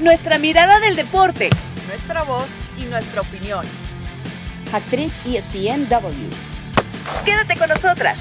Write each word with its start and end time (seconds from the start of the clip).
nuestra 0.00 0.38
mirada 0.38 0.80
del 0.80 0.96
deporte, 0.96 1.50
nuestra 1.86 2.22
voz 2.22 2.48
y 2.78 2.84
nuestra 2.84 3.20
opinión. 3.20 3.66
Actriz 4.72 5.12
ESPNW. 5.26 6.30
Quédate 7.24 7.58
con 7.58 7.68
nosotras. 7.68 8.18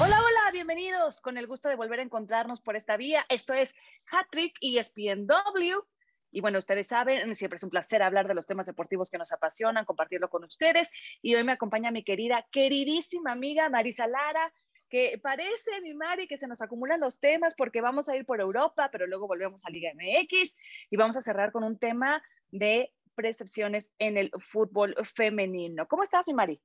Hola, 0.00 0.20
hola, 0.20 0.50
bienvenidos. 0.52 1.20
Con 1.20 1.38
el 1.38 1.46
gusto 1.46 1.68
de 1.68 1.76
volver 1.76 2.00
a 2.00 2.02
encontrarnos 2.02 2.60
por 2.60 2.74
esta 2.74 2.96
vía. 2.96 3.24
Esto 3.28 3.54
es 3.54 3.74
Hattrick 4.06 4.56
ESPNW. 4.60 5.84
Y 6.32 6.40
bueno, 6.40 6.58
ustedes 6.58 6.88
saben, 6.88 7.32
siempre 7.36 7.58
es 7.58 7.62
un 7.62 7.70
placer 7.70 8.02
hablar 8.02 8.26
de 8.26 8.34
los 8.34 8.48
temas 8.48 8.66
deportivos 8.66 9.10
que 9.10 9.18
nos 9.18 9.32
apasionan, 9.32 9.84
compartirlo 9.84 10.28
con 10.28 10.42
ustedes. 10.42 10.90
Y 11.22 11.36
hoy 11.36 11.44
me 11.44 11.52
acompaña 11.52 11.92
mi 11.92 12.02
querida, 12.02 12.44
queridísima 12.50 13.30
amiga 13.30 13.68
Marisa 13.68 14.08
Lara, 14.08 14.52
que 14.88 15.18
parece, 15.22 15.80
mi 15.82 15.94
Mari, 15.94 16.26
que 16.26 16.36
se 16.36 16.46
nos 16.46 16.62
acumulan 16.62 17.00
los 17.00 17.18
temas 17.18 17.54
porque 17.56 17.80
vamos 17.80 18.08
a 18.08 18.16
ir 18.16 18.24
por 18.24 18.40
Europa, 18.40 18.88
pero 18.92 19.06
luego 19.06 19.26
volvemos 19.26 19.64
a 19.64 19.70
Liga 19.70 19.90
MX 19.94 20.56
y 20.90 20.96
vamos 20.96 21.16
a 21.16 21.20
cerrar 21.20 21.52
con 21.52 21.64
un 21.64 21.78
tema 21.78 22.22
de 22.50 22.92
percepciones 23.14 23.92
en 23.98 24.16
el 24.16 24.30
fútbol 24.38 24.94
femenino. 25.14 25.86
¿Cómo 25.88 26.02
estás, 26.02 26.26
mi 26.28 26.34
Mari? 26.34 26.60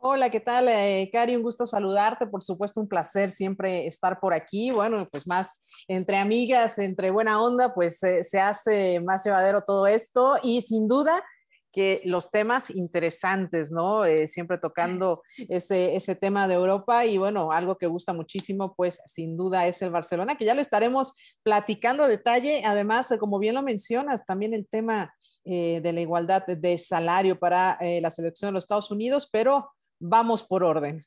Hola, 0.00 0.30
¿qué 0.30 0.38
tal, 0.38 0.68
eh, 0.68 1.10
Cari? 1.12 1.34
Un 1.34 1.42
gusto 1.42 1.66
saludarte. 1.66 2.28
Por 2.28 2.40
supuesto, 2.44 2.80
un 2.80 2.88
placer 2.88 3.32
siempre 3.32 3.84
estar 3.88 4.20
por 4.20 4.32
aquí. 4.32 4.70
Bueno, 4.70 5.08
pues 5.10 5.26
más 5.26 5.60
entre 5.88 6.18
amigas, 6.18 6.78
entre 6.78 7.10
buena 7.10 7.42
onda, 7.42 7.74
pues 7.74 8.00
eh, 8.04 8.22
se 8.22 8.38
hace 8.38 9.00
más 9.00 9.24
llevadero 9.24 9.62
todo 9.62 9.88
esto 9.88 10.36
y 10.40 10.62
sin 10.62 10.86
duda 10.86 11.24
que 11.72 12.00
los 12.04 12.30
temas 12.30 12.70
interesantes, 12.70 13.70
¿no? 13.72 14.04
Eh, 14.04 14.26
siempre 14.26 14.58
tocando 14.58 15.22
ese, 15.36 15.96
ese 15.96 16.16
tema 16.16 16.48
de 16.48 16.54
Europa 16.54 17.04
y 17.04 17.18
bueno, 17.18 17.52
algo 17.52 17.76
que 17.76 17.86
gusta 17.86 18.12
muchísimo, 18.12 18.74
pues 18.74 19.00
sin 19.06 19.36
duda 19.36 19.66
es 19.66 19.82
el 19.82 19.90
Barcelona, 19.90 20.36
que 20.36 20.44
ya 20.44 20.54
lo 20.54 20.60
estaremos 20.60 21.14
platicando 21.42 22.04
a 22.04 22.08
detalle. 22.08 22.62
Además, 22.64 23.14
como 23.20 23.38
bien 23.38 23.54
lo 23.54 23.62
mencionas, 23.62 24.24
también 24.24 24.54
el 24.54 24.66
tema 24.66 25.14
eh, 25.44 25.80
de 25.82 25.92
la 25.92 26.00
igualdad 26.00 26.46
de 26.46 26.78
salario 26.78 27.38
para 27.38 27.76
eh, 27.80 28.00
la 28.00 28.10
selección 28.10 28.48
de 28.48 28.52
los 28.54 28.64
Estados 28.64 28.90
Unidos, 28.90 29.28
pero 29.30 29.70
vamos 30.00 30.44
por 30.44 30.64
orden. 30.64 31.02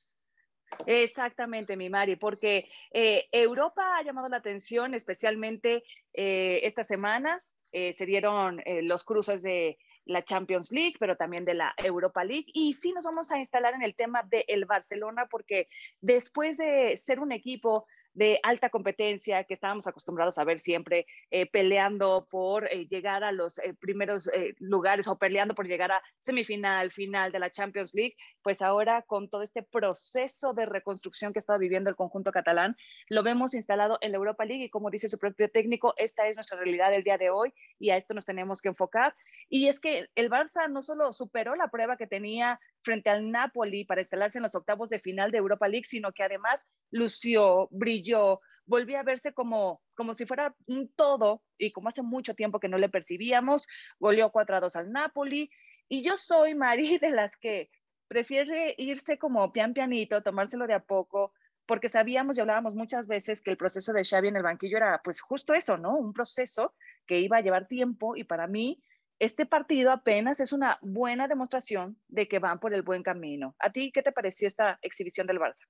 Exactamente, 0.85 1.75
mi 1.75 1.89
Mari, 1.89 2.15
porque 2.15 2.69
Europa 2.93 3.97
ha 3.97 4.03
llamado 4.03 4.29
la 4.29 4.37
atención 4.37 4.93
especialmente 4.93 5.83
esta 6.13 6.85
semana. 6.85 7.43
se 7.73 8.05
dieron 8.05 8.61
los 8.83 9.03
cruces 9.03 9.43
de 9.43 9.77
la 10.05 10.23
Champions 10.23 10.71
League, 10.71 10.95
pero 10.99 11.15
también 11.15 11.45
de 11.45 11.53
la 11.53 11.73
Europa 11.77 12.23
League. 12.23 12.47
Y 12.53 12.73
sí 12.73 12.91
nos 12.91 13.05
vamos 13.05 13.31
a 13.31 13.39
instalar 13.39 13.73
en 13.73 13.83
el 13.83 13.95
tema 13.95 14.23
del 14.23 14.43
el 14.47 14.65
Barcelona, 14.65 15.27
porque 15.29 15.67
después 16.01 16.57
de 16.57 16.97
ser 16.97 17.19
un 17.19 17.31
equipo 17.31 17.85
de 18.13 18.39
alta 18.43 18.69
competencia 18.69 19.43
que 19.43 19.53
estábamos 19.53 19.87
acostumbrados 19.87 20.37
a 20.37 20.43
ver 20.43 20.59
siempre 20.59 21.05
eh, 21.29 21.45
peleando 21.45 22.27
por 22.29 22.67
eh, 22.67 22.87
llegar 22.87 23.23
a 23.23 23.31
los 23.31 23.57
eh, 23.59 23.73
primeros 23.79 24.29
lugares 24.59 25.07
o 25.07 25.17
peleando 25.17 25.55
por 25.55 25.67
llegar 25.67 25.91
a 25.91 26.01
semifinal, 26.17 26.91
final 26.91 27.31
de 27.31 27.39
la 27.39 27.51
Champions 27.51 27.93
League, 27.93 28.15
pues 28.41 28.61
ahora 28.61 29.03
con 29.03 29.29
todo 29.29 29.41
este 29.41 29.63
proceso 29.63 30.53
de 30.53 30.65
reconstrucción 30.65 31.33
que 31.33 31.39
está 31.39 31.57
viviendo 31.57 31.89
el 31.89 31.95
conjunto 31.95 32.31
catalán, 32.31 32.75
lo 33.07 33.23
vemos 33.23 33.53
instalado 33.53 33.97
en 34.01 34.11
la 34.11 34.17
Europa 34.17 34.45
League 34.45 34.65
y 34.65 34.69
como 34.69 34.89
dice 34.89 35.09
su 35.09 35.17
propio 35.17 35.49
técnico, 35.49 35.93
esta 35.97 36.27
es 36.27 36.35
nuestra 36.35 36.57
realidad 36.57 36.91
del 36.91 37.03
día 37.03 37.17
de 37.17 37.29
hoy 37.29 37.53
y 37.79 37.89
a 37.91 37.97
esto 37.97 38.13
nos 38.13 38.25
tenemos 38.25 38.61
que 38.61 38.69
enfocar. 38.69 39.15
Y 39.49 39.67
es 39.67 39.79
que 39.79 40.09
el 40.15 40.29
Barça 40.29 40.69
no 40.69 40.81
solo 40.81 41.13
superó 41.13 41.55
la 41.55 41.69
prueba 41.69 41.97
que 41.97 42.07
tenía 42.07 42.59
frente 42.83 43.09
al 43.09 43.29
Napoli 43.31 43.85
para 43.85 44.01
instalarse 44.01 44.37
en 44.37 44.43
los 44.43 44.55
octavos 44.55 44.89
de 44.89 44.99
final 44.99 45.31
de 45.31 45.37
Europa 45.37 45.67
League, 45.67 45.85
sino 45.85 46.11
que 46.11 46.23
además 46.23 46.67
lució, 46.91 47.67
brilló, 47.71 48.41
volvió 48.65 48.99
a 48.99 49.03
verse 49.03 49.33
como, 49.33 49.81
como 49.95 50.13
si 50.13 50.25
fuera 50.25 50.55
un 50.67 50.91
todo 50.93 51.43
y 51.57 51.71
como 51.71 51.89
hace 51.89 52.01
mucho 52.01 52.35
tiempo 52.35 52.59
que 52.59 52.69
no 52.69 52.77
le 52.77 52.89
percibíamos, 52.89 53.67
goleó 53.99 54.31
4 54.31 54.55
a 54.55 54.59
2 54.59 54.75
al 54.75 54.91
Napoli. 54.91 55.49
Y 55.87 56.03
yo 56.03 56.17
soy, 56.17 56.55
Mari, 56.55 56.97
de 56.99 57.11
las 57.11 57.37
que 57.37 57.69
prefiere 58.07 58.75
irse 58.77 59.17
como 59.17 59.51
pian 59.53 59.73
pianito, 59.73 60.21
tomárselo 60.21 60.67
de 60.67 60.73
a 60.73 60.83
poco, 60.83 61.33
porque 61.65 61.89
sabíamos 61.89 62.37
y 62.37 62.41
hablábamos 62.41 62.75
muchas 62.75 63.07
veces 63.07 63.41
que 63.41 63.51
el 63.51 63.57
proceso 63.57 63.93
de 63.93 64.03
Xavi 64.03 64.27
en 64.27 64.35
el 64.35 64.43
banquillo 64.43 64.77
era 64.77 65.01
pues 65.03 65.21
justo 65.21 65.53
eso, 65.53 65.77
¿no? 65.77 65.97
Un 65.97 66.11
proceso 66.11 66.73
que 67.07 67.19
iba 67.19 67.37
a 67.37 67.41
llevar 67.41 67.67
tiempo 67.67 68.15
y 68.15 68.25
para 68.25 68.47
mí 68.47 68.81
este 69.21 69.45
partido 69.45 69.91
apenas 69.91 70.39
es 70.39 70.51
una 70.51 70.79
buena 70.81 71.27
demostración 71.27 71.95
de 72.07 72.27
que 72.27 72.39
van 72.39 72.59
por 72.59 72.73
el 72.73 72.81
buen 72.81 73.03
camino. 73.03 73.55
¿A 73.59 73.71
ti 73.71 73.91
qué 73.91 74.01
te 74.01 74.11
pareció 74.11 74.47
esta 74.47 74.79
exhibición 74.81 75.27
del 75.27 75.37
Barça? 75.37 75.67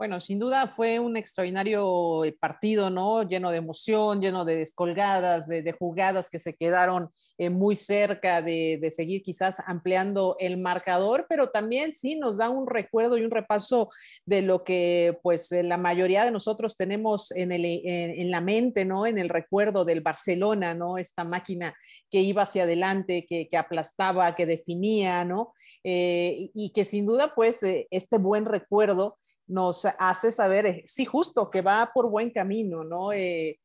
Bueno, 0.00 0.18
sin 0.18 0.38
duda 0.38 0.66
fue 0.66 0.98
un 0.98 1.18
extraordinario 1.18 2.24
eh, 2.24 2.32
partido, 2.32 2.88
¿no? 2.88 3.22
Lleno 3.22 3.50
de 3.50 3.58
emoción, 3.58 4.22
lleno 4.22 4.46
de 4.46 4.56
descolgadas, 4.56 5.46
de, 5.46 5.76
jugadas 5.78 6.30
que 6.30 6.38
se 6.38 6.56
quedaron 6.56 7.10
eh, 7.36 7.50
muy 7.50 7.76
cerca 7.76 8.40
de, 8.40 8.90
seguir 8.96 9.22
quizás 9.22 9.60
ampliando 9.66 10.36
el 10.38 10.56
marcador, 10.56 11.26
pero 11.28 11.50
también 11.50 11.92
sí 11.92 12.16
nos 12.16 12.38
da 12.38 12.48
un 12.48 12.66
recuerdo 12.66 13.18
y 13.18 13.26
un 13.26 13.30
repaso 13.30 13.90
de 14.24 14.40
lo 14.40 14.64
que 14.64 15.18
pues 15.22 15.52
eh, 15.52 15.62
la 15.62 15.76
mayoría 15.76 16.24
de 16.24 16.30
nosotros 16.30 16.78
tenemos 16.78 17.30
en, 17.32 17.52
el, 17.52 17.66
en, 17.66 18.30
la 18.30 18.40
mente, 18.40 18.86
¿no? 18.86 19.04
En 19.04 19.18
el 19.18 19.28
recuerdo 19.28 19.84
del 19.84 20.00
Barcelona, 20.00 20.72
¿no? 20.72 20.96
Esta 20.96 21.24
máquina 21.24 21.74
que 22.10 22.20
iba 22.20 22.44
hacia 22.44 22.62
adelante, 22.62 23.26
que, 23.28 23.50
que 23.50 23.56
aplastaba, 23.58 24.34
que 24.34 24.46
definía, 24.46 25.26
¿no? 25.26 25.52
y 25.82 26.72
que 26.74 26.84
sin 26.84 27.06
duda 27.06 27.32
pues 27.34 27.60
este 27.62 28.18
buen 28.18 28.44
recuerdo 28.44 29.16
nos 29.50 29.84
hace 29.98 30.30
saber, 30.30 30.66
eh, 30.66 30.84
sí, 30.86 31.04
justo, 31.04 31.50
que 31.50 31.60
va 31.60 31.90
por 31.92 32.08
buen 32.08 32.30
camino, 32.30 32.84
¿no? 32.84 33.12
Eh, 33.12 33.58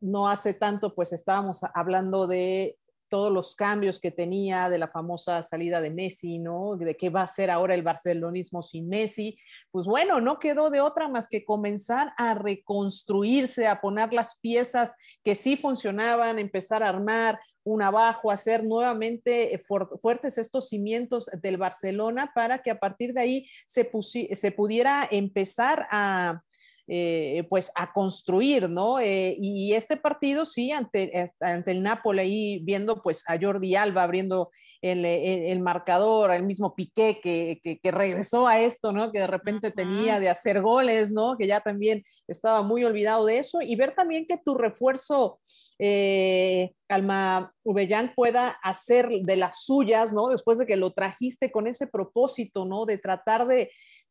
no 0.00 0.28
hace 0.28 0.54
tanto, 0.54 0.94
pues 0.94 1.12
estábamos 1.12 1.60
hablando 1.74 2.26
de 2.26 2.76
todos 3.12 3.30
los 3.30 3.54
cambios 3.54 4.00
que 4.00 4.10
tenía, 4.10 4.70
de 4.70 4.78
la 4.78 4.88
famosa 4.88 5.42
salida 5.42 5.82
de 5.82 5.90
Messi, 5.90 6.38
¿no? 6.38 6.76
De 6.76 6.96
qué 6.96 7.10
va 7.10 7.20
a 7.20 7.26
ser 7.26 7.50
ahora 7.50 7.74
el 7.74 7.82
barcelonismo 7.82 8.62
sin 8.62 8.88
Messi. 8.88 9.36
Pues 9.70 9.84
bueno, 9.84 10.22
no 10.22 10.38
quedó 10.38 10.70
de 10.70 10.80
otra 10.80 11.08
más 11.08 11.28
que 11.28 11.44
comenzar 11.44 12.14
a 12.16 12.32
reconstruirse, 12.32 13.68
a 13.68 13.82
poner 13.82 14.14
las 14.14 14.40
piezas 14.40 14.94
que 15.22 15.34
sí 15.34 15.58
funcionaban, 15.58 16.38
empezar 16.38 16.82
a 16.82 16.88
armar 16.88 17.38
un 17.64 17.82
abajo, 17.82 18.30
hacer 18.30 18.64
nuevamente 18.64 19.54
eh, 19.54 19.62
fuertes 20.00 20.38
estos 20.38 20.70
cimientos 20.70 21.28
del 21.34 21.58
Barcelona 21.58 22.32
para 22.34 22.62
que 22.62 22.70
a 22.70 22.80
partir 22.80 23.12
de 23.12 23.20
ahí 23.20 23.46
se, 23.66 23.90
se 24.34 24.52
pudiera 24.52 25.06
empezar 25.10 25.86
a, 25.90 26.42
eh, 26.88 27.46
pues 27.48 27.70
a 27.74 27.92
construir, 27.92 28.68
¿no? 28.68 28.98
Eh, 28.98 29.36
y 29.40 29.72
este 29.74 29.96
partido, 29.96 30.44
sí, 30.44 30.72
ante, 30.72 31.30
ante 31.40 31.70
el 31.70 31.82
Napoli, 31.82 32.20
ahí 32.20 32.58
viendo 32.64 33.02
pues 33.02 33.22
a 33.28 33.38
Jordi 33.40 33.76
Alba 33.76 34.02
abriendo 34.02 34.50
el, 34.80 35.04
el, 35.04 35.60
marcador, 35.60 36.32
el 36.32 36.44
mismo 36.44 36.74
Piqué 36.74 37.20
que, 37.22 37.60
que, 37.80 37.90
regresó 37.92 38.48
a 38.48 38.60
esto, 38.60 38.90
¿no? 38.92 39.12
Que 39.12 39.20
de 39.20 39.26
repente 39.28 39.70
tenía 39.70 40.18
de 40.18 40.28
hacer 40.28 40.60
goles, 40.60 41.12
¿no? 41.12 41.36
Que 41.38 41.46
ya 41.46 41.60
también 41.60 42.02
estaba 42.26 42.62
muy 42.62 42.84
olvidado 42.84 43.26
de 43.26 43.38
eso 43.38 43.62
y 43.62 43.76
ver 43.76 43.94
también 43.94 44.26
que 44.26 44.38
tu 44.38 44.54
refuerzo 44.54 45.38
eh, 45.78 46.72
Alma 46.88 47.52
Ubellán 47.64 48.12
pueda 48.14 48.50
hacer 48.62 49.08
de 49.08 49.36
las 49.36 49.64
suyas, 49.64 50.12
¿no? 50.12 50.28
Después 50.28 50.58
de 50.58 50.66
que 50.66 50.76
lo 50.76 50.92
trajiste 50.92 51.50
con 51.50 51.66
ese 51.66 51.86
propósito, 51.86 52.64
¿no? 52.64 52.84
De 52.84 52.98
tratar 52.98 53.46
de, 53.46 53.70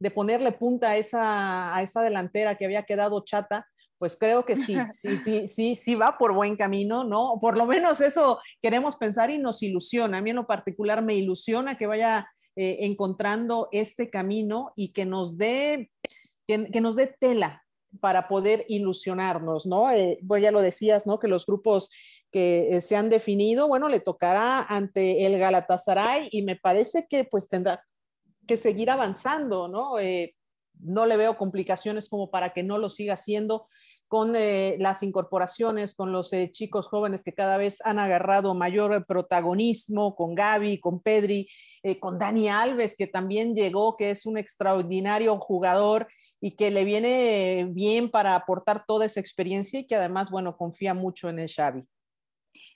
ponerle 0.09 0.53
punta 0.53 0.91
a 0.91 0.97
esa, 0.97 1.75
a 1.75 1.81
esa 1.81 2.01
delantera 2.01 2.57
que 2.57 2.65
había 2.65 2.83
quedado 2.83 3.23
chata, 3.23 3.67
pues 3.99 4.17
creo 4.17 4.45
que 4.45 4.57
sí, 4.57 4.75
sí, 4.91 5.17
sí, 5.17 5.47
sí, 5.47 5.75
sí 5.75 5.95
va 5.95 6.17
por 6.17 6.33
buen 6.33 6.55
camino, 6.55 7.03
¿no? 7.03 7.37
Por 7.39 7.57
lo 7.57 7.67
menos 7.67 8.01
eso 8.01 8.39
queremos 8.61 8.95
pensar 8.95 9.29
y 9.29 9.37
nos 9.37 9.61
ilusiona. 9.61 10.17
A 10.17 10.21
mí 10.21 10.31
en 10.31 10.37
lo 10.37 10.47
particular 10.47 11.03
me 11.03 11.13
ilusiona 11.13 11.77
que 11.77 11.85
vaya 11.85 12.27
eh, 12.55 12.77
encontrando 12.79 13.69
este 13.71 14.09
camino 14.09 14.73
y 14.75 14.93
que 14.93 15.05
nos 15.05 15.37
dé, 15.37 15.91
que 16.47 16.81
nos 16.81 16.95
dé 16.95 17.15
tela, 17.19 17.61
para 17.99 18.27
poder 18.27 18.65
ilusionarnos, 18.69 19.65
¿no? 19.65 19.91
Eh, 19.91 20.19
pues 20.25 20.41
ya 20.41 20.51
lo 20.51 20.61
decías, 20.61 21.05
¿no? 21.05 21.19
Que 21.19 21.27
los 21.27 21.45
grupos 21.45 21.89
que 22.31 22.77
eh, 22.77 22.81
se 22.81 22.95
han 22.95 23.09
definido, 23.09 23.67
bueno, 23.67 23.89
le 23.89 23.99
tocará 23.99 24.61
ante 24.61 25.25
el 25.25 25.37
Galatasaray 25.37 26.29
y 26.31 26.43
me 26.43 26.55
parece 26.55 27.07
que 27.09 27.25
pues 27.25 27.49
tendrá 27.49 27.83
que 28.47 28.57
seguir 28.57 28.89
avanzando, 28.89 29.67
¿no? 29.67 29.99
Eh, 29.99 30.35
no 30.79 31.05
le 31.05 31.17
veo 31.17 31.37
complicaciones 31.37 32.09
como 32.09 32.31
para 32.31 32.51
que 32.51 32.63
no 32.63 32.77
lo 32.77 32.89
siga 32.89 33.13
haciendo 33.13 33.67
con 34.07 34.35
eh, 34.35 34.75
las 34.79 35.03
incorporaciones, 35.03 35.95
con 35.95 36.11
los 36.11 36.33
eh, 36.33 36.51
chicos 36.51 36.87
jóvenes 36.87 37.23
que 37.23 37.33
cada 37.33 37.55
vez 37.55 37.77
han 37.85 37.97
agarrado 37.97 38.53
mayor 38.53 39.05
protagonismo, 39.05 40.15
con 40.15 40.35
Gaby, 40.35 40.79
con 40.79 40.99
Pedri, 40.99 41.47
con 42.01 42.19
Dani 42.19 42.49
Alves, 42.49 42.97
que 42.97 43.07
también 43.07 43.55
llegó, 43.55 43.95
que 43.95 44.11
es 44.11 44.25
un 44.25 44.37
extraordinario 44.37 45.39
jugador 45.39 46.07
y 46.41 46.57
que 46.57 46.71
le 46.71 46.83
viene 46.83 47.69
bien 47.71 48.09
para 48.11 48.35
aportar 48.35 48.83
toda 48.85 49.05
esa 49.05 49.21
experiencia 49.21 49.79
y 49.79 49.87
que 49.87 49.95
además, 49.95 50.29
bueno, 50.29 50.57
confía 50.57 50.93
mucho 50.93 51.29
en 51.29 51.39
el 51.39 51.49
Xavi. 51.49 51.85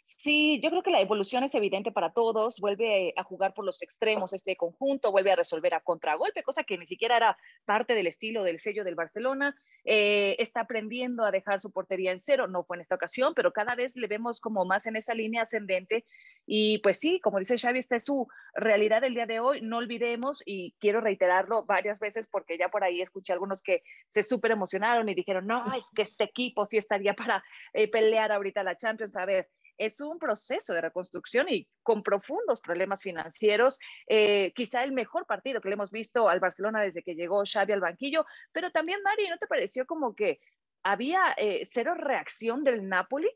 Sí, 0.07 0.59
yo 0.61 0.69
creo 0.69 0.83
que 0.83 0.91
la 0.91 1.01
evolución 1.01 1.43
es 1.43 1.55
evidente 1.55 1.91
para 1.91 2.13
todos. 2.13 2.59
Vuelve 2.59 3.11
a 3.17 3.23
jugar 3.23 3.55
por 3.55 3.65
los 3.65 3.81
extremos 3.81 4.33
este 4.33 4.55
conjunto, 4.55 5.11
vuelve 5.11 5.31
a 5.31 5.35
resolver 5.35 5.73
a 5.73 5.79
contragolpe, 5.79 6.43
cosa 6.43 6.63
que 6.63 6.77
ni 6.77 6.85
siquiera 6.85 7.17
era 7.17 7.37
parte 7.65 7.95
del 7.95 8.05
estilo 8.05 8.43
del 8.43 8.59
sello 8.59 8.83
del 8.83 8.93
Barcelona. 8.93 9.55
Eh, 9.83 10.35
está 10.37 10.61
aprendiendo 10.61 11.25
a 11.25 11.31
dejar 11.31 11.59
su 11.59 11.71
portería 11.71 12.11
en 12.11 12.19
cero. 12.19 12.47
No 12.47 12.63
fue 12.63 12.77
en 12.77 12.81
esta 12.81 12.93
ocasión, 12.93 13.33
pero 13.33 13.51
cada 13.51 13.73
vez 13.73 13.95
le 13.95 14.05
vemos 14.05 14.39
como 14.41 14.63
más 14.63 14.85
en 14.85 14.95
esa 14.95 15.15
línea 15.15 15.41
ascendente. 15.41 16.05
Y 16.45 16.77
pues 16.79 16.99
sí, 16.99 17.19
como 17.19 17.39
dice 17.39 17.57
Xavi, 17.57 17.79
esta 17.79 17.95
es 17.95 18.05
su 18.05 18.27
realidad 18.53 19.03
el 19.03 19.15
día 19.15 19.25
de 19.25 19.39
hoy. 19.39 19.61
No 19.61 19.77
olvidemos, 19.77 20.43
y 20.45 20.75
quiero 20.79 21.01
reiterarlo 21.01 21.65
varias 21.65 21.99
veces 21.99 22.27
porque 22.27 22.59
ya 22.59 22.69
por 22.69 22.83
ahí 22.83 23.01
escuché 23.01 23.33
algunos 23.33 23.63
que 23.63 23.81
se 24.05 24.21
súper 24.21 24.51
emocionaron 24.51 25.09
y 25.09 25.15
dijeron, 25.15 25.47
no, 25.47 25.65
es 25.75 25.87
que 25.95 26.03
este 26.03 26.25
equipo 26.25 26.67
sí 26.67 26.77
estaría 26.77 27.15
para 27.15 27.43
eh, 27.73 27.89
pelear 27.89 28.31
ahorita 28.31 28.63
la 28.63 28.77
Champions. 28.77 29.15
A 29.15 29.25
ver 29.25 29.49
es 29.77 30.01
un 30.01 30.19
proceso 30.19 30.73
de 30.73 30.81
reconstrucción 30.81 31.47
y 31.49 31.67
con 31.83 32.03
profundos 32.03 32.61
problemas 32.61 33.01
financieros. 33.01 33.79
Eh, 34.07 34.53
quizá 34.55 34.83
el 34.83 34.91
mejor 34.91 35.25
partido 35.25 35.61
que 35.61 35.69
le 35.69 35.75
hemos 35.75 35.91
visto 35.91 36.29
al 36.29 36.39
Barcelona 36.39 36.81
desde 36.81 37.03
que 37.03 37.15
llegó 37.15 37.43
Xavi 37.45 37.73
al 37.73 37.81
banquillo, 37.81 38.25
pero 38.51 38.71
también, 38.71 39.01
Mari, 39.03 39.29
¿no 39.29 39.37
te 39.37 39.47
pareció 39.47 39.85
como 39.85 40.15
que 40.15 40.39
había 40.83 41.33
eh, 41.37 41.63
cero 41.65 41.95
reacción 41.95 42.63
del 42.63 42.87
Napoli? 42.87 43.29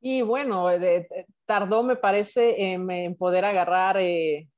Y 0.00 0.22
bueno, 0.22 0.68
tardó, 1.44 1.82
me 1.82 1.96
parece, 1.96 2.72
en, 2.72 3.16
poder 3.16 3.44
agarrar 3.44 3.96
eh, 3.98 4.48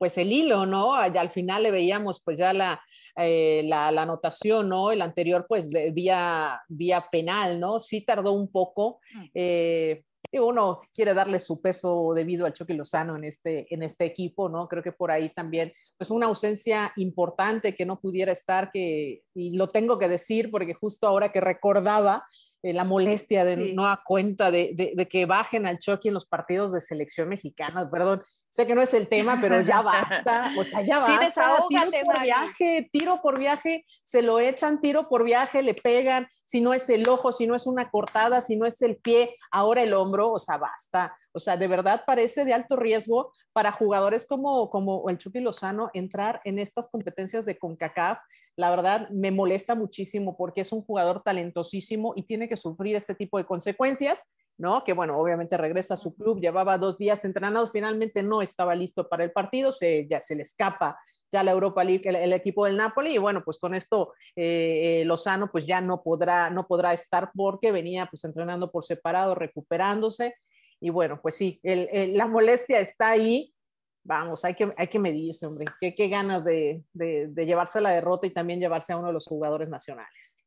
pues 0.00 0.16
el 0.16 0.32
hilo, 0.32 0.64
¿no? 0.64 0.94
al 0.94 1.30
final 1.30 1.62
le 1.62 1.70
veíamos 1.70 2.22
pues 2.24 2.38
ya 2.38 2.54
la, 2.54 2.82
eh, 3.16 3.60
la, 3.66 3.88
anotación, 3.88 4.66
¿no? 4.70 4.92
El 4.92 5.02
anterior 5.02 5.44
pues 5.46 5.68
vía, 5.92 6.58
vía 6.68 7.04
penal, 7.12 7.60
¿no? 7.60 7.80
Sí 7.80 8.00
tardó 8.00 8.32
un 8.32 8.50
poco. 8.50 9.00
Mm. 9.12 9.24
Eh, 9.34 10.02
uno 10.32 10.80
quiere 10.94 11.12
darle 11.12 11.38
su 11.38 11.60
peso 11.60 12.14
debido 12.14 12.46
al 12.46 12.54
Chucky 12.54 12.72
Lozano 12.72 13.14
en 13.16 13.24
este, 13.24 13.66
en 13.74 13.82
este 13.82 14.06
equipo, 14.06 14.48
¿no? 14.48 14.68
Creo 14.68 14.82
que 14.82 14.92
por 14.92 15.10
ahí 15.10 15.28
también, 15.34 15.70
pues 15.98 16.10
una 16.10 16.26
ausencia 16.26 16.92
importante 16.96 17.74
que 17.74 17.84
no 17.84 18.00
pudiera 18.00 18.32
estar, 18.32 18.70
que, 18.72 19.20
y 19.34 19.54
lo 19.54 19.68
tengo 19.68 19.98
que 19.98 20.08
decir 20.08 20.50
porque 20.50 20.72
justo 20.72 21.06
ahora 21.06 21.30
que 21.30 21.42
recordaba 21.42 22.24
eh, 22.62 22.72
la 22.72 22.84
molestia 22.84 23.44
de 23.44 23.74
no 23.74 23.86
a 23.86 24.02
cuenta 24.02 24.50
de, 24.50 24.72
de, 24.74 24.92
de, 24.94 25.08
que 25.08 25.26
bajen 25.26 25.66
al 25.66 25.78
Chucky 25.78 26.08
en 26.08 26.14
los 26.14 26.26
partidos 26.26 26.72
de 26.72 26.80
selección 26.80 27.28
mexicana, 27.28 27.90
perdón, 27.90 28.22
sé 28.50 28.66
que 28.66 28.74
no 28.74 28.82
es 28.82 28.92
el 28.92 29.08
tema, 29.08 29.38
pero 29.40 29.60
ya 29.62 29.80
basta, 29.82 30.52
o 30.58 30.64
sea, 30.64 30.82
ya 30.82 30.98
basta, 30.98 31.64
tiro 31.68 31.90
por 32.04 32.22
viaje, 32.22 32.90
tiro 32.92 33.22
por 33.22 33.38
viaje, 33.38 33.84
se 34.04 34.22
lo 34.22 34.40
echan, 34.40 34.80
tiro 34.80 35.08
por 35.08 35.24
viaje, 35.24 35.62
le 35.62 35.74
pegan, 35.74 36.26
si 36.44 36.60
no 36.60 36.74
es 36.74 36.90
el 36.90 37.08
ojo, 37.08 37.32
si 37.32 37.46
no 37.46 37.54
es 37.54 37.66
una 37.66 37.90
cortada, 37.90 38.40
si 38.40 38.56
no 38.56 38.66
es 38.66 38.82
el 38.82 38.96
pie, 38.96 39.36
ahora 39.50 39.82
el 39.82 39.94
hombro, 39.94 40.32
o 40.32 40.38
sea, 40.38 40.58
basta, 40.58 41.16
o 41.32 41.38
sea, 41.38 41.56
de 41.56 41.68
verdad 41.68 42.02
parece 42.06 42.44
de 42.44 42.52
alto 42.52 42.76
riesgo 42.76 43.32
para 43.52 43.72
jugadores 43.72 44.26
como, 44.26 44.68
como 44.68 45.08
el 45.08 45.18
Chucky 45.18 45.40
Lozano 45.40 45.90
entrar 45.94 46.40
en 46.44 46.58
estas 46.58 46.88
competencias 46.88 47.44
de 47.46 47.56
CONCACAF, 47.56 48.18
la 48.56 48.70
verdad 48.70 49.08
me 49.10 49.30
molesta 49.30 49.74
muchísimo 49.74 50.36
porque 50.36 50.62
es 50.62 50.72
un 50.72 50.82
jugador 50.82 51.22
talentosísimo 51.22 52.12
y 52.16 52.24
tiene 52.24 52.48
que 52.48 52.56
sufrir 52.56 52.96
este 52.96 53.14
tipo 53.14 53.38
de 53.38 53.44
consecuencias 53.44 54.24
¿no? 54.60 54.84
Que 54.84 54.92
bueno, 54.92 55.18
obviamente 55.18 55.56
regresa 55.56 55.94
a 55.94 55.96
su 55.96 56.14
club, 56.14 56.38
llevaba 56.38 56.76
dos 56.76 56.98
días 56.98 57.24
entrenado, 57.24 57.70
finalmente 57.70 58.22
no 58.22 58.42
estaba 58.42 58.74
listo 58.74 59.08
para 59.08 59.24
el 59.24 59.32
partido, 59.32 59.72
se, 59.72 60.06
ya 60.06 60.20
se 60.20 60.36
le 60.36 60.42
escapa 60.42 60.98
ya 61.32 61.42
la 61.42 61.52
Europa 61.52 61.82
League, 61.84 62.02
el, 62.06 62.32
equipo 62.32 62.66
del 62.66 62.76
Napoli, 62.76 63.14
y 63.14 63.18
bueno, 63.18 63.42
pues 63.44 63.58
con 63.58 63.72
esto 63.72 64.12
eh, 64.34 65.00
eh, 65.00 65.04
Lozano 65.04 65.50
pues 65.50 65.64
ya 65.64 65.80
no 65.80 66.02
podrá, 66.02 66.50
no 66.50 66.66
podrá 66.66 66.92
estar 66.92 67.30
porque 67.34 67.70
venía 67.70 68.06
pues 68.06 68.24
entrenando 68.24 68.70
por 68.70 68.84
separado, 68.84 69.34
recuperándose, 69.34 70.34
y 70.80 70.90
bueno, 70.90 71.20
pues 71.22 71.36
sí, 71.36 71.60
la 71.62 72.26
molestia 72.26 72.80
está 72.80 73.10
ahí, 73.10 73.54
vamos, 74.02 74.44
hay 74.44 74.54
que, 74.54 74.74
hay 74.76 74.88
que 74.88 74.98
medirse, 74.98 75.46
hombre, 75.46 75.66
qué, 75.80 75.94
qué 75.94 76.08
ganas 76.08 76.44
de, 76.44 76.82
de, 76.92 77.28
de 77.28 77.46
llevarse 77.46 77.80
la 77.80 77.90
derrota 77.90 78.26
y 78.26 78.32
también 78.32 78.60
llevarse 78.60 78.92
a 78.92 78.96
uno 78.96 79.06
de 79.06 79.12
los 79.12 79.26
jugadores 79.26 79.68
nacionales. 79.68 80.39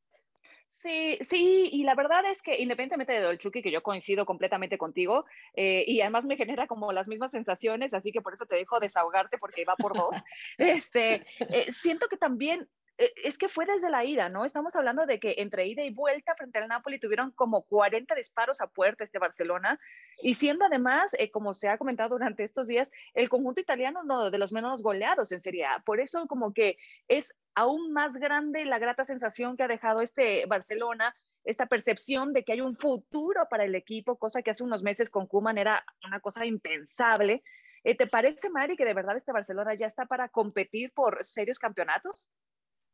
Sí, 0.74 1.20
sí, 1.22 1.70
y 1.72 1.84
la 1.84 1.94
verdad 1.94 2.26
es 2.26 2.42
que 2.42 2.60
independientemente 2.60 3.14
de 3.14 3.22
Dolchuki, 3.22 3.62
que 3.62 3.70
yo 3.70 3.84
coincido 3.84 4.26
completamente 4.26 4.80
contigo, 4.80 5.24
eh, 5.56 5.84
y 5.86 6.02
además 6.02 6.26
me 6.26 6.36
genera 6.36 6.66
como 6.66 6.92
las 6.92 7.08
mismas 7.08 7.30
sensaciones, 7.30 7.94
así 7.94 8.12
que 8.12 8.24
por 8.24 8.34
eso 8.34 8.48
te 8.48 8.56
dejo 8.56 8.80
desahogarte 8.80 9.38
porque 9.38 9.66
va 9.66 9.76
por 9.76 9.96
dos, 9.96 10.18
este, 10.58 11.28
eh, 11.42 11.72
siento 11.72 12.08
que 12.08 12.18
también 12.18 12.68
es 12.98 13.38
que 13.38 13.50
fue 13.50 13.66
desde 13.66 13.90
la 13.90 14.06
ida, 14.06 14.30
¿no? 14.30 14.46
Estamos 14.46 14.76
hablando 14.76 15.06
de 15.06 15.20
que 15.20 15.36
entre 15.38 15.66
ida 15.68 15.84
y 15.84 15.94
vuelta 15.94 16.36
frente 16.36 16.60
al 16.60 16.68
Napoli 16.68 17.00
tuvieron 17.00 17.32
como 17.32 17.64
40 17.64 18.14
disparos 18.16 18.62
a 18.62 18.68
puerta 18.68 19.04
este 19.04 19.20
Barcelona, 19.20 19.80
y 20.22 20.36
siendo 20.36 20.66
además, 20.66 21.16
eh, 21.18 21.32
como 21.32 21.54
se 21.54 21.70
ha 21.70 21.78
comentado 21.78 22.10
durante 22.10 22.44
estos 22.44 22.68
días, 22.68 22.92
el 23.14 23.30
conjunto 23.30 23.62
italiano 23.62 24.02
uno 24.04 24.30
de 24.30 24.38
los 24.38 24.52
menos 24.52 24.84
goleados 24.84 25.32
en 25.32 25.40
Serie 25.40 25.66
A. 25.66 25.80
Por 25.80 26.00
eso 26.00 26.28
como 26.28 26.54
que 26.54 26.78
es 27.08 27.36
aún 27.56 27.94
más 27.94 28.14
grande 28.18 28.66
la 28.66 28.80
grata 28.80 29.04
sensación 29.04 29.58
que 29.58 29.64
ha 29.64 29.68
dejado 29.68 30.02
este 30.02 30.46
Barcelona, 30.46 31.16
esta 31.44 31.66
percepción 31.66 32.34
de 32.34 32.44
que 32.44 32.54
hay 32.54 32.62
un 32.62 32.74
futuro 32.74 33.48
para 33.50 33.66
el 33.66 33.76
equipo, 33.76 34.18
cosa 34.18 34.42
que 34.42 34.52
hace 34.52 34.64
unos 34.64 34.84
meses 34.84 35.10
con 35.10 35.28
Kuman 35.28 35.58
era 35.58 35.84
una 36.06 36.20
cosa 36.20 36.46
impensable. 36.46 37.44
Eh, 37.84 37.96
¿Te 37.96 38.08
parece, 38.08 38.50
Mari, 38.50 38.78
que 38.78 38.86
de 38.86 38.94
verdad 38.94 39.18
este 39.18 39.34
Barcelona 39.34 39.76
ya 39.76 39.88
está 39.88 40.06
para 40.06 40.30
competir 40.30 40.94
por 40.94 41.24
serios 41.24 41.60
campeonatos? 41.60 42.30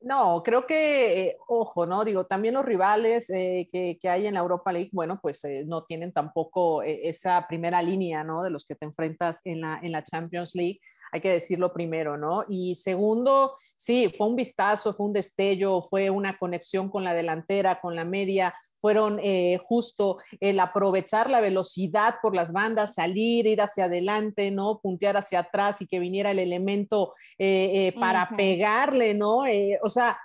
No, 0.02 0.44
creo 0.44 0.66
que, 0.66 1.24
eh, 1.28 1.38
ojo, 1.48 1.86
¿no? 1.86 2.06
Digo, 2.06 2.26
también 2.26 2.54
los 2.54 2.64
rivales 2.64 3.30
eh, 3.30 3.68
que, 3.70 3.98
que, 4.02 4.10
hay 4.10 4.28
en 4.28 4.36
la 4.36 4.40
Europa 4.40 4.72
League, 4.72 4.92
bueno, 4.94 5.20
pues 5.22 5.44
eh, 5.44 5.64
no 5.66 5.84
tienen 5.84 6.14
tampoco 6.14 6.82
esa 6.84 7.46
primera 7.50 7.82
línea, 7.82 8.24
¿no? 8.24 8.42
De 8.42 8.50
los 8.50 8.66
que 8.66 8.76
te 8.76 8.86
enfrentas 8.86 9.42
en 9.44 9.60
la, 9.60 9.78
en 9.84 9.92
la 9.92 10.04
Champions 10.04 10.56
League, 10.56 10.80
hay 11.12 11.20
que 11.20 11.32
decirlo 11.32 11.74
primero, 11.74 12.16
¿no? 12.16 12.46
Y 12.48 12.76
segundo, 12.76 13.56
sí, 13.76 14.14
fue 14.18 14.28
un 14.28 14.38
vistazo, 14.38 14.94
fue 14.94 15.08
un 15.08 15.14
destello, 15.14 15.82
fue 15.82 16.10
una 16.10 16.38
conexión 16.38 16.90
con 16.90 17.04
la 17.04 17.14
delantera, 17.14 17.82
con 17.82 17.94
la 17.96 18.06
media, 18.06 18.56
fueron 18.80 19.20
eh, 19.22 19.60
justo 19.64 20.18
el 20.40 20.60
aprovechar 20.60 21.30
la 21.30 21.42
velocidad 21.42 22.16
por 22.22 22.36
las 22.36 22.52
bandas, 22.52 22.96
salir, 22.96 23.48
ir 23.48 23.62
hacia 23.62 23.86
adelante, 23.86 24.52
¿no? 24.52 24.80
Puntear 24.82 25.18
hacia 25.18 25.40
atrás 25.40 25.82
y 25.82 25.88
que 25.88 26.00
viniera 26.00 26.32
el 26.32 26.40
elemento 26.40 27.14
eh, 27.38 27.88
eh, 27.88 28.00
para 28.00 28.30
pegarle, 28.36 29.14
¿no? 29.14 29.44
o 29.82 29.90
sea, 29.90 30.20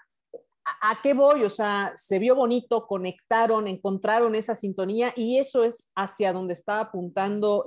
¿a 0.65 1.01
qué 1.03 1.15
voy? 1.15 1.45
O 1.45 1.51
sea, 1.51 1.93
se 1.97 2.19
vio 2.19 2.35
bonito, 2.35 2.87
conectaron, 2.87 3.69
encontraron 3.69 4.35
esa 4.35 4.55
sintonía 4.55 5.13
y 5.17 5.39
eso 5.39 5.65
es 5.65 5.91
hacia 5.95 6.33
donde 6.33 6.55
estaba 6.55 6.81
apuntando 6.81 7.65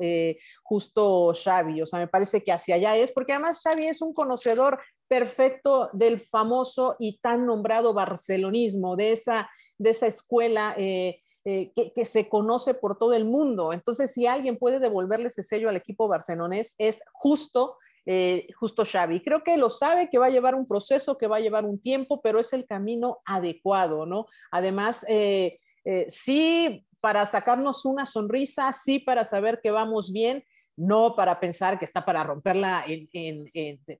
justo 0.64 1.34
Xavi. 1.34 1.82
O 1.82 1.86
sea, 1.86 2.00
me 2.00 2.08
parece 2.08 2.44
que 2.44 2.52
hacia 2.52 2.76
allá 2.76 2.96
es, 2.96 3.12
porque 3.12 3.34
además 3.34 3.62
Xavi 3.62 3.88
es 3.88 4.02
un 4.02 4.14
conocedor 4.14 4.80
perfecto 5.08 5.90
del 5.94 6.20
famoso 6.20 6.96
y 7.00 7.20
tan 7.20 7.46
nombrado 7.46 7.94
barcelonismo, 7.94 8.96
de 8.96 9.14
esa, 9.14 9.50
de 9.78 9.92
esa 9.92 10.08
escuela 10.08 10.76
eh, 10.78 11.22
eh, 11.50 11.72
que, 11.74 12.04
se 12.04 12.28
conoce 12.28 12.74
por 12.74 12.98
todo 12.98 13.14
el 13.14 13.24
mundo. 13.24 13.72
Entonces, 13.72 14.12
si 14.12 14.28
alguien 14.28 14.58
puede 14.58 14.82
devolverle 14.82 15.28
ese 15.28 15.44
sello 15.44 15.70
al 15.70 15.78
equipo 15.78 16.10
barcelonés, 16.10 16.76
es 16.78 17.02
justo, 17.14 17.78
eh, 18.06 18.48
justo 18.60 18.84
Xavi. 18.84 19.24
Creo 19.24 19.44
que 19.44 19.56
lo 19.56 19.70
sabe, 19.70 20.10
que 20.10 20.18
va 20.18 20.26
a 20.26 20.30
llevar 20.30 20.56
un 20.56 20.68
proceso, 20.68 21.18
que 21.18 21.28
va 21.28 21.38
a 21.38 21.40
llevar 21.40 21.64
un 21.64 21.80
tiempo, 21.80 22.22
pero 22.22 22.42
es 22.42 22.52
el 22.52 22.66
camino 22.66 23.20
adecuado, 23.26 24.06
¿no? 24.06 24.26
Además, 24.52 25.06
sí, 26.10 26.86
para 27.00 27.26
sacarnos 27.26 27.86
una 27.86 28.06
sonrisa, 28.06 28.74
sí, 28.74 29.00
para 29.00 29.24
saber 29.24 29.62
que 29.64 29.72
vamos 29.72 30.12
bien, 30.12 30.44
no 30.76 31.16
para 31.16 31.40
pensar 31.40 31.80
que 31.80 31.86
está 31.86 32.04
para 32.04 32.26
romperla, 32.26 32.84
en, 32.86 33.08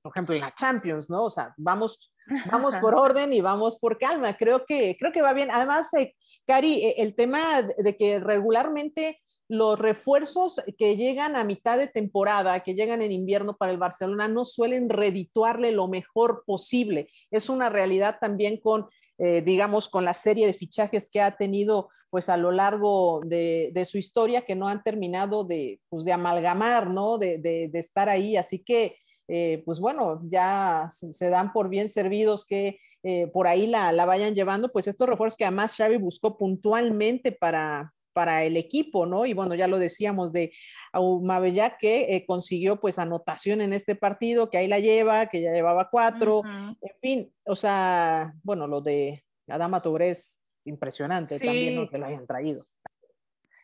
por 0.02 0.12
ejemplo, 0.12 0.34
en 0.34 0.42
la 0.42 0.54
Champions, 0.54 1.08
¿no? 1.08 1.24
O 1.24 1.30
sea, 1.30 1.54
vamos, 1.56 2.12
vamos 2.50 2.76
por 2.80 2.94
orden 2.94 3.32
y 3.32 3.40
vamos 3.40 3.78
por 3.78 3.98
calma. 3.98 4.36
Creo 4.36 4.64
que, 4.66 4.96
creo 4.98 5.12
que 5.12 5.22
va 5.22 5.32
bien. 5.32 5.50
Además, 5.50 5.92
eh, 5.94 6.14
Cari, 6.46 6.84
eh, 6.84 6.94
el 6.98 7.14
tema 7.14 7.62
de 7.62 7.96
que 7.96 8.20
regularmente 8.20 9.20
los 9.50 9.78
refuerzos 9.78 10.60
que 10.76 10.96
llegan 10.96 11.34
a 11.34 11.42
mitad 11.42 11.78
de 11.78 11.86
temporada, 11.86 12.60
que 12.60 12.74
llegan 12.74 13.00
en 13.00 13.12
invierno 13.12 13.56
para 13.56 13.72
el 13.72 13.78
Barcelona, 13.78 14.28
no 14.28 14.44
suelen 14.44 14.90
redituarle 14.90 15.72
lo 15.72 15.88
mejor 15.88 16.42
posible. 16.44 17.08
Es 17.30 17.48
una 17.48 17.70
realidad 17.70 18.18
también 18.20 18.58
con 18.58 18.88
eh, 19.20 19.42
digamos, 19.42 19.88
con 19.88 20.04
la 20.04 20.14
serie 20.14 20.46
de 20.46 20.52
fichajes 20.52 21.10
que 21.10 21.20
ha 21.20 21.36
tenido 21.36 21.88
pues 22.08 22.28
a 22.28 22.36
lo 22.36 22.52
largo 22.52 23.20
de, 23.24 23.84
su 23.84 23.98
historia, 23.98 24.46
que 24.46 24.54
no 24.54 24.68
han 24.68 24.84
terminado 24.84 25.42
de, 25.42 25.80
pues, 25.88 26.04
de 26.04 26.12
amalgamar, 26.12 26.88
¿no? 26.88 27.18
De, 27.18 27.38
de, 27.38 27.68
estar 27.74 28.08
ahí. 28.08 28.36
Así 28.36 28.60
que, 28.60 28.96
eh, 29.28 29.62
pues 29.64 29.78
bueno, 29.78 30.22
ya 30.24 30.88
se 30.90 31.28
dan 31.28 31.52
por 31.52 31.68
bien 31.68 31.88
servidos 31.88 32.46
que 32.46 32.80
eh, 33.02 33.28
por 33.28 33.46
ahí 33.46 33.66
la, 33.66 33.92
la, 33.92 34.06
vayan 34.06 34.34
llevando, 34.34 34.72
pues 34.72 34.88
estos 34.88 35.08
refuerzos 35.08 35.36
que 35.36 35.44
además 35.44 35.76
Xavi 35.76 35.98
buscó 35.98 36.36
puntualmente 36.36 37.30
para, 37.30 37.92
para 38.12 38.42
el 38.42 38.56
equipo, 38.56 39.06
¿no? 39.06 39.26
Y 39.26 39.34
bueno, 39.34 39.54
ya 39.54 39.68
lo 39.68 39.78
decíamos 39.78 40.32
de 40.32 40.52
Aumabella 40.92 41.76
que 41.78 42.16
eh, 42.16 42.24
consiguió 42.26 42.80
pues 42.80 42.98
anotación 42.98 43.60
en 43.60 43.72
este 43.72 43.94
partido, 43.94 44.50
que 44.50 44.58
ahí 44.58 44.66
la 44.66 44.80
lleva, 44.80 45.26
que 45.26 45.42
ya 45.42 45.52
llevaba 45.52 45.90
cuatro, 45.90 46.42
en 46.80 47.00
fin, 47.00 47.32
o 47.44 47.54
sea, 47.54 48.34
bueno, 48.42 48.66
lo 48.66 48.80
de 48.80 49.24
Adama 49.46 49.82
Touré 49.82 50.10
es 50.10 50.40
impresionante 50.64 51.38
también, 51.38 51.76
¿no? 51.76 51.88
Que 51.88 51.98
la 51.98 52.08
hayan 52.08 52.26
traído. 52.26 52.66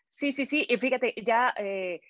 Sí, 0.06 0.30
sí, 0.30 0.46
sí. 0.46 0.64
Y 0.68 0.76
fíjate, 0.76 1.14
ya 1.26 1.52
eh, 1.58 2.00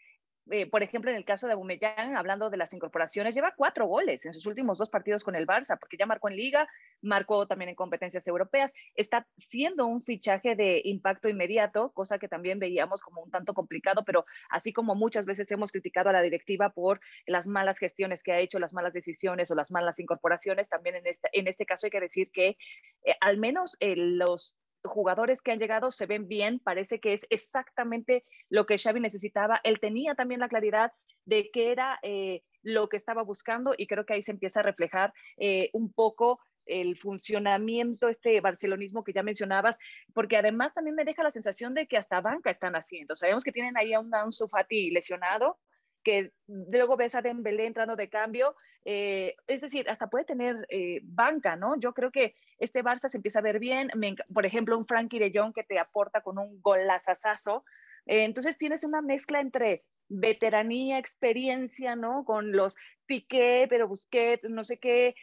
eh, 0.50 0.66
por 0.66 0.82
ejemplo, 0.82 1.10
en 1.10 1.16
el 1.16 1.24
caso 1.24 1.46
de 1.46 1.54
Aubameyang, 1.54 2.16
hablando 2.16 2.50
de 2.50 2.56
las 2.56 2.72
incorporaciones, 2.74 3.34
lleva 3.34 3.54
cuatro 3.56 3.86
goles 3.86 4.26
en 4.26 4.32
sus 4.32 4.44
últimos 4.46 4.78
dos 4.78 4.90
partidos 4.90 5.24
con 5.24 5.34
el 5.36 5.46
Barça, 5.46 5.78
porque 5.78 5.96
ya 5.96 6.06
marcó 6.06 6.28
en 6.28 6.36
Liga, 6.36 6.68
marcó 7.00 7.46
también 7.46 7.70
en 7.70 7.74
competencias 7.74 8.26
europeas. 8.26 8.74
Está 8.94 9.26
siendo 9.36 9.86
un 9.86 10.02
fichaje 10.02 10.54
de 10.54 10.82
impacto 10.84 11.28
inmediato, 11.28 11.92
cosa 11.92 12.18
que 12.18 12.28
también 12.28 12.58
veíamos 12.58 13.00
como 13.00 13.22
un 13.22 13.30
tanto 13.30 13.54
complicado, 13.54 14.04
pero 14.04 14.26
así 14.50 14.72
como 14.72 14.94
muchas 14.94 15.24
veces 15.24 15.50
hemos 15.50 15.72
criticado 15.72 16.10
a 16.10 16.12
la 16.12 16.22
directiva 16.22 16.70
por 16.70 17.00
las 17.26 17.46
malas 17.46 17.78
gestiones 17.78 18.22
que 18.22 18.32
ha 18.32 18.40
hecho, 18.40 18.58
las 18.58 18.74
malas 18.74 18.92
decisiones 18.92 19.50
o 19.50 19.54
las 19.54 19.70
malas 19.70 19.98
incorporaciones, 19.98 20.68
también 20.68 20.96
en 20.96 21.06
este, 21.06 21.28
en 21.32 21.48
este 21.48 21.64
caso 21.64 21.86
hay 21.86 21.90
que 21.90 22.00
decir 22.00 22.30
que 22.30 22.56
eh, 23.04 23.16
al 23.20 23.38
menos 23.38 23.76
eh, 23.80 23.94
los 23.96 24.58
jugadores 24.84 25.42
que 25.42 25.52
han 25.52 25.58
llegado 25.58 25.90
se 25.90 26.06
ven 26.06 26.28
bien, 26.28 26.60
parece 26.60 27.00
que 27.00 27.12
es 27.12 27.26
exactamente 27.30 28.24
lo 28.50 28.66
que 28.66 28.78
Xavi 28.78 29.00
necesitaba. 29.00 29.60
Él 29.64 29.80
tenía 29.80 30.14
también 30.14 30.40
la 30.40 30.48
claridad 30.48 30.92
de 31.24 31.50
qué 31.50 31.72
era 31.72 31.98
eh, 32.02 32.42
lo 32.62 32.88
que 32.88 32.96
estaba 32.96 33.22
buscando 33.22 33.74
y 33.76 33.86
creo 33.86 34.04
que 34.04 34.14
ahí 34.14 34.22
se 34.22 34.32
empieza 34.32 34.60
a 34.60 34.64
reflejar 34.64 35.12
eh, 35.36 35.70
un 35.72 35.92
poco 35.92 36.40
el 36.66 36.96
funcionamiento, 36.96 38.08
este 38.08 38.40
barcelonismo 38.40 39.04
que 39.04 39.12
ya 39.12 39.22
mencionabas, 39.22 39.78
porque 40.14 40.36
además 40.36 40.72
también 40.72 40.96
me 40.96 41.04
deja 41.04 41.22
la 41.22 41.30
sensación 41.30 41.74
de 41.74 41.86
que 41.86 41.98
hasta 41.98 42.20
banca 42.20 42.50
están 42.50 42.74
haciendo. 42.74 43.14
Sabemos 43.16 43.44
que 43.44 43.52
tienen 43.52 43.76
ahí 43.76 43.92
a 43.92 44.00
un, 44.00 44.10
un 44.14 44.32
Sufati 44.32 44.90
lesionado, 44.90 45.58
que 46.04 46.32
luego 46.46 46.96
ves 46.96 47.14
a 47.14 47.22
Dembélé 47.22 47.66
entrando 47.66 47.96
de 47.96 48.08
cambio, 48.08 48.54
eh, 48.84 49.34
es 49.46 49.62
decir, 49.62 49.88
hasta 49.88 50.08
puede 50.08 50.24
tener 50.24 50.66
eh, 50.68 51.00
banca, 51.02 51.56
¿no? 51.56 51.78
Yo 51.80 51.92
creo 51.94 52.12
que 52.12 52.34
este 52.58 52.84
Barça 52.84 53.08
se 53.08 53.16
empieza 53.16 53.40
a 53.40 53.42
ver 53.42 53.58
bien, 53.58 53.90
por 54.32 54.46
ejemplo, 54.46 54.78
un 54.78 54.86
Frankie 54.86 55.18
de 55.18 55.32
Jong 55.34 55.54
que 55.54 55.64
te 55.64 55.78
aporta 55.78 56.20
con 56.20 56.38
un 56.38 56.60
golazazazo, 56.60 57.64
eh, 58.06 58.24
entonces 58.24 58.58
tienes 58.58 58.84
una 58.84 59.00
mezcla 59.00 59.40
entre 59.40 59.82
veteranía, 60.08 60.98
experiencia, 60.98 61.96
¿no? 61.96 62.24
Con 62.24 62.52
los 62.52 62.76
Piqué, 63.06 63.66
pero 63.68 63.88
Busquets, 63.88 64.48
no 64.48 64.62
sé 64.64 64.78
qué, 64.78 65.14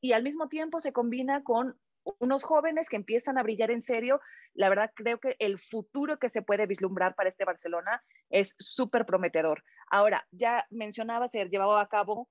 y 0.00 0.12
al 0.12 0.22
mismo 0.22 0.48
tiempo 0.48 0.80
se 0.80 0.92
combina 0.92 1.42
con 1.42 1.78
unos 2.18 2.42
jóvenes 2.42 2.88
que 2.88 2.96
empiezan 2.96 3.38
a 3.38 3.42
brillar 3.42 3.70
en 3.70 3.80
serio. 3.80 4.20
La 4.54 4.68
verdad, 4.68 4.90
creo 4.94 5.18
que 5.18 5.36
el 5.38 5.58
futuro 5.58 6.18
que 6.18 6.30
se 6.30 6.42
puede 6.42 6.66
vislumbrar 6.66 7.14
para 7.14 7.28
este 7.28 7.44
Barcelona 7.44 8.02
es 8.30 8.54
súper 8.58 9.06
prometedor. 9.06 9.64
Ahora, 9.90 10.26
ya 10.30 10.66
mencionaba, 10.70 11.28
se 11.28 11.44
llevaba 11.46 11.80
a 11.80 11.88
cabo 11.88 12.28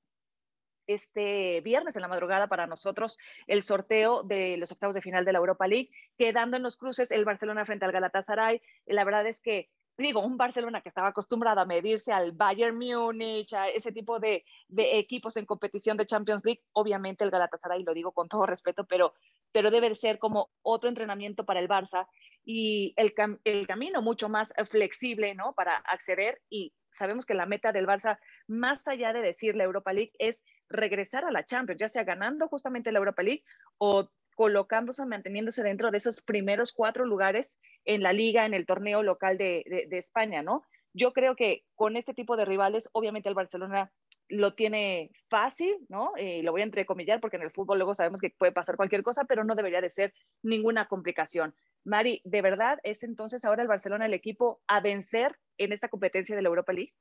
este 0.86 1.62
viernes 1.62 1.96
en 1.96 2.02
la 2.02 2.10
madrugada 2.10 2.48
para 2.48 2.68
nosotros 2.68 3.18
el 3.48 3.64
sorteo 3.64 4.24
de 4.24 4.58
los 4.58 4.72
octavos 4.72 4.96
de 4.96 5.02
final 5.02 5.24
de 5.24 5.32
la 5.32 5.40
Europa 5.40 5.68
League, 5.68 5.90
quedando 6.18 6.58
en 6.58 6.64
los 6.64 6.78
cruces 6.78 7.12
el 7.12 7.26
Barcelona 7.26 7.66
frente 7.66 7.86
al 7.86 7.92
Galatasaray. 7.92 8.62
La 8.86 9.06
verdad 9.06 9.26
es 9.26 9.42
que 9.42 9.70
digo, 9.98 10.22
un 10.22 10.38
Barcelona 10.38 10.82
que 10.82 10.90
estaba 10.90 11.10
acostumbrado 11.10 11.62
a 11.62 11.66
medirse 11.66 12.12
al 12.12 12.32
Bayern 12.32 12.78
Múnich, 12.78 13.54
a 13.54 13.70
ese 13.70 13.92
tipo 13.92 14.20
de, 14.20 14.44
equipos 14.70 15.38
en 15.38 15.46
competición 15.46 15.98
de 15.98 16.06
Champions 16.06 16.44
League, 16.44 16.64
obviamente 16.74 17.24
el 17.24 17.32
Galatasaray, 17.32 17.84
lo 17.84 17.94
digo 17.94 18.12
con 18.12 18.28
todo 18.28 18.46
respeto, 18.46 18.86
pero, 18.86 19.14
pero 19.54 19.72
debe 19.72 19.96
ser 19.96 20.20
como 20.20 20.50
otro 20.62 20.90
entrenamiento 20.90 21.46
para 21.46 21.62
el 21.62 21.70
Barça 21.70 22.08
y 22.44 22.94
el, 22.98 23.14
el 23.46 23.68
camino 23.68 24.02
mucho 24.02 24.28
más 24.28 24.54
flexible, 24.70 25.34
¿no? 25.36 25.54
Para 25.54 25.78
acceder 25.78 26.42
y 26.50 26.74
sabemos 26.90 27.26
que 27.26 27.34
la 27.34 27.46
meta 27.46 27.72
del 27.72 27.88
Barça, 27.88 28.20
más 28.48 28.88
allá 28.88 29.14
de 29.14 29.22
decir 29.22 29.56
la 29.56 29.64
Europa 29.64 29.94
League, 29.94 30.12
es 30.20 30.44
regresar 30.70 31.26
a 31.26 31.32
la 31.32 31.46
Champions, 31.46 31.80
ya 31.80 31.90
sea 31.90 32.04
ganando 32.04 32.48
justamente 32.48 32.92
la 32.92 33.00
Europa 33.00 33.24
League 33.24 33.44
o 33.78 34.10
colocándose, 34.36 35.06
manteniéndose 35.06 35.64
dentro 35.64 35.92
de 35.92 35.98
esos 35.98 36.22
primeros 36.22 36.74
cuatro 36.74 37.06
lugares 37.06 37.60
en 37.86 38.02
la 38.02 38.14
liga, 38.14 38.46
en 38.46 38.54
el 38.54 38.66
torneo 38.66 39.04
local 39.04 39.38
de, 39.38 39.88
España, 39.92 40.42
¿no? 40.42 40.64
Yo 40.94 41.14
creo 41.14 41.36
que 41.36 41.64
con 41.76 41.98
este 41.98 42.14
tipo 42.14 42.36
de 42.36 42.46
rivales, 42.46 42.90
obviamente 42.94 43.30
el 43.30 43.36
Barcelona 43.36 43.92
lo 44.30 44.56
tiene 44.56 45.12
fácil, 45.30 45.76
¿no? 45.90 46.12
Eh, 46.18 46.42
lo 46.44 46.52
voy 46.52 46.62
a 46.62 46.66
entrecomillar 46.66 47.20
porque 47.20 47.38
en 47.38 47.44
el 47.44 47.52
fútbol 47.52 47.78
luego 47.78 47.96
sabemos 47.96 48.22
que 48.22 48.30
puede 48.30 48.52
pasar 48.52 48.78
cualquier 48.78 49.04
cosa, 49.04 49.26
pero 49.26 49.44
no 49.44 49.56
debería 49.56 49.82
de 49.82 49.90
ser 49.90 50.14
ninguna 50.42 50.88
complicación. 50.88 51.54
Mari, 51.84 52.22
¿de 52.24 52.42
verdad 52.42 52.80
es 52.84 53.04
entonces 53.04 53.44
ahora 53.46 53.62
el 53.62 53.68
Barcelona 53.68 54.06
el 54.06 54.14
equipo 54.14 54.62
a 54.68 54.80
vencer 54.80 55.38
en 55.58 55.74
esta 55.74 55.90
competencia 55.90 56.36
de 56.36 56.42
la 56.42 56.50
Europa 56.50 56.74
League? 56.74 56.94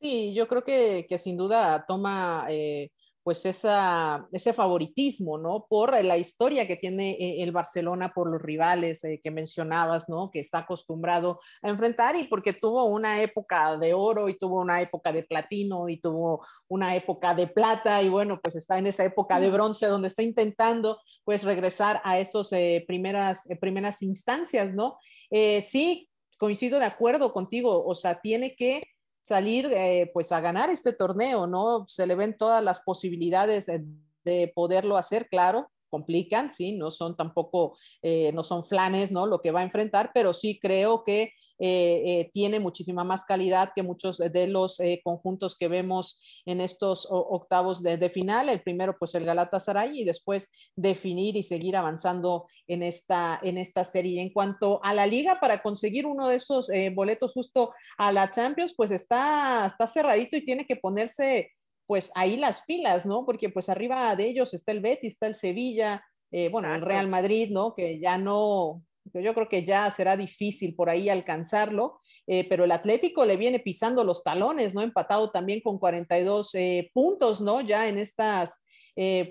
Sí, 0.00 0.34
yo 0.34 0.48
creo 0.48 0.64
que, 0.64 1.06
sin 1.18 1.36
duda 1.36 1.84
toma 1.86 2.46
eh, 2.48 2.90
pues 3.22 3.44
esa, 3.44 4.26
ese 4.32 4.52
favoritismo, 4.52 5.38
¿no? 5.38 5.66
Por 5.68 6.02
la 6.04 6.16
historia 6.16 6.66
que 6.66 6.76
tiene 6.76 7.10
eh, 7.12 7.42
el 7.42 7.52
Barcelona, 7.52 8.12
por 8.14 8.30
los 8.30 8.40
rivales 8.40 9.04
eh, 9.04 9.20
que 9.22 9.30
mencionabas, 9.30 10.08
¿no? 10.08 10.30
Que 10.30 10.40
está 10.40 10.58
acostumbrado 10.58 11.40
a 11.62 11.68
enfrentar 11.68 12.16
y 12.16 12.24
porque 12.24 12.52
tuvo 12.52 12.84
una 12.84 13.20
época 13.22 13.76
de 13.76 13.92
oro 13.94 14.28
y 14.28 14.38
tuvo 14.38 14.60
una 14.60 14.80
época 14.80 15.12
de 15.12 15.22
platino 15.22 15.88
y 15.88 16.00
tuvo 16.00 16.46
una 16.68 16.96
época 16.96 17.34
de 17.34 17.46
plata 17.46 18.02
y 18.02 18.08
bueno, 18.08 18.40
pues 18.42 18.56
está 18.56 18.78
en 18.78 18.86
esa 18.86 19.04
época 19.04 19.38
de 19.38 19.50
bronce 19.50 19.86
donde 19.86 20.08
está 20.08 20.22
intentando 20.22 20.98
pues 21.24 21.44
regresar 21.44 22.00
a 22.04 22.18
esas 22.18 22.52
eh, 22.52 22.84
primeras, 22.86 23.46
primeras 23.60 24.02
instancias, 24.02 24.72
¿no? 24.74 24.98
sí, 25.30 26.08
coincido 26.38 26.78
de 26.78 26.86
acuerdo 26.86 27.32
contigo, 27.32 27.84
o 27.84 27.94
sea, 27.94 28.20
tiene 28.20 28.56
que 28.56 28.82
salir 29.22 29.70
eh, 29.72 30.10
pues 30.12 30.32
a 30.32 30.40
ganar 30.40 30.70
este 30.70 30.92
torneo, 30.92 31.46
¿no? 31.46 31.86
Se 31.86 32.06
le 32.06 32.14
ven 32.14 32.36
todas 32.36 32.62
las 32.62 32.80
posibilidades 32.80 33.66
de 34.24 34.52
poderlo 34.54 34.96
hacer, 34.96 35.28
claro, 35.28 35.70
complican, 35.90 36.50
sí, 36.50 36.72
no 36.72 36.90
son 36.90 37.16
tampoco, 37.16 37.76
eh, 38.02 38.32
no 38.32 38.44
son 38.44 38.64
flanes, 38.64 39.12
¿no? 39.12 39.26
Lo 39.26 39.40
que 39.40 39.50
va 39.50 39.60
a 39.60 39.64
enfrentar, 39.64 40.12
pero 40.14 40.32
sí 40.32 40.58
creo 40.58 41.04
que 41.04 41.32
eh, 41.62 42.02
eh, 42.06 42.30
tiene 42.32 42.58
muchísima 42.58 43.04
más 43.04 43.26
calidad 43.26 43.72
que 43.74 43.82
muchos 43.82 44.16
de 44.16 44.46
los 44.46 44.78
conjuntos 45.04 45.58
que 45.58 45.68
vemos 45.68 46.18
en 46.46 46.62
estos 46.62 47.06
octavos 47.10 47.82
de, 47.82 48.08
final. 48.08 48.48
El 48.48 48.62
primero, 48.62 48.96
pues 48.98 49.14
el 49.14 49.26
Galatasaray 49.26 50.00
y 50.00 50.04
después 50.04 50.50
definir 50.74 51.36
y 51.36 51.42
seguir 51.42 51.76
avanzando 51.76 52.46
en 52.66 52.82
esta, 52.82 53.38
en 53.42 53.58
esta 53.58 53.84
serie. 53.84 54.22
En 54.22 54.32
cuanto 54.32 54.80
a 54.82 54.94
la 54.94 55.06
liga, 55.06 55.38
para 55.38 55.60
conseguir 55.60 56.06
uno 56.06 56.28
de 56.28 56.36
esos 56.36 56.70
boletos 56.94 57.34
justo 57.34 57.74
a 57.98 58.10
la 58.10 58.30
Champions, 58.30 58.72
pues 58.74 58.90
está, 58.90 59.66
está 59.66 59.86
cerradito 59.86 60.38
y 60.38 60.46
tiene 60.46 60.66
que 60.66 60.76
ponerse 60.76 61.50
pues 61.90 62.12
ahí 62.14 62.36
las 62.36 62.62
pilas, 62.62 63.04
¿no? 63.04 63.26
Porque 63.26 63.48
pues 63.48 63.68
arriba 63.68 64.14
de 64.14 64.28
ellos 64.28 64.54
está 64.54 64.70
el 64.70 64.78
Betis, 64.78 65.14
está 65.14 65.26
el 65.26 65.34
Sevilla, 65.34 66.04
eh, 66.30 66.48
bueno, 66.52 66.72
el 66.72 66.82
Real 66.82 67.08
Madrid, 67.08 67.48
¿no? 67.50 67.74
Que 67.74 67.98
ya 67.98 68.16
no, 68.16 68.84
yo 69.12 69.34
creo 69.34 69.48
que 69.48 69.64
ya 69.64 69.90
será 69.90 70.16
difícil 70.16 70.76
por 70.76 70.88
ahí 70.88 71.08
alcanzarlo, 71.08 71.98
eh, 72.28 72.46
pero 72.48 72.62
el 72.62 72.70
Atlético 72.70 73.24
le 73.24 73.36
viene 73.36 73.58
pisando 73.58 74.04
los 74.04 74.22
talones, 74.22 74.72
¿no? 74.72 74.82
Empatado 74.82 75.32
también 75.32 75.62
con 75.62 75.80
42 75.80 76.54
eh, 76.54 76.92
puntos, 76.94 77.40
¿no? 77.40 77.60
Ya 77.60 77.88
en 77.88 77.98
estas, 77.98 78.62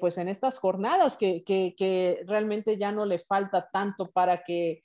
pues 0.01 0.17
en 0.17 0.27
estas 0.27 0.59
jornadas 0.59 1.15
que, 1.15 1.45
que, 1.45 2.19
realmente 2.27 2.75
ya 2.75 2.91
no 2.91 3.05
le 3.05 3.19
falta 3.19 3.69
tanto 3.71 4.11
para 4.11 4.43
que 4.43 4.83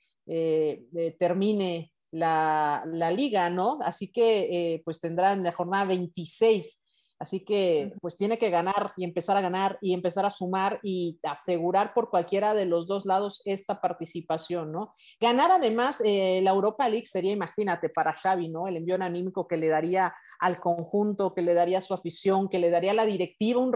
termine 1.19 1.91
la, 2.11 2.83
la, 2.85 3.11
liga, 3.11 3.49
¿no? 3.49 3.79
Así 3.81 4.13
que 4.13 4.81
pues 4.85 5.01
tendrán 5.01 5.43
la 5.43 5.51
jornada 5.51 5.83
26 5.83 6.83
Así 7.17 7.45
que 7.45 7.93
pues 8.01 8.17
tiene 8.17 8.37
que 8.37 8.49
ganar 8.49 8.91
y 8.97 9.05
empezar 9.05 9.37
a 9.37 9.41
ganar 9.41 9.77
y 9.81 9.93
empezar 9.93 10.25
a 10.25 10.31
sumar 10.31 10.79
y 10.83 11.17
asegurar 11.23 11.93
por 11.93 12.09
cualquiera 12.09 12.53
de 12.53 12.65
los 12.65 12.87
dos 12.87 13.05
lados 13.05 13.41
esta 13.45 13.79
participación, 13.79 14.71
¿no? 14.73 14.93
Ganar 15.21 15.51
además 15.51 16.01
eh, 16.03 16.41
la 16.43 16.51
Europa 16.51 16.89
League 16.89 17.05
sería, 17.05 17.31
imagínate, 17.31 17.87
para 17.87 18.13
Xavi, 18.13 18.49
¿no? 18.49 18.67
El 18.67 18.77
envío 18.77 18.95
anímico 18.95 19.47
que 19.47 19.55
le 19.55 19.69
daría 19.69 20.13
al 20.39 20.59
conjunto, 20.59 21.33
que 21.33 21.41
le 21.41 21.53
daría 21.53 21.77
a 21.77 21.81
su 21.81 21.93
afición, 21.93 22.49
que 22.49 22.59
le 22.59 22.69
daría 22.69 22.91
a 22.91 22.95
la 22.95 23.05
directiva 23.05 23.61
un, 23.61 23.73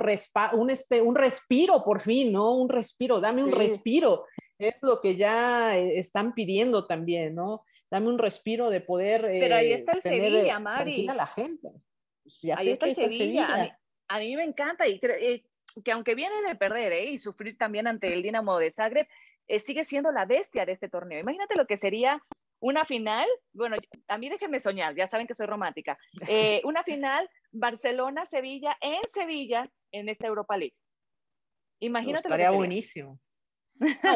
un, 0.53 0.69
este, 0.69 1.01
un 1.01 1.15
respiro 1.15 1.81
por 1.83 2.01
fin, 2.01 2.33
¿no? 2.33 2.55
Un 2.55 2.67
respiro, 2.67 3.21
dame 3.21 3.43
un 3.43 3.51
respiro. 3.51 4.25
Es 4.57 4.75
lo 4.81 4.99
que 4.99 5.15
ya 5.15 5.77
eh, 5.77 5.97
están 5.97 6.33
pidiendo 6.33 6.85
también, 6.87 7.35
¿no? 7.35 7.63
Dame 7.89 8.09
un 8.09 8.19
respiro 8.19 8.69
de 8.69 8.81
poder... 8.81 9.21
Pero 9.21 9.55
ahí 9.55 9.71
está 9.71 9.93
el 9.93 10.01
tener, 10.01 10.31
Sevilla, 10.33 10.59
Mari. 10.59 11.07
a 11.07 11.13
la 11.15 11.25
gente. 11.25 11.71
Pues, 12.41 12.57
Ahí 12.57 12.69
está 12.69 12.87
el 12.87 12.95
Sevilla. 12.95 13.77
A, 14.07 14.19
mí, 14.19 14.35
me 14.35 14.43
encanta 14.43 14.87
y 14.87 14.99
eh, 15.03 15.43
que 15.83 15.91
aunque 15.91 16.15
viene 16.15 16.41
de 16.47 16.55
perder 16.55 16.91
¿eh? 16.93 17.05
y 17.11 17.17
sufrir 17.17 17.57
también 17.57 17.87
ante 17.87 18.13
el 18.13 18.23
Dinamo 18.23 18.57
de 18.57 18.71
Zagreb, 18.71 19.07
eh, 19.47 19.59
sigue 19.59 19.83
siendo 19.83 20.11
la 20.11 20.25
bestia 20.25 20.65
de 20.65 20.71
este 20.71 20.89
torneo. 20.89 21.19
Imagínate 21.19 21.55
lo 21.55 21.65
que 21.65 21.77
sería 21.77 22.23
una 22.59 22.85
final, 22.85 23.27
bueno, 23.53 23.77
a 24.07 24.17
mí 24.17 24.29
déjenme 24.29 24.59
soñar, 24.59 24.95
ya 24.95 25.07
saben 25.07 25.27
que 25.27 25.35
soy 25.35 25.45
romántica, 25.45 25.97
una 26.65 26.83
final 26.83 27.29
Barcelona-Sevilla 27.51 28.77
en 28.81 29.01
Sevilla 29.07 29.71
en 29.91 30.09
esta 30.09 30.27
Europa 30.27 30.57
League. 30.57 30.75
Imagínate. 31.79 32.27
estaría 32.27 32.51
buenísimo. 32.51 33.19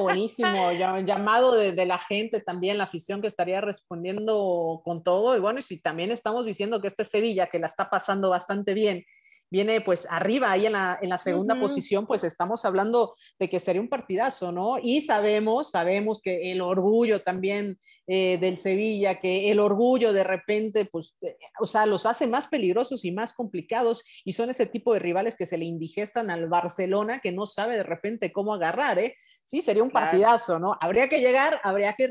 Buenísimo, 0.01 0.72
llamado 0.72 1.55
de, 1.55 1.86
la 1.86 1.98
gente 1.98 2.41
también, 2.41 2.77
la 2.77 2.86
afición 2.86 3.22
que 3.22 3.27
estaría 3.27 3.62
respondiendo 3.62 4.82
con 4.84 5.03
todo. 5.03 5.36
Y 5.36 5.39
bueno, 5.39 5.60
y 5.60 5.62
si 5.62 5.79
también 5.79 6.12
estamos 6.12 6.46
diciendo 6.46 6.82
que 6.82 6.88
este 6.88 7.05
Sevilla, 7.05 7.48
que 7.48 7.60
la 7.60 7.67
está 7.67 7.89
pasando 7.89 8.29
bastante 8.29 8.74
bien, 8.74 9.05
viene 9.53 9.82
pues 9.82 10.08
arriba 10.10 10.51
ahí 10.51 10.65
en 10.65 10.72
la, 10.72 10.98
en 11.00 11.10
la 11.10 11.20
segunda 11.20 11.53
posición, 11.60 12.08
pues 12.08 12.24
estamos 12.24 12.65
hablando 12.65 13.13
de 13.38 13.51
que 13.51 13.60
sería 13.60 13.84
un 13.84 13.88
partidazo, 13.88 14.51
¿no? 14.51 14.77
Y 14.82 15.01
sabemos, 15.01 15.70
sabemos 15.70 16.22
que 16.22 16.51
el 16.51 16.60
orgullo 16.60 17.22
también 17.22 17.79
eh, 18.08 18.39
del 18.41 18.58
Sevilla, 18.58 19.20
que 19.20 19.51
el 19.51 19.60
orgullo 19.60 20.12
de 20.12 20.24
repente, 20.24 20.86
pues, 20.86 21.15
o 21.60 21.67
sea, 21.67 21.86
los 21.86 22.08
hace 22.08 22.25
más 22.25 22.48
peligrosos 22.48 23.05
y 23.05 23.12
más 23.12 23.34
complicados 23.34 24.03
y 24.25 24.32
son 24.32 24.50
ese 24.50 24.65
tipo 24.65 24.91
de 24.91 25.00
rivales 25.00 25.38
que 25.38 25.46
se 25.46 25.60
le 25.60 25.65
indigestan 25.65 26.32
al 26.32 26.50
Barcelona 26.50 27.20
que 27.22 27.32
no 27.32 27.46
sabe 27.46 27.77
de 27.77 27.84
repente 27.84 28.32
cómo 28.32 28.55
agarrar, 28.55 28.98
¿eh? 28.98 29.15
Sí, 29.46 29.62
sería 29.62 29.84
un 29.84 29.92
partidazo, 29.92 30.58
¿no? 30.58 30.78
Habría 30.80 31.10
que 31.10 31.20
llegar, 31.20 31.60
habría 31.64 31.94
que 31.94 32.08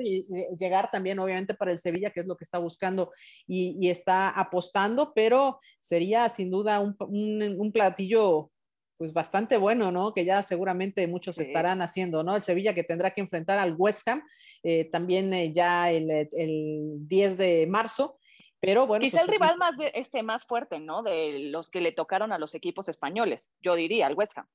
llegar 0.59 0.91
también, 0.91 1.19
obviamente, 1.19 1.55
para 1.55 1.73
el 1.73 1.79
Sevilla, 1.79 2.11
que 2.11 2.21
es 2.21 2.27
lo 2.27 2.37
que 2.37 2.45
está 2.45 2.59
buscando 2.59 3.11
y, 3.47 3.89
está 3.89 4.29
apostando, 4.29 5.13
pero 5.15 5.59
sería 5.81 6.29
sin 6.29 6.51
duda 6.51 6.81
un, 6.81 6.97
un, 6.99 7.73
platillo 7.73 8.51
pues 8.99 9.13
bastante 9.13 9.57
bueno, 9.57 9.91
¿no? 9.91 10.13
Que 10.13 10.25
ya 10.25 10.43
seguramente 10.43 11.07
muchos 11.07 11.39
estarán 11.39 11.83
haciendo, 11.83 12.23
¿no? 12.23 12.37
El 12.37 12.43
Sevilla 12.43 12.75
que 12.75 12.85
tendrá 12.85 13.13
que 13.13 13.23
enfrentar 13.23 13.59
al 13.59 13.75
West 13.77 14.07
Ham 14.07 14.23
eh, 14.63 14.85
también 14.91 15.33
eh, 15.33 15.53
ya 15.53 15.91
el, 15.91 16.11
el, 16.11 17.09
10 17.09 17.39
de 17.39 17.67
marzo. 17.67 18.19
Pero 18.61 18.87
bueno. 18.87 19.03
Quizá 19.03 19.19
pues, 19.19 19.29
el 19.29 19.33
rival 19.33 19.57
más, 19.57 19.75
este, 19.95 20.23
más 20.23 20.47
fuerte, 20.47 20.79
¿no? 20.79 21.03
De 21.03 21.51
los 21.51 21.69
que 21.69 21.81
le 21.81 21.91
tocaron 21.93 22.31
a 22.31 22.39
los 22.39 22.55
equipos 22.55 22.89
españoles, 22.89 23.53
yo 23.61 23.75
diría, 23.75 24.07
al 24.07 24.15
West 24.15 24.39
Ham. 24.39 24.47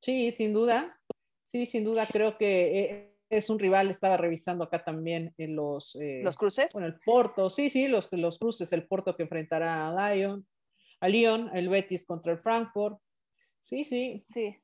Sí, 0.00 0.30
sin 0.30 0.54
duda. 0.54 0.98
Sí, 1.48 1.64
sin 1.64 1.82
duda 1.82 2.06
creo 2.06 2.36
que 2.36 2.78
eh, 2.78 3.14
es 3.30 3.48
un 3.48 3.58
rival, 3.58 3.88
estaba 3.88 4.18
revisando 4.18 4.64
acá 4.64 4.84
también 4.84 5.34
en 5.38 5.56
los... 5.56 5.96
Eh, 5.96 6.20
¿Los 6.22 6.36
cruces? 6.36 6.72
Bueno, 6.74 6.88
el 6.88 7.00
Porto, 7.00 7.48
sí, 7.48 7.70
sí, 7.70 7.88
los, 7.88 8.08
los 8.12 8.38
cruces, 8.38 8.70
el 8.72 8.86
Porto 8.86 9.16
que 9.16 9.22
enfrentará 9.22 9.88
a 9.88 10.14
Lyon, 10.14 10.46
a 11.00 11.08
Lyon, 11.08 11.50
el 11.54 11.70
Betis 11.70 12.04
contra 12.04 12.32
el 12.32 12.38
Frankfurt. 12.38 12.98
Sí, 13.58 13.82
sí. 13.82 14.22
Sí. 14.26 14.56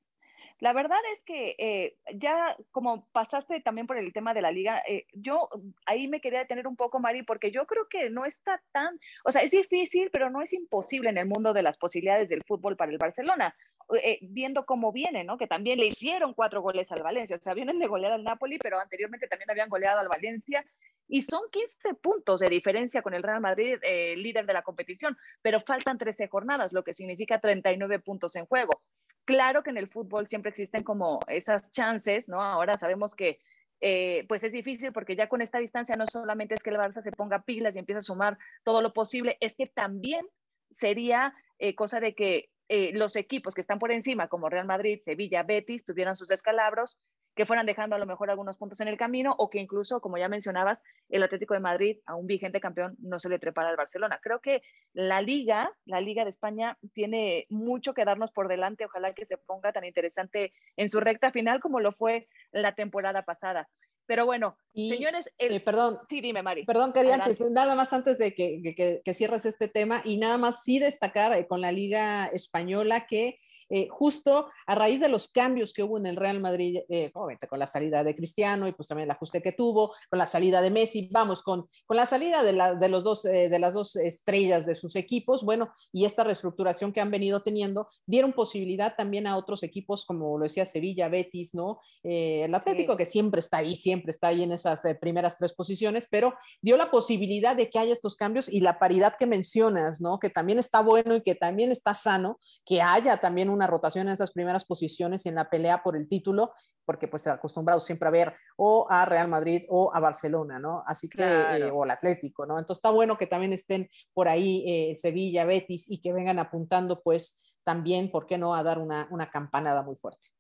La 0.61 0.73
verdad 0.73 0.99
es 1.15 1.23
que 1.25 1.57
eh, 1.59 1.97
ya 2.15 2.57
como 2.71 3.07
pasaste 3.13 3.61
también 3.61 3.87
por 3.87 3.99
el 3.99 4.13
tema 4.13 4.35
de 4.35 4.43
la 4.43 4.53
liga, 4.53 4.83
yo 5.13 5.49
ahí 5.85 6.07
me 6.07 6.21
quería 6.21 6.41
detener 6.41 6.67
un 6.69 6.77
poco, 6.77 7.01
Mari, 7.01 7.23
porque 7.23 7.51
yo 7.51 7.67
creo 7.67 7.89
que 7.89 8.09
no 8.09 8.25
está 8.25 8.63
tan, 8.73 9.01
o 9.25 9.33
sea, 9.33 9.43
es 9.43 9.51
difícil, 9.51 10.11
pero 10.13 10.31
no 10.31 10.43
es 10.43 10.53
imposible 10.53 11.11
en 11.11 11.19
el 11.19 11.27
mundo 11.27 11.55
de 11.55 11.63
las 11.63 11.77
posibilidades 11.77 12.29
del 12.29 12.45
fútbol 12.47 12.77
para 12.77 12.93
el 12.93 12.99
Barcelona. 12.99 13.55
Eh, 14.03 14.19
viendo 14.23 14.65
cómo 14.65 14.93
viene, 14.93 15.25
¿no? 15.25 15.37
Que 15.37 15.47
también 15.47 15.79
le 15.79 15.87
hicieron 15.87 16.33
cuatro 16.33 16.63
goles 16.63 16.91
al 16.91 17.03
Valencia, 17.03 17.37
o 17.37 17.43
sea, 17.43 17.55
vienen 17.55 17.79
de 17.79 17.87
golear 17.87 18.13
al 18.13 18.25
Napoli, 18.25 18.59
pero 18.59 18.81
anteriormente 18.81 19.29
también 19.29 19.51
habían 19.51 19.69
goleado 19.69 20.01
al 20.01 20.09
Valencia 20.09 20.65
y 21.07 21.21
son 21.21 21.43
15 21.51 21.95
puntos 21.95 22.41
de 22.41 22.49
diferencia 22.49 23.03
con 23.03 23.13
el 23.13 23.23
Real 23.23 23.41
Madrid, 23.41 23.77
eh, 23.83 24.17
líder 24.17 24.47
de 24.47 24.55
la 24.55 24.63
competición, 24.63 25.19
pero 25.43 25.61
faltan 25.61 25.99
13 25.99 26.29
jornadas, 26.29 26.73
lo 26.73 26.83
que 26.83 26.95
significa 26.95 27.41
39 27.41 27.99
puntos 27.99 28.37
en 28.37 28.47
juego. 28.47 28.83
Claro 29.27 29.63
que 29.63 29.71
en 29.71 29.77
el 29.77 29.89
fútbol 29.89 30.27
siempre 30.27 30.51
existen 30.51 30.83
como 30.83 31.21
esas 31.29 31.71
chances, 31.71 32.29
¿no? 32.29 32.41
Ahora 32.43 32.79
sabemos 32.79 33.15
que 33.15 33.39
eh, 33.81 34.25
pues 34.29 34.45
es 34.45 34.53
difícil 34.53 34.93
porque 34.93 35.15
ya 35.15 35.29
con 35.29 35.43
esta 35.43 35.59
distancia 35.59 35.97
no 35.97 36.07
solamente 36.07 36.55
es 36.55 36.63
que 36.63 36.71
el 36.71 36.77
Barça 36.77 37.03
se 37.03 37.13
ponga 37.13 37.43
pilas 37.43 37.77
y 37.77 37.81
empiece 37.81 37.99
a 37.99 38.03
sumar 38.03 38.39
todo 38.63 38.81
lo 38.81 38.95
posible, 38.95 39.37
es 39.41 39.57
que 39.57 39.67
también 39.67 40.27
sería 40.71 41.35
cosa 41.77 42.01
de 42.01 42.15
que 42.15 42.51
eh, 42.69 42.93
los 42.95 43.17
equipos 43.17 43.55
que 43.55 43.61
están 43.61 43.79
por 43.79 43.93
encima, 43.93 44.29
como 44.29 44.49
Real 44.49 44.67
Madrid, 44.67 45.01
Sevilla, 45.03 45.43
Betis, 45.43 45.85
tuvieran 45.85 46.17
sus 46.17 46.29
descalabros, 46.29 46.99
que 47.35 47.47
fueran 47.47 47.67
dejando 47.67 47.97
a 47.97 47.99
lo 47.99 48.07
mejor 48.07 48.31
algunos 48.31 48.57
puntos 48.57 48.81
en 48.81 48.89
el 48.89 48.97
camino 48.97 49.35
o 49.39 49.51
que 49.51 49.59
incluso, 49.59 50.01
como 50.01 50.19
ya 50.19 50.29
mencionabas, 50.29 50.85
el 51.09 51.23
Atlético 51.23 51.55
de 51.55 51.61
Madrid, 51.61 51.99
a 52.07 52.15
un 52.15 52.27
vigente 52.27 52.61
campeón, 52.61 52.97
no 53.01 53.19
se 53.19 53.29
le 53.29 53.39
prepara 53.39 53.71
al 53.71 53.77
Barcelona. 53.77 54.21
Creo 54.23 54.41
que 54.41 54.63
la 54.93 55.21
liga, 55.21 55.71
la 55.85 56.01
liga 56.01 56.25
de 56.25 56.31
España, 56.31 56.79
tiene 56.93 57.47
mucho 57.51 57.93
que 57.93 58.05
darnos 58.05 58.31
por 58.31 58.49
delante. 58.49 58.85
Ojalá 58.85 59.15
que 59.15 59.25
se 59.25 59.37
ponga 59.37 59.73
tan 59.73 59.85
interesante 59.85 60.53
en 60.77 60.89
su 60.89 61.01
recta 61.01 61.33
final 61.33 61.61
como 61.61 61.81
lo 61.81 61.93
fue 61.93 62.29
la 62.53 62.75
temporada 62.75 63.23
pasada. 63.23 63.69
Pero 64.07 64.27
bueno, 64.27 64.59
señores, 64.75 65.31
eh, 65.39 65.61
perdón. 65.61 65.99
Sí, 66.09 66.21
dime, 66.21 66.43
Mari. 66.43 66.65
Perdón, 66.65 66.93
quería 66.93 67.15
antes, 67.15 67.41
nada 67.41 67.75
más 67.75 67.93
antes 67.93 68.19
de 68.19 68.35
que, 68.35 69.01
que, 69.03 69.15
cierres 69.15 69.47
este 69.47 69.69
tema 69.69 70.03
y 70.05 70.19
nada 70.19 70.37
más 70.37 70.63
sí 70.63 70.79
destacar 70.79 71.33
eh, 71.33 71.47
con 71.47 71.61
la 71.61 71.73
Liga 71.73 72.27
Española 72.27 73.07
que 73.07 73.39
eh, 73.77 73.89
justo 73.91 74.47
a 74.69 74.77
raíz 74.77 75.01
de 75.01 75.09
los 75.09 75.27
cambios 75.27 75.73
que 75.75 75.83
hubo 75.83 75.99
en 75.99 76.07
el 76.07 76.15
Real 76.15 76.39
Madrid, 76.39 76.83
eh, 76.89 77.11
obviamente 77.13 77.49
con 77.49 77.59
la 77.59 77.67
salida 77.67 78.05
de 78.05 78.15
Cristiano 78.15 78.69
y 78.69 78.73
pues 78.73 78.87
también 78.87 79.07
el 79.07 79.11
ajuste 79.11 79.43
que 79.43 79.51
tuvo, 79.51 79.93
con 80.09 80.21
la 80.21 80.27
salida 80.27 80.63
de 80.63 80.71
Messi, 80.71 81.09
vamos, 81.11 81.43
con, 81.43 81.67
con 81.85 81.97
la 81.97 82.07
salida 82.07 82.45
de, 82.45 82.53
la, 82.53 82.77
de, 82.77 82.89
los 82.89 83.03
dos, 83.03 83.25
eh, 83.25 83.49
de 83.49 83.59
las 83.59 83.75
dos 83.75 83.97
estrellas 83.97 84.65
de 84.65 84.77
sus 84.77 84.95
equipos, 84.95 85.43
bueno, 85.43 85.73
y 85.93 86.05
esta 86.05 86.23
reestructuración 86.23 86.93
que 86.93 87.01
han 87.01 87.11
venido 87.11 87.43
teniendo, 87.43 87.89
dieron 88.07 88.33
posibilidad 88.33 88.95
también 88.95 89.27
a 89.27 89.37
otros 89.37 89.65
equipos, 89.65 90.05
como 90.05 90.39
lo 90.39 90.45
decía 90.45 90.67
Sevilla, 90.67 91.09
Betis, 91.09 91.53
¿no? 91.53 91.81
el 92.05 92.55
Atlético 92.55 92.97
que 92.97 93.07
siempre 93.07 93.41
está 93.41 93.57
ahí, 93.57 93.75
siempre 93.75 94.13
está 94.13 94.29
ahí 94.29 94.45
en 94.45 94.53
esas 94.53 94.83
primeras 95.01 95.37
tres 95.37 95.53
posiciones, 95.53 96.07
pero 96.09 96.35
dio 96.63 96.77
la 96.77 96.93
posibilidad 96.93 97.57
de 97.57 97.71
que 97.71 97.81
haya 97.81 97.93
estos 97.93 98.15
cambios 98.15 98.49
y 98.49 98.61
la 98.61 98.79
paridad 98.79 99.17
que 99.19 99.27
mencionas, 99.27 100.01
¿no? 100.01 100.21
Que 100.21 100.31
también 100.31 100.61
está 100.61 100.81
bueno 100.81 101.17
y 101.17 101.23
que 101.23 101.35
también 101.35 101.73
está 101.73 101.95
sano, 101.95 102.39
que 102.65 102.81
haya 102.81 103.17
también 103.17 103.51
una 103.51 103.64
rotación 103.67 104.09
en 104.09 104.15
esas 104.15 104.33
primeras 104.33 104.65
posiciones 104.65 105.25
y 105.25 105.29
en 105.29 105.37
la 105.37 105.49
pelea 105.51 105.83
por 105.83 105.97
el 105.97 106.09
título, 106.09 106.53
porque 106.85 107.09
pues 107.09 107.27
acostumbrado 107.27 107.81
siempre 107.81 108.09
a 108.09 108.13
ver 108.13 108.35
o 108.57 108.87
a 108.91 109.05
Real 109.05 109.29
Madrid 109.29 109.65
o 109.69 109.95
a 109.95 110.01
Barcelona, 110.01 110.59
¿no? 110.59 110.83
Así 110.87 111.09
que, 111.09 111.23
eh, 111.23 111.71
o 111.71 111.85
al 111.85 111.91
Atlético, 111.91 112.47
¿no? 112.47 112.59
Entonces 112.59 112.79
está 112.79 112.91
bueno 112.91 113.17
que 113.17 113.27
también 113.27 113.53
estén 113.53 113.89
por 114.13 114.29
ahí 114.29 114.65
eh, 114.67 114.97
Sevilla, 114.97 115.45
Betis 115.45 115.91
y 115.91 116.01
que 116.01 116.13
vengan 116.13 116.39
apuntando 116.39 117.03
pues 117.03 117.41
también, 117.65 118.11
¿por 118.11 118.27
qué 118.27 118.39
no?, 118.39 118.55
a 118.55 118.63
dar 118.63 118.79
una, 118.79 119.09
una 119.11 119.31
campanada 119.31 119.83
muy 119.83 119.97
fuerte. 119.97 120.34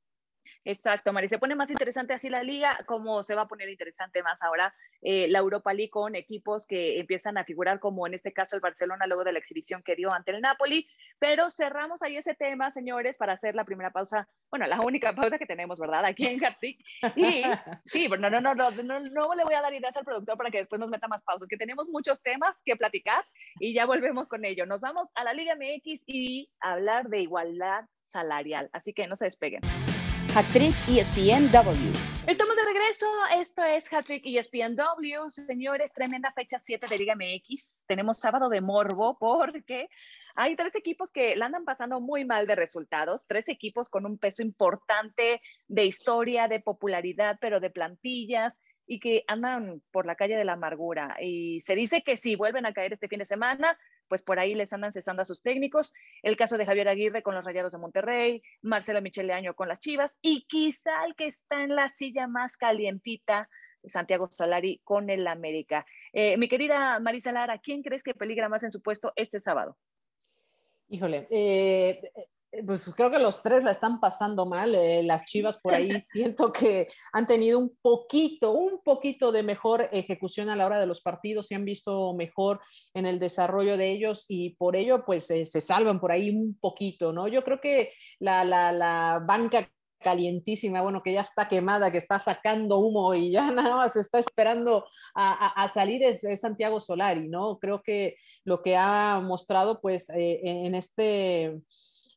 Exacto, 0.65 1.13
Mari. 1.13 1.29
Se 1.29 1.39
pone 1.39 1.55
más 1.55 1.71
interesante 1.71 2.15
así 2.15 2.31
la 2.31 2.43
liga, 2.43 2.79
como 2.87 3.23
se 3.23 3.35
va 3.35 3.43
a 3.43 3.49
poner 3.49 3.69
interesante 3.69 4.23
más 4.23 4.43
ahora 4.43 4.75
eh, 5.03 5.29
la 5.29 5.41
Europa 5.41 5.75
League 5.75 5.91
con 5.91 6.15
equipos 6.15 6.67
que 6.67 6.99
empiezan 6.99 7.37
a 7.37 7.45
figurar, 7.45 7.79
como 7.81 8.07
en 8.07 8.15
este 8.15 8.33
caso 8.33 8.57
el 8.57 8.63
Barcelona, 8.63 9.07
luego 9.07 9.25
de 9.25 9.33
la 9.33 9.39
exhibición 9.39 9.83
que 9.83 9.95
dio 9.95 10.11
ante 10.13 10.31
el 10.31 10.41
Napoli. 10.41 10.89
Pero 11.19 11.51
cerramos 11.51 12.03
ahí 12.03 12.17
ese 12.17 12.35
tema, 12.35 12.71
señores, 12.71 13.19
para 13.19 13.35
hacer 13.35 13.55
la 13.55 13.65
primera 13.65 13.91
pausa, 13.91 14.27
bueno, 14.51 14.67
la 14.67 14.81
única 14.81 15.15
pausa 15.15 15.39
que 15.39 15.47
tenemos, 15.47 15.79
¿verdad? 15.79 16.05
Aquí 16.07 16.27
en 16.27 16.43
Hattrick. 16.43 16.81
Y 17.15 17.43
sí, 17.87 18.09
no, 18.09 18.31
no, 18.31 18.41
no, 18.41 18.55
no, 18.55 18.71
no, 18.71 19.01
no 19.01 19.35
le 19.35 19.45
voy 19.45 19.55
a 19.55 19.61
dar 19.61 19.75
ideas 19.75 19.97
al 19.99 20.05
productor 20.05 20.39
para 20.39 20.51
que 20.51 20.59
después 20.59 20.81
nos 20.81 20.91
meta 20.91 21.09
más 21.09 21.23
pausas, 21.23 21.49
que 21.49 21.59
tenemos 21.59 21.89
muchos 21.91 22.23
temas 22.23 22.63
que 22.65 22.77
platicar 22.77 23.23
y 23.61 23.75
ya 23.75 23.85
volvemos 23.85 24.29
con 24.29 24.47
ello. 24.47 24.65
Nos 24.65 24.81
vamos 24.81 25.11
a 25.15 25.25
la 25.25 25.35
Liga 25.35 25.57
MX 25.57 26.05
y 26.07 26.51
hablar 26.61 27.09
de 27.09 27.21
igualdad 27.21 27.85
salarial. 28.03 28.71
Así 28.73 28.95
que 28.95 29.07
no 29.07 29.17
se 29.17 29.27
despeguen. 29.27 29.61
Hattrick 30.35 30.75
ESPNW. 30.89 31.95
Estamos 32.27 32.57
de 32.57 32.65
regreso, 32.65 33.07
esto 33.39 33.63
es 33.63 33.89
Hattrick 33.93 34.25
ESPNW. 34.27 35.31
Señores, 35.31 35.93
tremenda 35.93 36.33
fecha 36.33 36.59
7 36.59 36.89
de 36.89 36.99
Liga 36.99 37.15
MX. 37.15 37.85
Tenemos 37.87 38.19
sábado 38.19 38.49
de 38.49 38.61
morbo 38.61 39.17
porque 39.17 39.89
hay 40.35 40.57
tres 40.57 40.75
equipos 40.75 41.13
que 41.13 41.37
la 41.37 41.47
andan 41.47 41.65
pasando 41.65 42.01
muy 42.01 42.25
mal 42.25 42.49
de 42.49 42.57
resultados, 42.57 43.29
tres 43.29 43.49
equipos 43.49 43.89
con 43.89 44.07
un 44.07 44.19
peso 44.19 44.43
importante 44.43 45.41
de 45.69 45.85
historia, 45.85 46.49
de 46.49 46.59
popularidad, 46.59 47.39
pero 47.41 47.61
de 47.61 47.71
plantillas 47.71 48.61
y 48.89 48.99
que 48.99 49.23
andan 49.29 49.83
por 49.93 50.05
la 50.05 50.17
calle 50.17 50.37
de 50.37 50.45
la 50.45 50.55
amargura. 50.55 51.17
Y 51.21 51.61
se 51.61 51.77
dice 51.77 52.03
que 52.03 52.17
si 52.17 52.35
vuelven 52.35 52.67
a 52.67 52.73
caer 52.73 52.93
este 52.93 53.07
fin 53.07 53.21
de 53.21 53.25
semana, 53.25 53.79
pues 54.09 54.23
por 54.23 54.39
ahí 54.39 54.55
les 54.55 54.73
andan 54.73 54.93
cesando 54.93 55.23
a 55.23 55.25
sus 55.25 55.43
técnicos. 55.43 55.93
El 56.23 56.37
caso 56.37 56.59
de 56.59 56.67
Javier 56.67 56.89
Aguirre 56.89 57.23
con 57.23 57.35
los 57.35 57.45
Rayados 57.45 57.73
de 57.73 57.79
Monterrey, 57.79 58.43
Marcelo 58.63 59.03
Michele 59.03 59.33
Año 59.33 59.55
con 59.55 59.69
las 59.69 59.81
Chivas 59.81 60.19
y 60.23 60.47
quizá 60.49 61.05
el 61.07 61.15
que 61.15 61.27
está 61.27 61.63
en 61.63 61.75
la 61.75 61.89
silla 61.89 62.27
más 62.27 62.57
calientita, 62.57 63.49
Santiago 63.87 64.29
Solari 64.31 64.81
con 64.85 65.11
el 65.11 65.27
América. 65.27 65.87
Eh, 66.13 66.37
mi 66.37 66.49
querida 66.49 66.99
Marisa 67.01 67.33
Lara, 67.33 67.59
¿quién 67.59 67.83
crees 67.83 68.03
que 68.03 68.15
peligra 68.15 68.49
más 68.49 68.65
en 68.65 68.71
su 68.71 68.83
puesto 68.83 69.13
este 69.17 69.41
sábado? 69.41 69.77
Híjole, 70.89 71.27
eh, 71.31 72.01
pues 72.67 72.93
creo 72.95 73.11
que 73.11 73.19
los 73.19 73.43
tres 73.43 73.63
la 73.63 73.71
están 73.71 74.01
pasando 74.01 74.47
mal. 74.47 74.75
Eh, 74.75 75.03
las 75.03 75.25
Chivas 75.25 75.59
por 75.59 75.75
ahí 75.75 75.91
siento 76.13 76.53
que 76.53 76.89
han 77.13 77.27
tenido 77.27 77.59
un 77.59 77.77
poquito, 77.81 78.53
un 78.53 78.81
poquito 78.83 79.33
de 79.33 79.43
mejor 79.43 79.89
ejecución 79.93 80.49
a 80.49 80.57
la 80.57 80.67
hora 80.67 80.81
de 80.81 80.87
los 80.87 81.01
partidos, 81.01 81.47
se 81.49 81.55
han 81.55 81.65
visto 81.65 82.15
mejor 82.15 82.61
en 82.95 83.07
el 83.07 83.19
desarrollo 83.19 83.77
de 83.77 83.91
ellos 83.91 84.25
y 84.29 84.51
por 84.57 84.77
ello 84.77 85.05
pues 85.05 85.27
se 85.27 85.61
salvan 85.61 86.01
por 86.01 86.13
ahí 86.13 86.31
un 86.31 86.59
poquito, 86.61 87.13
¿no? 87.13 87.29
Yo 87.29 87.45
creo 87.45 87.61
que 87.61 87.93
la, 88.19 88.45
la, 88.45 88.73
la 88.73 89.23
banca 89.27 89.69
calientísima, 90.05 90.83
bueno, 90.83 91.03
que 91.03 91.15
ya 91.15 91.23
está 91.23 91.49
quemada, 91.49 91.91
que 91.91 91.99
está 91.99 92.21
sacando 92.21 92.79
humo 92.79 93.15
y 93.15 93.33
ya 93.33 93.51
nada 93.51 93.75
más 93.75 93.97
está 93.97 94.21
esperando 94.21 94.85
a, 95.15 95.65
a, 95.65 95.69
salir 95.69 96.05
es, 96.05 96.23
Santiago 96.41 96.81
Solari, 96.81 97.29
¿no? 97.29 97.59
Creo 97.59 97.83
que 97.83 98.17
lo 98.45 98.63
que 98.63 98.77
ha 98.77 99.21
mostrado 99.21 99.81
pues 99.81 100.11
eh, 100.11 100.41
en 100.45 100.77
este 100.77 101.59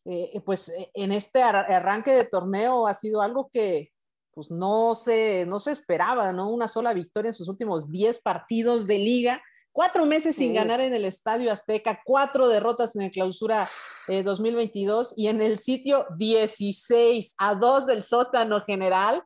eh, 0.10 0.42
pues 0.46 0.70
eh, 0.70 0.90
en 0.94 1.12
este 1.12 1.42
arranque 1.44 2.12
de 2.12 2.26
torneo 2.26 2.88
ha 2.88 2.94
sido 2.94 3.22
algo 3.22 3.50
que 3.52 3.92
pues 4.34 4.52
no 4.52 4.94
se, 4.94 5.46
no 5.48 5.60
se 5.60 5.72
esperaba, 5.72 6.32
¿no? 6.32 6.50
Una 6.52 6.68
sola 6.68 6.94
victoria 6.94 7.30
en 7.30 7.34
sus 7.34 7.50
últimos 7.50 7.92
10 7.92 8.22
partidos 8.22 8.86
de 8.86 9.00
liga 9.00 9.42
cuatro 9.78 10.08
meses 10.08 10.36
sin 10.36 10.56
ganar 10.56 10.82
en 10.82 10.96
el 10.96 11.06
Estadio 11.06 11.52
Azteca, 11.52 12.02
cuatro 12.04 12.48
derrotas 12.48 12.96
en 12.96 13.04
el 13.04 13.12
clausura 13.12 13.70
2022 14.08 15.12
eh, 15.12 15.14
y 15.18 15.28
en 15.28 15.40
el 15.40 15.60
sitio 15.60 16.08
16 16.18 17.36
a 17.38 17.54
dos 17.54 17.86
del 17.86 18.02
sótano 18.02 18.60
general. 18.62 19.22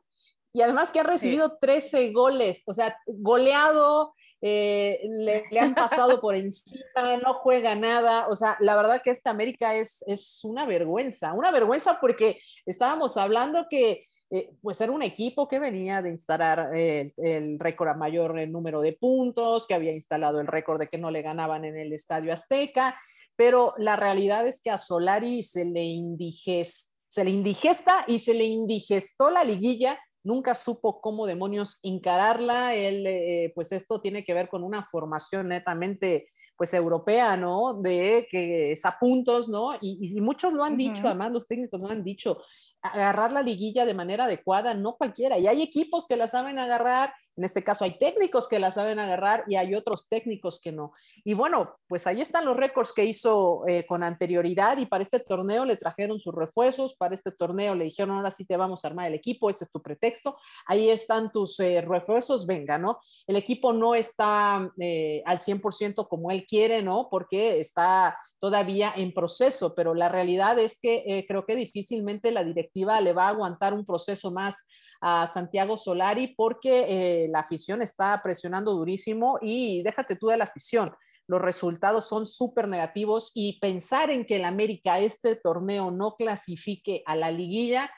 Y 0.52 0.60
además 0.60 0.90
que 0.90 1.00
ha 1.00 1.04
recibido 1.04 1.56
13 1.58 2.12
goles, 2.12 2.64
o 2.66 2.74
sea, 2.74 2.94
goleado, 3.06 4.12
eh, 4.44 5.00
le, 5.08 5.44
han 5.60 5.72
pasado 5.74 6.20
por 6.20 6.34
encima, 6.34 6.82
no 7.22 7.34
juega 7.34 7.76
nada. 7.76 8.26
O 8.28 8.34
sea, 8.34 8.56
la 8.60 8.76
verdad 8.76 9.00
que 9.02 9.10
esta 9.10 9.30
América 9.30 9.76
es, 9.76 10.02
es 10.06 10.40
una 10.44 10.66
vergüenza, 10.66 11.32
una 11.32 11.52
vergüenza 11.52 11.98
porque 12.00 12.40
estábamos 12.66 13.16
hablando 13.16 13.66
que 13.70 14.04
eh, 14.30 14.50
pues 14.60 14.80
era 14.80 14.90
un 14.90 15.02
equipo 15.02 15.46
que 15.46 15.60
venía 15.60 16.02
de 16.02 16.10
instalar 16.10 16.74
el, 16.74 17.12
el 17.18 17.58
récord 17.60 17.90
a 17.90 17.94
mayor 17.94 18.34
número 18.48 18.80
de 18.80 18.94
puntos, 18.94 19.66
que 19.66 19.74
había 19.74 19.92
instalado 19.92 20.40
el 20.40 20.48
récord 20.48 20.80
de 20.80 20.88
que 20.88 20.98
no 20.98 21.10
le 21.10 21.22
ganaban 21.22 21.64
en 21.64 21.76
el 21.76 21.92
Estadio 21.92 22.32
Azteca, 22.32 22.96
pero 23.36 23.74
la 23.76 23.94
realidad 23.94 24.46
es 24.46 24.60
que 24.60 24.70
a 24.70 24.78
Solari 24.78 25.42
se 25.42 25.64
le, 25.64 25.84
indigesta, 25.84 26.90
se 27.08 27.24
le 27.24 27.30
indigesta 27.30 28.04
y 28.08 28.18
se 28.18 28.34
le 28.34 28.44
indigestó 28.44 29.30
la 29.30 29.44
liguilla 29.44 30.00
nunca 30.24 30.54
supo 30.54 31.00
cómo 31.00 31.26
demonios 31.26 31.78
encararla. 31.82 32.74
Él, 32.74 33.06
eh, 33.06 33.52
pues 33.54 33.72
esto 33.72 34.00
tiene 34.00 34.24
que 34.24 34.34
ver 34.34 34.48
con 34.48 34.62
una 34.62 34.84
formación 34.84 35.48
netamente 35.48 36.28
pues 36.56 36.74
europea, 36.74 37.36
¿no? 37.36 37.74
De 37.74 38.28
que 38.30 38.72
es 38.72 38.84
a 38.84 38.96
puntos, 38.98 39.48
¿no? 39.48 39.72
Y, 39.80 40.20
muchos 40.20 40.52
lo 40.52 40.62
han 40.62 40.76
dicho, 40.76 41.08
además 41.08 41.32
los 41.32 41.48
técnicos 41.48 41.80
lo 41.80 41.90
han 41.90 42.04
dicho, 42.04 42.38
agarrar 42.82 43.32
la 43.32 43.42
liguilla 43.42 43.84
de 43.84 43.94
manera 43.94 44.26
adecuada, 44.26 44.72
no 44.74 44.96
cualquiera. 44.96 45.38
Y 45.38 45.48
hay 45.48 45.60
equipos 45.62 46.06
que 46.06 46.16
la 46.16 46.28
saben 46.28 46.58
agarrar, 46.58 47.12
en 47.36 47.44
este 47.44 47.64
caso 47.64 47.84
hay 47.84 47.98
técnicos 47.98 48.46
que 48.48 48.58
la 48.58 48.70
saben 48.70 48.98
agarrar 48.98 49.44
y 49.48 49.56
hay 49.56 49.74
otros 49.74 50.08
técnicos 50.08 50.60
que 50.60 50.72
no. 50.72 50.92
Y 51.24 51.34
bueno, 51.34 51.76
pues 51.88 52.06
ahí 52.06 52.20
están 52.20 52.44
los 52.44 52.56
récords 52.56 52.92
que 52.92 53.04
hizo 53.04 53.66
eh, 53.66 53.86
con 53.86 54.02
anterioridad 54.02 54.76
y 54.78 54.86
para 54.86 55.02
este 55.02 55.20
torneo 55.20 55.64
le 55.64 55.76
trajeron 55.76 56.20
sus 56.20 56.34
refuerzos, 56.34 56.94
para 56.94 57.14
este 57.14 57.32
torneo 57.32 57.74
le 57.74 57.84
dijeron, 57.84 58.16
ahora 58.16 58.30
sí 58.30 58.44
te 58.44 58.56
vamos 58.56 58.84
a 58.84 58.88
armar 58.88 59.06
el 59.06 59.14
equipo, 59.14 59.48
ese 59.48 59.64
es 59.64 59.70
tu 59.70 59.80
pretexto, 59.80 60.36
ahí 60.66 60.90
están 60.90 61.32
tus 61.32 61.58
eh, 61.60 61.80
refuerzos, 61.80 62.46
venga, 62.46 62.76
¿no? 62.76 63.00
El 63.26 63.36
equipo 63.36 63.72
no 63.72 63.94
está 63.94 64.70
eh, 64.78 65.22
al 65.24 65.38
100% 65.38 66.08
como 66.08 66.30
él 66.30 66.44
quiere, 66.46 66.82
¿no? 66.82 67.08
Porque 67.10 67.60
está 67.60 68.18
todavía 68.38 68.92
en 68.96 69.14
proceso, 69.14 69.74
pero 69.74 69.94
la 69.94 70.08
realidad 70.08 70.58
es 70.58 70.78
que 70.78 71.24
creo 71.28 71.46
que 71.46 71.54
difícilmente 71.54 72.32
la 72.32 72.42
directiva 72.42 73.00
le 73.00 73.12
va 73.12 73.26
a 73.26 73.28
aguantar 73.28 73.72
un 73.72 73.86
proceso 73.86 74.32
más 74.32 74.66
a 75.02 75.26
Santiago 75.26 75.76
Solari 75.76 76.28
porque 76.28 76.86
eh, 77.24 77.28
la 77.28 77.40
afición 77.40 77.82
está 77.82 78.18
presionando 78.22 78.72
durísimo 78.72 79.38
y 79.42 79.82
déjate 79.82 80.16
tú 80.16 80.28
de 80.28 80.38
la 80.38 80.44
afición. 80.44 80.94
Los 81.26 81.42
resultados 81.42 82.08
son 82.08 82.24
súper 82.24 82.68
negativos 82.68 83.32
y 83.34 83.58
pensar 83.60 84.10
en 84.10 84.24
que 84.24 84.36
el 84.36 84.44
América 84.44 84.98
este 84.98 85.36
torneo 85.36 85.90
no 85.90 86.14
clasifique 86.16 87.02
a 87.04 87.16
la 87.16 87.30
liguilla, 87.30 87.90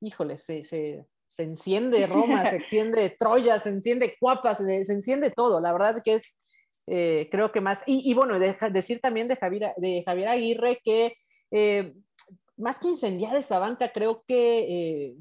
híjole, 0.00 0.38
se, 0.38 0.62
se, 0.62 1.04
se 1.26 1.42
enciende 1.42 2.06
Roma, 2.06 2.46
se 2.46 2.56
enciende 2.62 3.14
Troya, 3.18 3.58
se 3.58 3.68
enciende 3.68 4.16
Cuapas, 4.18 4.58
se, 4.58 4.84
se 4.84 4.92
enciende 4.92 5.30
todo. 5.30 5.60
La 5.60 5.72
verdad 5.72 6.00
que 6.02 6.14
es 6.14 6.38
eh, 6.86 7.28
creo 7.30 7.52
que 7.52 7.60
más. 7.60 7.82
Y, 7.86 8.12
bueno, 8.14 8.38
decir 8.38 9.00
también 9.00 9.28
de 9.28 9.36
Javier, 9.36 9.72
de 9.76 10.02
Javier 10.04 10.28
Aguirre 10.28 10.80
que 10.84 11.14
eh, 11.50 11.94
más 12.56 12.78
que 12.78 12.88
incendiar 12.88 13.36
esa 13.36 13.58
banca, 13.58 13.92
creo 13.92 14.24
que 14.26 14.58
eh, 14.68 15.16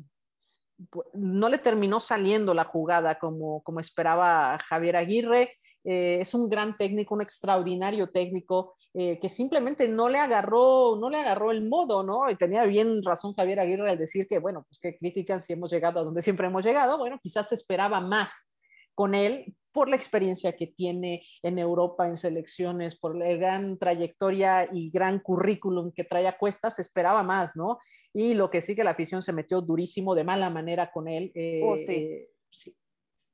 no 1.13 1.49
le 1.49 1.57
terminó 1.57 1.99
saliendo 1.99 2.53
la 2.53 2.65
jugada 2.65 3.19
como, 3.19 3.61
como 3.63 3.79
esperaba 3.79 4.57
Javier 4.67 4.97
Aguirre. 4.97 5.57
es 5.83 6.33
un 6.33 6.49
gran 6.49 6.77
técnico, 6.77 7.15
un 7.15 7.21
extraordinario 7.21 8.09
técnico. 8.09 8.75
que 8.93 9.29
simplemente 9.29 9.87
no 9.87 10.09
le 10.09 10.19
agarró, 10.19 10.97
no 10.99 11.09
le 11.09 11.17
agarró 11.17 11.51
el 11.51 11.67
modo, 11.67 12.03
¿no? 12.03 12.29
Y 12.29 12.35
tenía 12.35 12.65
bien 12.65 13.01
razón 13.03 13.33
Javier 13.33 13.59
Aguirre 13.61 13.89
al 13.89 13.97
decir 13.97 14.27
que, 14.27 14.39
bueno, 14.39 14.65
pues 14.67 14.79
que 14.79 14.97
critican 14.97 15.41
si 15.41 15.53
hemos 15.53 15.71
llegado 15.71 15.99
a 15.99 16.03
donde 16.03 16.21
siempre 16.21 16.47
hemos 16.47 16.65
llegado, 16.65 16.97
bueno, 16.97 17.17
quizás 17.23 17.51
esperaba 17.53 18.01
más 18.01 18.50
con 18.95 19.15
él, 19.15 19.55
por 19.71 19.89
la 19.89 19.95
experiencia 19.95 20.55
que 20.55 20.67
tiene 20.67 21.23
en 21.41 21.57
Europa 21.57 22.07
en 22.07 22.17
selecciones, 22.17 22.99
por 22.99 23.15
la 23.15 23.33
gran 23.35 23.77
trayectoria 23.77 24.69
y 24.71 24.91
gran 24.91 25.19
currículum 25.19 25.91
que 25.91 26.03
trae 26.03 26.27
a 26.27 26.37
cuestas, 26.37 26.79
esperaba 26.79 27.23
más, 27.23 27.55
¿no? 27.55 27.79
Y 28.13 28.33
lo 28.33 28.49
que 28.49 28.61
sí 28.61 28.75
que 28.75 28.83
la 28.83 28.91
afición 28.91 29.21
se 29.21 29.33
metió 29.33 29.61
durísimo, 29.61 30.15
de 30.15 30.23
mala 30.23 30.49
manera 30.49 30.91
con 30.91 31.07
él. 31.07 31.31
Eh, 31.35 31.61
oh, 31.63 31.75
eh, 31.75 32.29
sí. 32.49 32.75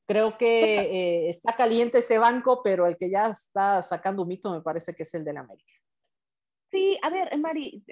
Creo 0.08 0.38
que 0.38 1.26
eh, 1.26 1.30
está 1.30 1.56
caliente 1.56 1.98
ese 1.98 2.18
banco, 2.18 2.62
pero 2.64 2.88
el 2.88 2.98
que 2.98 3.10
ya 3.10 3.28
está 3.28 3.82
sacando 3.82 4.22
un 4.22 4.30
mito 4.30 4.52
me 4.52 4.62
parece 4.62 4.94
que 4.94 5.04
es 5.04 5.14
el 5.16 5.26
del 5.26 5.38
América. 5.38 5.74
Sí, 6.72 6.98
a 7.02 7.10
ver, 7.10 7.38
Mari, 7.38 7.84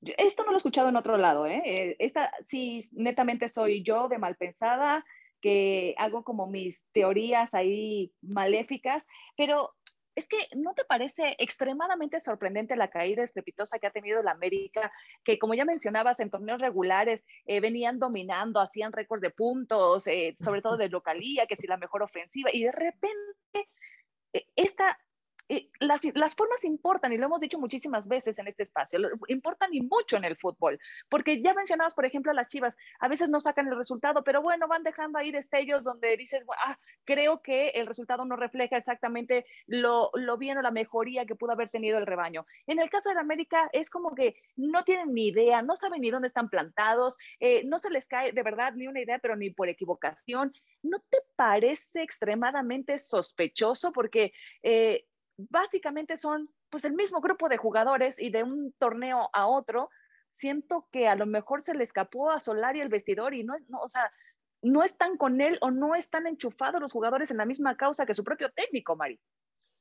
esto 0.00 0.42
no 0.42 0.50
lo 0.50 0.56
he 0.56 0.58
escuchado 0.58 0.88
en 0.88 0.96
otro 0.96 1.16
lado, 1.16 1.46
¿eh? 1.46 1.94
Esta 1.98 2.32
sí, 2.42 2.84
netamente 2.92 3.48
soy 3.48 3.84
yo 3.84 4.08
de 4.08 4.18
mal 4.18 4.36
pensada 4.36 5.04
que 5.44 5.94
hago 5.98 6.24
como 6.24 6.46
mis 6.46 6.82
teorías 6.92 7.52
ahí 7.52 8.14
maléficas, 8.22 9.06
pero 9.36 9.74
es 10.14 10.26
que 10.26 10.38
¿no 10.56 10.72
te 10.72 10.86
parece 10.86 11.36
extremadamente 11.38 12.18
sorprendente 12.22 12.76
la 12.76 12.88
caída 12.88 13.22
estrepitosa 13.22 13.78
que 13.78 13.86
ha 13.86 13.90
tenido 13.90 14.22
la 14.22 14.30
América? 14.30 14.90
Que 15.22 15.38
como 15.38 15.52
ya 15.52 15.66
mencionabas, 15.66 16.18
en 16.20 16.30
torneos 16.30 16.62
regulares 16.62 17.26
eh, 17.44 17.60
venían 17.60 17.98
dominando, 17.98 18.58
hacían 18.58 18.94
récords 18.94 19.20
de 19.20 19.32
puntos, 19.32 20.06
eh, 20.06 20.34
sobre 20.42 20.62
todo 20.62 20.78
de 20.78 20.88
localía, 20.88 21.44
que 21.46 21.56
si 21.56 21.66
la 21.66 21.76
mejor 21.76 22.02
ofensiva, 22.02 22.48
y 22.50 22.64
de 22.64 22.72
repente 22.72 23.68
eh, 24.32 24.46
esta 24.56 24.98
las, 25.80 26.02
las, 26.14 26.34
formas 26.34 26.64
importan 26.64 27.12
y 27.12 27.18
lo 27.18 27.26
hemos 27.26 27.40
dicho 27.40 27.58
muchísimas 27.58 28.08
veces 28.08 28.38
en 28.38 28.46
este 28.46 28.62
espacio, 28.62 28.98
importan 29.28 29.72
y 29.72 29.80
mucho 29.80 30.16
en 30.16 30.24
el 30.24 30.36
fútbol, 30.36 30.78
porque 31.08 31.42
ya 31.42 31.54
mencionabas, 31.54 31.94
por 31.94 32.04
ejemplo, 32.04 32.32
las 32.32 32.48
Chivas, 32.48 32.76
a 33.00 33.08
veces 33.08 33.30
no 33.30 33.40
sacan 33.40 33.68
el 33.68 33.76
resultado, 33.76 34.24
pero 34.24 34.42
bueno, 34.42 34.68
van 34.68 34.82
dejando 34.82 35.18
ahí 35.18 35.30
destellos 35.30 35.84
donde 35.84 36.16
dices, 36.16 36.44
ah, 36.64 36.78
creo 37.04 37.42
que 37.42 37.68
el 37.70 37.86
resultado 37.86 38.24
no 38.24 38.36
refleja 38.36 38.76
exactamente 38.76 39.46
lo, 39.66 40.10
lo, 40.14 40.36
bien 40.38 40.58
o 40.58 40.62
la 40.62 40.70
mejoría 40.70 41.26
que 41.26 41.34
pudo 41.34 41.52
haber 41.52 41.68
tenido 41.68 41.98
el 41.98 42.06
rebaño. 42.06 42.46
En 42.66 42.80
el 42.80 42.90
caso 42.90 43.10
de 43.12 43.20
América 43.20 43.68
es 43.72 43.90
como 43.90 44.14
que 44.14 44.36
no 44.56 44.84
tienen 44.84 45.14
ni 45.14 45.28
idea, 45.28 45.62
no 45.62 45.76
saben 45.76 46.00
ni 46.00 46.10
dónde 46.10 46.28
están 46.28 46.48
plantados, 46.48 47.18
eh, 47.40 47.62
no 47.64 47.78
se 47.78 47.90
les 47.90 48.08
cae 48.08 48.32
de 48.32 48.42
verdad 48.42 48.74
ni 48.74 48.86
una 48.86 49.00
idea, 49.00 49.18
pero 49.18 49.36
ni 49.36 49.50
por 49.50 49.68
equivocación. 49.68 50.52
¿No 50.82 50.98
te 51.08 51.18
parece 51.36 52.02
extremadamente 52.02 52.98
sospechoso? 52.98 53.92
Porque... 53.92 54.32
Eh, 54.62 55.06
básicamente 55.36 56.16
son 56.16 56.48
pues 56.70 56.84
el 56.84 56.94
mismo 56.94 57.20
grupo 57.20 57.48
de 57.48 57.56
jugadores 57.56 58.20
y 58.20 58.30
de 58.30 58.42
un 58.42 58.72
torneo 58.78 59.30
a 59.32 59.46
otro, 59.46 59.90
siento 60.28 60.88
que 60.90 61.08
a 61.08 61.14
lo 61.14 61.26
mejor 61.26 61.62
se 61.62 61.74
le 61.74 61.84
escapó 61.84 62.30
a 62.30 62.40
Solari 62.40 62.80
el 62.80 62.88
vestidor 62.88 63.34
y 63.34 63.44
no, 63.44 63.54
no 63.68 63.80
o 63.80 63.88
sea, 63.88 64.10
no 64.62 64.82
están 64.82 65.16
con 65.16 65.40
él 65.40 65.58
o 65.60 65.70
no 65.70 65.94
están 65.94 66.26
enchufados 66.26 66.80
los 66.80 66.92
jugadores 66.92 67.30
en 67.30 67.36
la 67.36 67.44
misma 67.44 67.76
causa 67.76 68.06
que 68.06 68.14
su 68.14 68.24
propio 68.24 68.50
técnico, 68.50 68.96
Mari. 68.96 69.20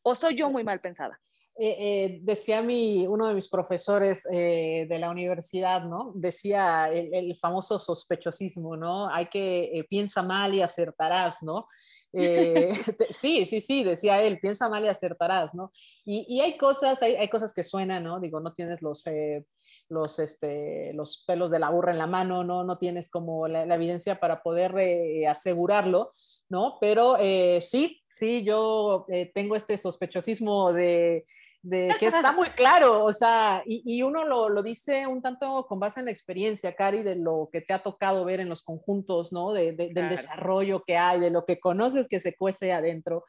¿O 0.04 0.16
soy 0.16 0.36
yo 0.36 0.50
muy 0.50 0.64
mal 0.64 0.82
pensada? 0.82 1.20
Eh, 1.56 1.76
eh, 1.78 2.20
decía 2.24 2.64
mi, 2.64 3.06
uno 3.06 3.28
de 3.28 3.36
mis 3.36 3.48
profesores 3.48 4.28
eh, 4.32 4.88
de 4.90 5.00
la 5.00 5.12
universidad, 5.12 5.84
¿no? 5.84 6.12
Decía 6.16 6.90
el, 6.92 7.36
famoso 7.36 7.78
sospechosismo, 7.78 8.76
¿no? 8.76 9.08
Hay 9.08 9.28
que, 9.28 9.86
piensa 9.88 10.24
mal 10.24 10.54
y 10.56 10.62
acertarás, 10.62 11.44
¿no? 11.44 11.68
Eh, 12.14 12.72
sí, 13.10 13.46
sí, 13.46 13.60
sí, 13.60 13.84
decía 13.84 14.22
él, 14.22 14.40
piensa 14.40 14.70
mal 14.70 14.84
y 14.86 14.88
acertarás, 14.88 15.54
¿no? 15.54 15.72
Y, 16.06 16.40
hay 16.40 16.58
cosas, 16.58 17.02
hay, 17.02 17.16
hay, 17.16 17.28
cosas 17.28 17.54
que 17.54 17.64
suenan, 17.64 18.04
¿no? 18.04 18.20
Digo, 18.20 18.40
no 18.40 18.54
tienes 18.54 18.82
los, 18.82 19.06
eh, 19.08 19.46
los, 19.90 20.20
este, 20.20 20.94
los 20.94 21.24
pelos 21.26 21.52
de 21.52 21.60
la 21.60 21.70
burra 21.70 21.92
en 21.92 21.98
la 21.98 22.08
mano, 22.08 22.44
¿no? 22.44 22.64
No 22.64 22.78
tienes 22.78 23.10
como 23.10 23.48
la, 23.48 23.64
evidencia 23.64 24.20
para 24.20 24.42
poder 24.42 24.76
eh, 24.78 25.28
asegurarlo, 25.28 26.12
¿no? 26.50 26.78
Pero 26.82 27.18
sí, 27.60 28.02
sí, 28.12 28.44
yo 28.44 29.06
tengo 29.34 29.56
este 29.56 29.78
sospechosismo 29.78 30.74
de 30.74 31.26
de 31.64 31.96
que 31.98 32.08
está 32.08 32.34
muy 32.34 32.50
claro, 32.58 33.06
o 33.06 33.12
sea, 33.14 33.64
y, 33.66 34.04
uno 34.04 34.26
lo, 34.26 34.62
dice 34.62 35.08
un 35.08 35.22
tanto 35.22 35.66
con 35.66 35.80
base 35.80 36.02
en 36.02 36.08
la 36.08 36.12
experiencia, 36.12 36.76
Cari, 36.76 37.04
de 37.04 37.16
lo 37.16 37.50
que 37.52 37.62
te 37.62 37.74
ha 37.74 37.82
tocado 37.82 38.26
ver 38.26 38.42
en 38.42 38.50
los 38.50 38.64
conjuntos, 38.64 39.32
¿no? 39.32 39.54
De, 39.54 39.72
del 39.72 40.10
desarrollo 40.10 40.84
que 40.84 40.98
hay, 40.98 41.22
de 41.22 41.32
lo 41.32 41.46
que 41.46 41.60
conoces 41.60 42.10
que 42.10 42.20
se 42.20 42.36
cuece 42.36 42.74
adentro. 42.74 43.24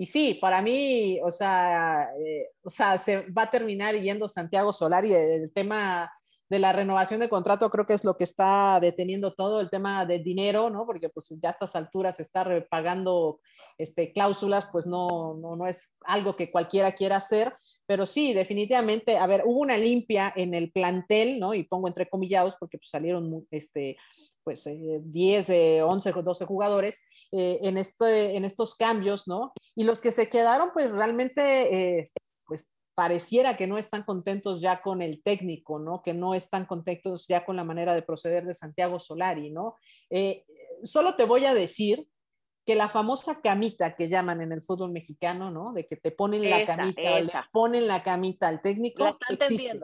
Y 0.00 0.06
sí, 0.06 0.38
para 0.40 0.62
mí, 0.62 1.18
o 1.24 1.30
sea, 1.32 2.08
eh, 2.24 2.50
o 2.62 2.70
sea, 2.70 2.96
se 2.98 3.28
va 3.32 3.42
a 3.42 3.50
terminar 3.50 3.96
yendo 3.96 4.28
Santiago 4.28 4.72
Solari, 4.72 5.12
el 5.12 5.52
tema 5.52 6.08
de 6.48 6.60
la 6.60 6.72
renovación 6.72 7.18
de 7.20 7.28
contrato 7.28 7.68
creo 7.68 7.84
que 7.84 7.94
es 7.94 8.04
lo 8.04 8.16
que 8.16 8.22
está 8.24 8.78
deteniendo 8.80 9.34
todo 9.34 9.60
el 9.60 9.68
tema 9.68 10.06
del 10.06 10.22
dinero, 10.22 10.70
¿no? 10.70 10.86
Porque 10.86 11.08
pues 11.08 11.34
ya 11.42 11.48
a 11.48 11.52
estas 11.52 11.74
alturas 11.76 12.20
estar 12.20 12.68
pagando 12.70 13.40
este, 13.76 14.12
cláusulas, 14.12 14.68
pues 14.70 14.86
no, 14.86 15.34
no, 15.34 15.56
no 15.56 15.66
es 15.66 15.96
algo 16.04 16.36
que 16.36 16.50
cualquiera 16.50 16.92
quiera 16.92 17.16
hacer, 17.16 17.52
pero 17.84 18.06
sí, 18.06 18.32
definitivamente, 18.32 19.18
a 19.18 19.26
ver, 19.26 19.42
hubo 19.44 19.60
una 19.60 19.76
limpia 19.76 20.32
en 20.34 20.54
el 20.54 20.70
plantel, 20.70 21.38
¿no? 21.38 21.54
Y 21.54 21.64
pongo 21.64 21.88
entre 21.88 22.08
comillados 22.08 22.54
porque 22.58 22.78
pues 22.78 22.90
salieron 22.90 23.46
este, 23.50 23.96
pues 24.48 24.66
10, 24.66 25.50
11, 25.82 26.12
12 26.12 26.44
jugadores 26.46 27.02
en, 27.30 27.76
este, 27.76 28.34
en 28.34 28.46
estos 28.46 28.74
cambios, 28.74 29.28
¿no? 29.28 29.52
Y 29.76 29.84
los 29.84 30.00
que 30.00 30.10
se 30.10 30.30
quedaron, 30.30 30.70
pues 30.72 30.90
realmente, 30.90 32.08
pues 32.46 32.70
pareciera 32.94 33.58
que 33.58 33.66
no 33.66 33.76
están 33.76 34.04
contentos 34.04 34.60
ya 34.62 34.80
con 34.80 35.02
el 35.02 35.22
técnico, 35.22 35.78
¿no? 35.78 36.02
Que 36.02 36.14
no 36.14 36.34
están 36.34 36.64
contentos 36.64 37.26
ya 37.28 37.44
con 37.44 37.56
la 37.56 37.62
manera 37.62 37.94
de 37.94 38.02
proceder 38.02 38.46
de 38.46 38.54
Santiago 38.54 38.98
Solari, 38.98 39.50
¿no? 39.50 39.76
Eh, 40.08 40.44
solo 40.82 41.14
te 41.14 41.24
voy 41.24 41.44
a 41.44 41.52
decir 41.52 42.08
que 42.66 42.74
la 42.74 42.88
famosa 42.88 43.40
camita 43.40 43.94
que 43.94 44.08
llaman 44.08 44.40
en 44.40 44.52
el 44.52 44.62
fútbol 44.62 44.90
mexicano, 44.90 45.50
¿no? 45.50 45.72
De 45.72 45.86
que 45.86 45.96
te 45.96 46.10
ponen 46.10 46.50
la 46.50 46.66
camita, 46.66 47.20
le 47.20 47.32
ponen 47.52 47.86
la 47.86 48.02
camita 48.02 48.48
al 48.48 48.60
técnico. 48.60 49.04
La 49.04 49.16
existe. 49.28 49.80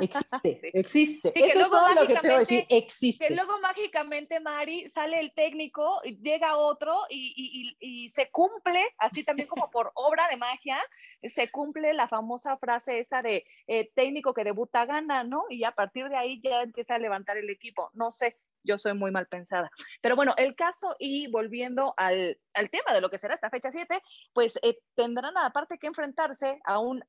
Existe, 0.00 0.70
existe. 0.78 1.32
Eso 1.34 1.60
es 1.60 1.70
todo 1.70 1.94
lo 1.94 2.06
que 2.06 2.14
te 2.14 2.20
voy 2.20 2.36
a 2.36 2.38
decir, 2.38 2.66
existe. 2.68 3.28
Que 3.28 3.34
luego 3.34 3.60
mágicamente, 3.60 4.40
Mari, 4.40 4.88
sale 4.88 5.20
el 5.20 5.32
técnico, 5.32 6.00
llega 6.22 6.56
otro 6.56 6.98
y, 7.10 7.76
y, 7.78 8.08
se 8.08 8.30
cumple, 8.30 8.82
así 8.98 9.22
también 9.24 9.48
como 9.48 9.70
por 9.70 9.92
obra 9.94 10.28
de 10.28 10.36
magia, 10.36 10.78
se 11.22 11.50
cumple 11.50 11.92
la 11.92 12.08
famosa 12.08 12.56
frase 12.56 13.00
esa 13.00 13.22
de 13.22 13.44
eh, 13.66 13.90
técnico 13.94 14.32
que 14.32 14.44
debuta 14.44 14.86
gana, 14.86 15.24
¿no? 15.24 15.44
Y 15.50 15.64
a 15.64 15.72
partir 15.72 16.08
de 16.08 16.16
ahí 16.16 16.40
ya 16.42 16.62
empieza 16.62 16.94
a 16.94 16.98
levantar 16.98 17.36
el 17.36 17.50
equipo. 17.50 17.90
No 17.92 18.10
sé, 18.10 18.38
yo 18.64 18.78
soy 18.78 18.94
muy 18.94 19.10
mal 19.10 19.26
pensada. 19.26 19.70
Pero 20.00 20.16
bueno, 20.16 20.34
el 20.36 20.54
caso 20.54 20.96
y 20.98 21.30
volviendo 21.30 21.94
al, 21.96 22.38
al 22.54 22.70
tema 22.70 22.92
de 22.92 23.00
lo 23.00 23.10
que 23.10 23.18
será 23.18 23.34
esta 23.34 23.50
fecha 23.50 23.70
7, 23.70 24.02
pues 24.32 24.58
eh, 24.62 24.78
tendrán 24.94 25.36
aparte 25.38 25.78
que 25.78 25.86
enfrentarse 25.86 26.60
a 26.64 26.78
un 26.78 27.04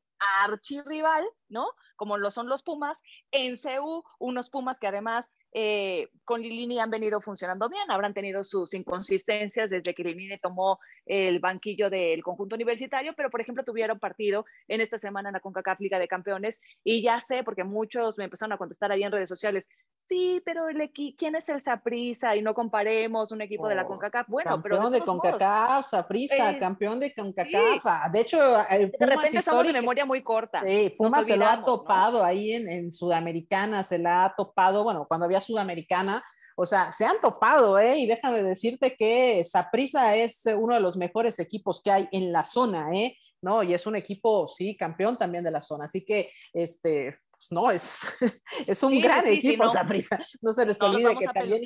archirrival, 0.45 1.25
¿no? 1.49 1.67
Como 1.95 2.17
lo 2.17 2.31
son 2.31 2.47
los 2.47 2.63
Pumas, 2.63 3.01
en 3.31 3.57
CEU, 3.57 4.03
unos 4.19 4.49
Pumas 4.49 4.79
que 4.79 4.87
además 4.87 5.33
eh, 5.53 6.09
con 6.25 6.41
Lilini 6.41 6.79
han 6.79 6.89
venido 6.89 7.21
funcionando 7.21 7.69
bien, 7.69 7.91
habrán 7.91 8.13
tenido 8.13 8.43
sus 8.43 8.73
inconsistencias 8.73 9.69
desde 9.69 9.93
que 9.93 10.03
Lilini 10.03 10.39
tomó 10.39 10.79
el 11.05 11.39
banquillo 11.39 11.89
del 11.89 12.23
conjunto 12.23 12.55
universitario, 12.55 13.13
pero 13.15 13.29
por 13.29 13.41
ejemplo 13.41 13.63
tuvieron 13.63 13.99
partido 13.99 14.45
en 14.67 14.81
esta 14.81 14.97
semana 14.97 15.29
en 15.29 15.33
la 15.33 15.41
CONCACAF 15.41 15.79
Liga 15.79 15.99
de 15.99 16.07
Campeones 16.07 16.59
y 16.83 17.03
ya 17.03 17.21
sé, 17.21 17.43
porque 17.43 17.63
muchos 17.63 18.17
me 18.17 18.23
empezaron 18.23 18.53
a 18.53 18.57
contestar 18.57 18.91
ahí 18.91 19.03
en 19.03 19.11
redes 19.11 19.29
sociales, 19.29 19.69
sí, 19.95 20.41
pero 20.43 20.69
el 20.69 20.91
¿quién 20.91 21.35
es 21.35 21.47
el 21.49 21.61
Saprisa? 21.61 22.35
Y 22.35 22.41
no 22.41 22.53
comparemos 22.53 23.31
un 23.31 23.41
equipo 23.41 23.67
de 23.67 23.75
la 23.75 23.83
oh, 23.83 23.87
CONCACAF. 23.87 24.27
Bueno, 24.27 24.51
campeón 24.51 24.79
pero 24.79 24.89
de, 24.89 25.01
CONCACAF, 25.01 25.85
Saprisa, 25.85 26.57
campeón 26.57 26.99
de 26.99 27.13
CONCACAF. 27.13 27.85
Ah, 27.85 28.09
de 28.11 28.21
hecho, 28.21 28.39
de 28.39 29.05
repente 29.05 29.37
estamos 29.37 29.65
de 29.65 29.73
memoria 29.73 30.05
muy 30.05 30.23
corta. 30.23 30.61
Sí, 30.63 30.93
Pumas 30.97 31.25
se 31.25 31.37
lo 31.37 31.45
ha 31.45 31.63
topado 31.63 32.23
ahí 32.23 32.53
en, 32.53 32.69
en 32.69 32.91
Sudamericana, 32.91 33.83
se 33.83 33.99
la 33.99 34.25
ha 34.25 34.35
topado, 34.35 34.83
bueno, 34.83 35.05
cuando 35.07 35.25
había 35.25 35.41
Sudamericana, 35.45 36.23
o 36.55 36.65
sea, 36.65 36.91
se 36.91 37.05
han 37.05 37.19
topado, 37.21 37.79
¿eh? 37.79 37.97
Y 37.99 38.05
déjame 38.05 38.43
decirte 38.43 38.95
que 38.95 39.43
Saprisa 39.43 40.15
es 40.15 40.43
uno 40.45 40.75
de 40.75 40.79
los 40.79 40.97
mejores 40.97 41.39
equipos 41.39 41.81
que 41.81 41.91
hay 41.91 42.07
en 42.11 42.31
la 42.31 42.43
zona, 42.43 42.91
¿eh? 42.93 43.17
¿No? 43.41 43.63
Y 43.63 43.73
es 43.73 43.85
un 43.85 43.95
equipo, 43.95 44.47
sí, 44.47 44.77
campeón 44.77 45.17
también 45.17 45.43
de 45.43 45.51
la 45.51 45.61
zona. 45.61 45.85
Así 45.85 46.05
que, 46.05 46.31
este, 46.53 47.15
pues 47.31 47.51
no, 47.51 47.71
es, 47.71 47.99
es 48.67 48.83
un 48.83 49.01
gran 49.01 49.25
equipo 49.27 49.67
Saprisa. 49.67 50.19
no. 50.41 50.53
se 50.53 50.65
les 50.65 50.81
olvide 50.81 51.15
que 51.17 51.27
también 51.27 51.63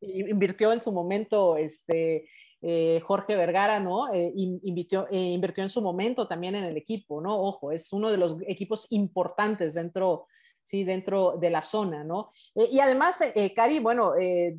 invirtió 0.00 0.72
en 0.72 0.80
su 0.80 0.92
momento, 0.92 1.56
este, 1.56 2.28
eh, 2.60 3.00
Jorge 3.04 3.34
Vergara, 3.34 3.80
¿no? 3.80 4.12
Eh, 4.12 4.32
invirtió, 4.34 5.06
eh, 5.10 5.16
invirtió 5.16 5.62
en 5.64 5.70
su 5.70 5.80
momento 5.80 6.28
también 6.28 6.54
en 6.54 6.64
el 6.64 6.76
equipo, 6.76 7.20
¿no? 7.20 7.40
Ojo, 7.40 7.72
es 7.72 7.92
uno 7.92 8.10
de 8.10 8.16
los 8.16 8.36
equipos 8.46 8.90
importantes 8.90 9.74
dentro 9.74 10.26
¿sí? 10.68 10.84
dentro 10.84 11.36
de 11.40 11.48
la 11.48 11.62
zona, 11.62 12.04
¿no? 12.04 12.30
Eh, 12.54 12.68
y 12.70 12.80
además, 12.80 13.18
eh, 13.22 13.32
eh, 13.34 13.54
Cari, 13.54 13.78
bueno, 13.78 14.12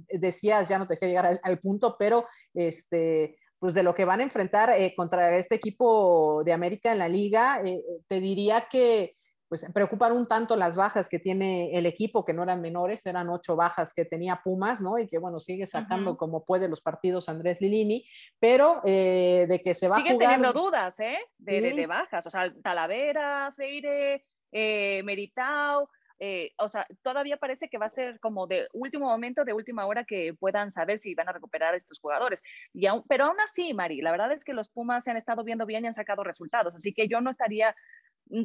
decías, 0.09 0.67
ya 0.67 0.79
no 0.79 0.87
te 0.87 0.95
dejé 0.95 1.07
llegar 1.07 1.39
al, 1.43 1.59
punto, 1.59 1.95
pero 1.99 2.25
este, 2.53 3.37
pues 3.59 3.75
de 3.75 3.83
lo 3.83 3.93
que 3.93 4.05
van 4.05 4.19
a 4.19 4.23
enfrentar 4.23 4.75
contra 4.95 5.37
este 5.37 5.55
equipo 5.55 6.43
de 6.43 6.53
América 6.53 6.91
en 6.91 6.97
la 6.97 7.07
liga, 7.07 7.61
te 8.07 8.19
diría 8.19 8.67
que 8.71 9.15
pues 9.47 9.65
preocupan 9.73 10.11
un 10.11 10.27
tanto 10.27 10.55
las 10.55 10.77
bajas 10.77 11.09
que 11.09 11.17
tiene 11.17 11.71
el 11.75 11.87
equipo, 11.87 12.23
que 12.23 12.33
no 12.33 12.43
eran 12.43 12.61
menores, 12.61 13.05
eran 13.07 13.29
ocho 13.29 13.55
bajas 13.55 13.93
que 13.95 14.05
tenía 14.05 14.41
Pumas, 14.43 14.79
¿no? 14.79 14.99
Y 14.99 15.07
que, 15.07 15.17
bueno, 15.17 15.39
sigue 15.39 15.65
sacando 15.65 16.17
como 16.17 16.45
puede 16.45 16.67
los 16.69 16.81
partidos 16.81 17.29
Andrés 17.29 17.59
Lilini, 17.59 18.05
pero 18.39 18.81
de 18.83 19.61
que 19.63 19.73
se 19.73 19.87
va 19.87 19.97
a 19.97 20.01
jugar... 20.01 20.17
teniendo 20.17 20.53
dudas, 20.53 20.99
¿eh? 20.99 21.17
De, 21.37 21.61
de, 21.61 21.87
bajas, 21.87 22.25
o 22.27 22.29
sea, 22.29 22.53
Talavera, 22.61 23.51
Freire, 23.55 24.23
Meritao, 24.51 25.89
eh, 26.19 26.51
o 26.57 26.67
sea, 26.67 26.85
todavía 27.01 27.37
parece 27.37 27.69
que 27.69 27.77
va 27.77 27.85
a 27.85 27.89
ser 27.89 28.19
como 28.19 28.45
de 28.45 28.67
último 28.73 29.07
momento, 29.07 29.45
de 29.45 29.53
última 29.53 29.85
hora 29.85 30.03
que 30.03 30.33
puedan 30.33 30.69
saber 30.69 30.97
si 30.97 31.15
van 31.15 31.29
a 31.29 31.33
recuperar 31.33 31.73
a 31.73 31.77
estos 31.77 31.99
jugadores. 31.99 32.43
Y 32.73 32.87
pero 33.07 33.25
aún 33.25 33.39
así, 33.39 33.73
Mari, 33.73 34.01
la 34.01 34.11
verdad 34.11 34.31
es 34.31 34.43
que 34.43 34.53
los 34.53 34.69
Pumas 34.69 35.03
se 35.03 35.11
han 35.11 35.17
estado 35.17 35.43
viendo 35.43 35.65
bien 35.65 35.85
y 35.85 35.87
han 35.87 35.93
sacado 35.93 36.23
resultados, 36.23 36.75
así 36.75 36.93
que 36.93 37.07
yo 37.07 37.21
no 37.21 37.29
estaría 37.29 37.75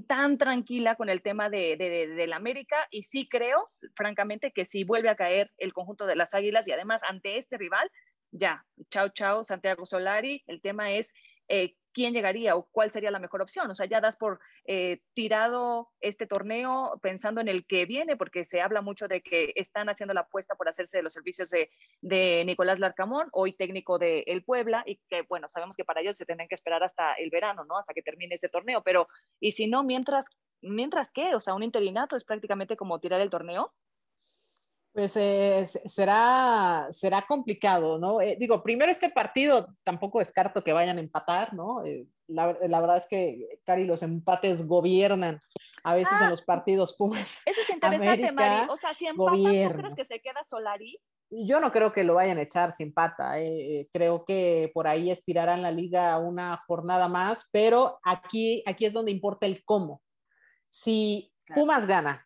tan 0.06 0.38
tranquila 0.38 0.96
con 0.96 1.10
el 1.10 1.20
tema 1.20 1.50
de, 1.50 1.76
de, 1.76 2.34
América 2.34 2.76
y 2.90 3.02
sí 3.02 3.28
creo, 3.28 3.70
francamente, 3.94 4.50
que 4.50 4.64
si 4.64 4.82
vuelve 4.84 5.10
a 5.10 5.16
caer 5.16 5.52
el 5.58 5.72
conjunto 5.72 6.06
de 6.06 6.16
las 6.16 6.34
Águilas 6.34 6.66
y 6.66 6.72
además 6.72 7.02
ante 7.06 7.36
este 7.36 7.58
rival, 7.58 7.90
ya, 8.30 8.64
chao, 8.90 9.10
chao, 9.10 9.44
Santiago 9.44 9.84
Solari, 9.84 10.42
el 10.46 10.60
tema 10.62 10.92
es 10.92 11.12
eh, 11.48 11.74
quién 11.94 12.12
llegaría 12.12 12.56
o 12.56 12.68
cuál 12.70 12.90
sería 12.90 13.10
la 13.10 13.18
mejor 13.18 13.40
opción. 13.40 13.70
O 13.70 13.74
sea, 13.74 13.86
ya 13.86 14.00
das 14.00 14.16
por 14.16 14.40
eh, 14.66 15.00
tirado 15.14 15.88
este 16.00 16.26
torneo 16.26 16.98
pensando 17.00 17.40
en 17.40 17.48
el 17.48 17.64
que 17.66 17.86
viene, 17.86 18.16
porque 18.16 18.44
se 18.44 18.60
habla 18.60 18.82
mucho 18.82 19.08
de 19.08 19.22
que 19.22 19.52
están 19.54 19.88
haciendo 19.88 20.12
la 20.12 20.22
apuesta 20.22 20.56
por 20.56 20.68
hacerse 20.68 20.98
de 20.98 21.04
los 21.04 21.14
servicios 21.14 21.48
de, 21.50 21.70
de 22.02 22.42
Nicolás 22.44 22.80
Larcamón, 22.80 23.28
hoy 23.32 23.54
técnico 23.56 23.98
de 23.98 24.24
El 24.26 24.44
Puebla, 24.44 24.82
y 24.84 25.00
que, 25.08 25.22
bueno, 25.22 25.48
sabemos 25.48 25.76
que 25.76 25.84
para 25.84 26.00
ellos 26.02 26.16
se 26.16 26.26
tendrán 26.26 26.48
que 26.48 26.56
esperar 26.56 26.82
hasta 26.82 27.14
el 27.14 27.30
verano, 27.30 27.64
¿no? 27.64 27.78
Hasta 27.78 27.94
que 27.94 28.02
termine 28.02 28.34
este 28.34 28.48
torneo, 28.48 28.82
pero, 28.82 29.08
¿y 29.40 29.52
si 29.52 29.68
no, 29.68 29.84
mientras, 29.84 30.26
mientras 30.60 31.12
qué? 31.12 31.34
O 31.34 31.40
sea, 31.40 31.54
un 31.54 31.62
interinato 31.62 32.16
es 32.16 32.24
prácticamente 32.24 32.76
como 32.76 32.98
tirar 32.98 33.20
el 33.20 33.30
torneo. 33.30 33.72
Pues 34.94 35.16
eh, 35.16 35.64
será, 35.86 36.86
será 36.90 37.26
complicado, 37.26 37.98
¿no? 37.98 38.20
Eh, 38.20 38.36
digo, 38.38 38.62
primero 38.62 38.92
este 38.92 39.10
partido 39.10 39.66
tampoco 39.82 40.20
descarto 40.20 40.62
que 40.62 40.72
vayan 40.72 40.98
a 40.98 41.00
empatar, 41.00 41.52
¿no? 41.52 41.84
Eh, 41.84 42.06
la, 42.28 42.46
verdad 42.46 42.98
es 42.98 43.08
que, 43.08 43.58
Cari, 43.64 43.86
los 43.86 44.04
empates 44.04 44.64
gobiernan 44.68 45.40
a 45.82 45.96
veces 45.96 46.14
en 46.20 46.26
ah, 46.28 46.30
los 46.30 46.42
partidos 46.42 46.94
Pumas. 46.96 47.40
Eso 47.44 47.60
es 47.62 47.70
interesante, 47.74 48.30
Mari. 48.30 48.68
O 48.70 48.76
sea, 48.76 48.94
si 48.94 49.08
empatan, 49.08 49.42
¿tú 49.42 49.78
crees 49.78 49.96
que 49.96 50.04
se 50.04 50.20
queda 50.20 50.44
Solari? 50.44 50.96
Yo 51.28 51.58
no 51.58 51.72
creo 51.72 51.92
que 51.92 52.04
lo 52.04 52.14
vayan 52.14 52.38
a 52.38 52.42
echar 52.42 52.70
sin 52.70 52.94
pata. 52.94 53.32
creo 53.92 54.24
que 54.24 54.70
por 54.72 54.86
ahí 54.86 55.10
estirarán 55.10 55.62
la 55.62 55.72
liga 55.72 56.16
una 56.18 56.62
jornada 56.68 57.08
más, 57.08 57.48
pero 57.50 57.98
aquí, 58.04 58.62
aquí 58.64 58.84
es 58.84 58.92
donde 58.92 59.10
importa 59.10 59.44
el 59.44 59.64
cómo. 59.64 60.02
Si 60.68 61.32
Pumas 61.52 61.84
gana, 61.84 62.22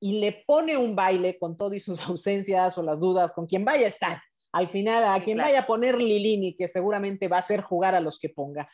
y 0.00 0.18
le 0.20 0.44
pone 0.46 0.76
un 0.76 0.94
baile 0.94 1.38
con 1.38 1.56
todo 1.56 1.74
y 1.74 1.80
sus 1.80 2.00
ausencias 2.08 2.76
o 2.78 2.82
las 2.82 3.00
dudas, 3.00 3.32
con 3.32 3.46
quien 3.46 3.64
vaya 3.64 3.86
a 3.86 3.90
estar. 3.90 4.22
Al 4.52 4.68
final, 4.68 5.04
a 5.04 5.20
quien 5.20 5.38
vaya 5.38 5.60
a 5.60 5.66
poner 5.66 5.98
Lilini, 5.98 6.54
que 6.54 6.68
seguramente 6.68 7.26
va 7.26 7.36
a 7.36 7.40
hacer 7.40 7.62
jugar 7.62 7.96
a 7.96 8.00
los 8.00 8.20
que 8.20 8.28
ponga. 8.28 8.68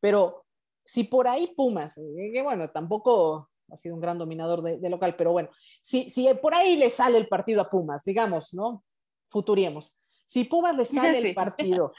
Pero 0.00 0.44
si 0.84 1.04
por 1.04 1.28
ahí 1.28 1.54
Pumas, 1.56 1.98
eh, 1.98 2.30
que 2.32 2.42
bueno, 2.42 2.68
tampoco 2.70 3.48
ha 3.70 3.76
sido 3.76 3.94
un 3.94 4.00
gran 4.00 4.18
dominador 4.18 4.62
de, 4.62 4.90
local, 4.90 5.14
pero 5.16 5.30
bueno, 5.30 5.48
si, 5.80 6.10
si 6.10 6.28
por 6.42 6.54
ahí 6.54 6.76
le 6.76 6.90
sale 6.90 7.16
el 7.16 7.28
partido 7.28 7.60
a 7.60 7.70
Pumas, 7.70 8.04
digamos, 8.04 8.52
¿no? 8.54 8.82
Futuriemos. 9.28 9.96
Si 10.26 10.44
Pumas 10.44 10.76
le 10.76 10.84
sale 10.84 11.18
el 11.18 11.34
partido, 11.34 11.92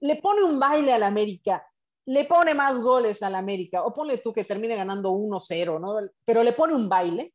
le 0.00 0.16
pone 0.16 0.42
un 0.42 0.58
baile 0.58 0.92
al 0.92 1.04
América, 1.04 1.64
le 2.06 2.24
pone 2.24 2.54
más 2.54 2.80
goles 2.80 3.22
al 3.22 3.36
América, 3.36 3.84
o 3.84 3.94
ponle 3.94 4.18
tú 4.18 4.32
que 4.32 4.44
termine 4.44 4.74
ganando 4.74 5.12
1-0, 5.12 5.80
¿no? 5.80 6.10
Pero 6.24 6.42
le 6.42 6.52
pone 6.52 6.74
un 6.74 6.88
baile, 6.88 7.32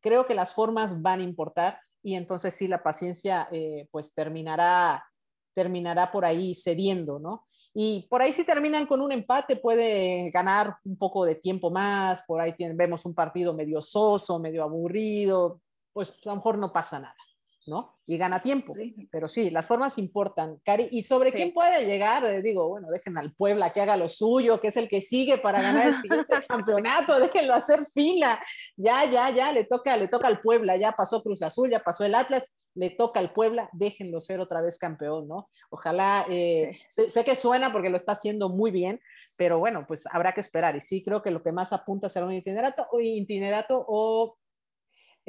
creo 0.00 0.26
que 0.26 0.34
las 0.34 0.52
formas 0.52 1.00
van 1.02 1.20
a 1.20 1.24
importar 1.24 1.80
y 2.02 2.14
entonces 2.14 2.54
sí 2.54 2.68
la 2.68 2.82
paciencia 2.82 3.48
eh, 3.52 3.88
pues 3.90 4.14
terminará, 4.14 5.04
terminará 5.54 6.10
por 6.10 6.24
ahí 6.24 6.54
cediendo, 6.54 7.18
¿no? 7.18 7.46
Y 7.74 8.06
por 8.08 8.22
ahí 8.22 8.32
si 8.32 8.44
terminan 8.44 8.86
con 8.86 9.00
un 9.00 9.12
empate 9.12 9.56
puede 9.56 10.30
ganar 10.30 10.76
un 10.84 10.96
poco 10.96 11.24
de 11.24 11.36
tiempo 11.36 11.70
más, 11.70 12.24
por 12.26 12.40
ahí 12.40 12.54
vemos 12.74 13.04
un 13.04 13.14
partido 13.14 13.54
medio 13.54 13.80
soso, 13.82 14.38
medio 14.38 14.62
aburrido, 14.62 15.60
pues 15.92 16.10
a 16.10 16.30
lo 16.30 16.36
mejor 16.36 16.58
no 16.58 16.72
pasa 16.72 16.98
nada. 16.98 17.16
¿No? 17.68 17.98
Y 18.06 18.16
gana 18.16 18.40
tiempo. 18.40 18.74
Pero 19.10 19.28
sí, 19.28 19.50
las 19.50 19.66
formas 19.66 19.98
importan. 19.98 20.58
Cari, 20.64 20.88
¿y 20.90 21.02
sobre 21.02 21.32
quién 21.32 21.52
puede 21.52 21.84
llegar? 21.86 22.24
Eh, 22.24 22.42
digo, 22.42 22.68
bueno, 22.68 22.88
dejen 22.90 23.16
al 23.18 23.32
Puebla 23.34 23.72
que 23.72 23.80
haga 23.80 23.96
lo 23.96 24.08
suyo, 24.08 24.60
que 24.60 24.68
es 24.68 24.76
el 24.76 24.88
que 24.88 25.00
sigue 25.00 25.38
para 25.38 25.62
ganar 25.62 25.88
el 25.88 25.94
siguiente 25.94 26.34
campeonato, 26.48 27.18
déjenlo 27.20 27.54
hacer 27.54 27.86
fila. 27.94 28.40
Ya, 28.76 29.04
ya, 29.04 29.30
ya, 29.30 29.52
le 29.52 29.64
toca, 29.64 29.96
le 29.96 30.08
toca 30.08 30.26
al 30.26 30.40
Puebla, 30.40 30.76
ya 30.76 30.92
pasó 30.92 31.22
Cruz 31.22 31.42
Azul, 31.42 31.70
ya 31.70 31.80
pasó 31.80 32.04
el 32.04 32.14
Atlas, 32.14 32.50
le 32.74 32.90
toca 32.90 33.20
al 33.20 33.32
Puebla, 33.32 33.68
déjenlo 33.72 34.20
ser 34.20 34.40
otra 34.40 34.60
vez 34.60 34.78
campeón, 34.78 35.26
¿no? 35.26 35.48
Ojalá, 35.68 36.24
eh, 36.30 36.78
sé, 36.88 37.24
que 37.24 37.34
suena 37.34 37.72
porque 37.72 37.90
lo 37.90 37.96
está 37.96 38.12
haciendo 38.12 38.48
muy 38.48 38.70
bien, 38.70 39.00
pero 39.36 39.58
bueno, 39.58 39.84
pues 39.86 40.04
habrá 40.10 40.32
que 40.32 40.40
esperar. 40.40 40.76
Y 40.76 40.80
sí, 40.80 41.02
creo 41.02 41.20
que 41.22 41.30
lo 41.30 41.42
que 41.42 41.52
más 41.52 41.72
apunta 41.72 42.08
será 42.08 42.26
un 42.26 42.32
itinerato 42.32 42.86
o 42.92 43.00
itinerato 43.00 43.84
o 43.88 44.36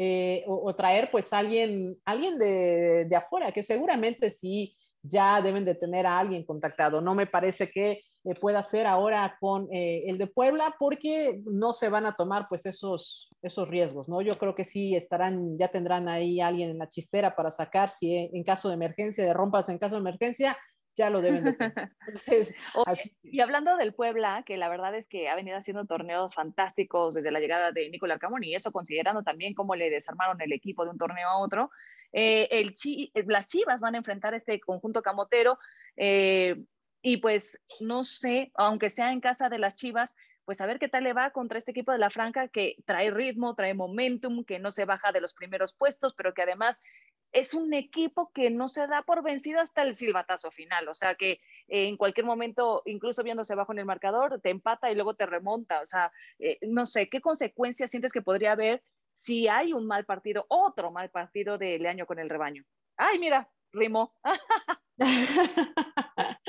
eh, 0.02 0.46
o, 0.48 0.74
traer 0.76 1.12
pues 1.12 1.34
alguien, 1.34 1.98
alguien 2.06 2.40
de, 2.40 3.04
de, 3.04 3.16
afuera, 3.18 3.52
que 3.52 3.62
seguramente 3.62 4.30
sí 4.30 4.78
ya 5.02 5.42
deben 5.42 5.66
de 5.66 5.76
tener 5.76 6.06
a 6.06 6.18
alguien 6.18 6.46
contactado. 6.46 7.02
No 7.02 7.16
me 7.16 7.26
parece 7.26 7.70
que 7.70 8.00
eh, 8.24 8.36
pueda 8.40 8.64
ser 8.64 8.88
ahora 8.88 9.36
con 9.42 9.68
eh, 9.74 10.04
el 10.08 10.18
de 10.18 10.28
Puebla 10.28 10.74
porque 10.80 11.42
no 11.44 11.74
se 11.74 11.90
van 11.90 12.06
a 12.06 12.16
tomar 12.16 12.48
pues 12.48 12.66
esos, 12.66 13.30
esos 13.42 13.68
riesgos, 13.68 14.08
¿no? 14.08 14.22
Yo 14.22 14.38
creo 14.38 14.56
que 14.56 14.64
sí 14.64 14.96
estarán, 14.96 15.58
ya 15.58 15.68
tendrán 15.68 16.08
ahí 16.08 16.40
alguien 16.40 16.70
en 16.70 16.78
la 16.78 16.88
chistera 16.88 17.36
para 17.36 17.52
sacar 17.52 17.90
si 17.90 18.16
en 18.16 18.44
caso 18.46 18.70
de 18.70 18.76
emergencia, 18.76 19.26
de 19.26 19.34
rompas 19.34 19.68
en 19.68 19.80
caso 19.80 19.96
de 19.96 20.02
emergencia, 20.02 20.58
ya 20.96 21.10
lo 21.10 21.22
deben 21.22 21.44
de 21.46 21.54
tener. 21.54 21.92
Y 23.24 23.42
hablando 23.42 23.78
del 23.78 23.94
Puebla, 23.94 24.44
que 24.46 24.58
la 24.58 24.70
verdad 24.70 24.96
es 24.96 25.08
que 25.08 25.30
ha 25.30 25.36
venido 25.36 25.58
haciendo 25.58 25.86
torneos 25.86 26.34
fantásticos 26.34 27.16
desde 27.16 27.32
la 27.32 27.40
llegada 27.40 27.72
de 27.72 27.90
Nicolás 27.90 28.16
Arcamón 28.16 28.44
y 28.44 28.56
eso 28.56 28.72
considerando 28.72 29.24
también 29.24 29.54
cómo 29.54 29.76
le 29.76 29.90
desarmaron 29.90 30.42
el 30.42 30.52
equipo 30.52 30.84
de 30.84 30.92
un 30.92 30.98
torneo 30.98 31.30
a 31.30 31.38
otro, 31.38 31.70
eh, 32.12 32.48
el 32.52 32.76
eh, 32.84 33.24
las 33.28 33.48
Chivas 33.48 33.82
van 33.82 33.96
a 33.96 34.00
enfrentar 34.00 34.34
este 34.34 34.60
conjunto 34.60 35.02
camotero 35.02 35.60
eh, 35.96 36.56
y 37.02 37.18
pues 37.18 37.62
no 37.80 38.04
sé, 38.04 38.52
aunque 38.56 38.90
sea 38.90 39.12
en 39.12 39.22
casa 39.22 39.50
de 39.50 39.60
las 39.60 39.76
Chivas, 39.76 40.16
pues 40.50 40.62
a 40.62 40.66
ver 40.66 40.80
qué 40.80 40.90
tal 40.90 41.04
le 41.04 41.14
va 41.14 41.30
contra 41.30 41.60
este 41.60 41.70
equipo 41.70 41.92
de 41.92 42.00
la 42.00 42.10
Franca 42.10 42.48
que 42.48 42.76
trae 42.88 43.12
ritmo, 43.12 43.54
trae 43.54 43.76
momentum, 43.76 44.44
que 44.44 44.58
no 44.58 44.72
se 44.72 44.86
baja 44.86 45.12
de 45.12 45.22
los 45.22 45.36
primeros 45.36 45.76
puestos, 45.76 46.16
pero 46.16 46.34
que 46.34 46.42
además 46.42 46.82
es 47.32 47.54
un 47.54 47.72
equipo 47.76 48.32
que 48.34 48.50
no 48.50 48.68
se 48.68 48.88
da 48.88 49.04
por 49.04 49.22
vencido 49.22 49.62
hasta 49.62 49.84
el 49.84 49.94
silbatazo 49.94 50.50
final, 50.50 50.88
o 50.88 50.96
sea 50.96 51.14
que 51.14 51.40
en 51.68 51.98
cualquier 51.98 52.26
momento, 52.26 52.82
incluso 52.86 53.22
viéndose 53.22 53.54
bajo 53.54 53.74
en 53.74 53.78
el 53.78 53.86
marcador, 53.86 54.42
te 54.42 54.50
empata 54.50 54.90
y 54.90 54.96
luego 54.96 55.14
te 55.14 55.28
remonta, 55.28 55.84
o 55.84 55.86
sea, 55.86 56.12
no 56.64 56.88
sé, 56.88 57.10
¿qué 57.10 57.22
consecuencias 57.22 57.92
sientes 57.92 58.12
que 58.12 58.24
podría 58.24 58.54
haber 58.54 58.82
si 59.14 59.48
hay 59.48 59.72
un 59.72 59.86
mal 59.86 60.06
partido, 60.06 60.48
otro 60.48 60.90
mal 60.90 61.12
partido 61.12 61.60
de 61.60 61.78
Leaño 61.78 62.08
con 62.08 62.18
el 62.18 62.28
rebaño. 62.28 62.66
Ay, 62.98 63.20
mira, 63.20 63.52
rimó. 63.72 64.16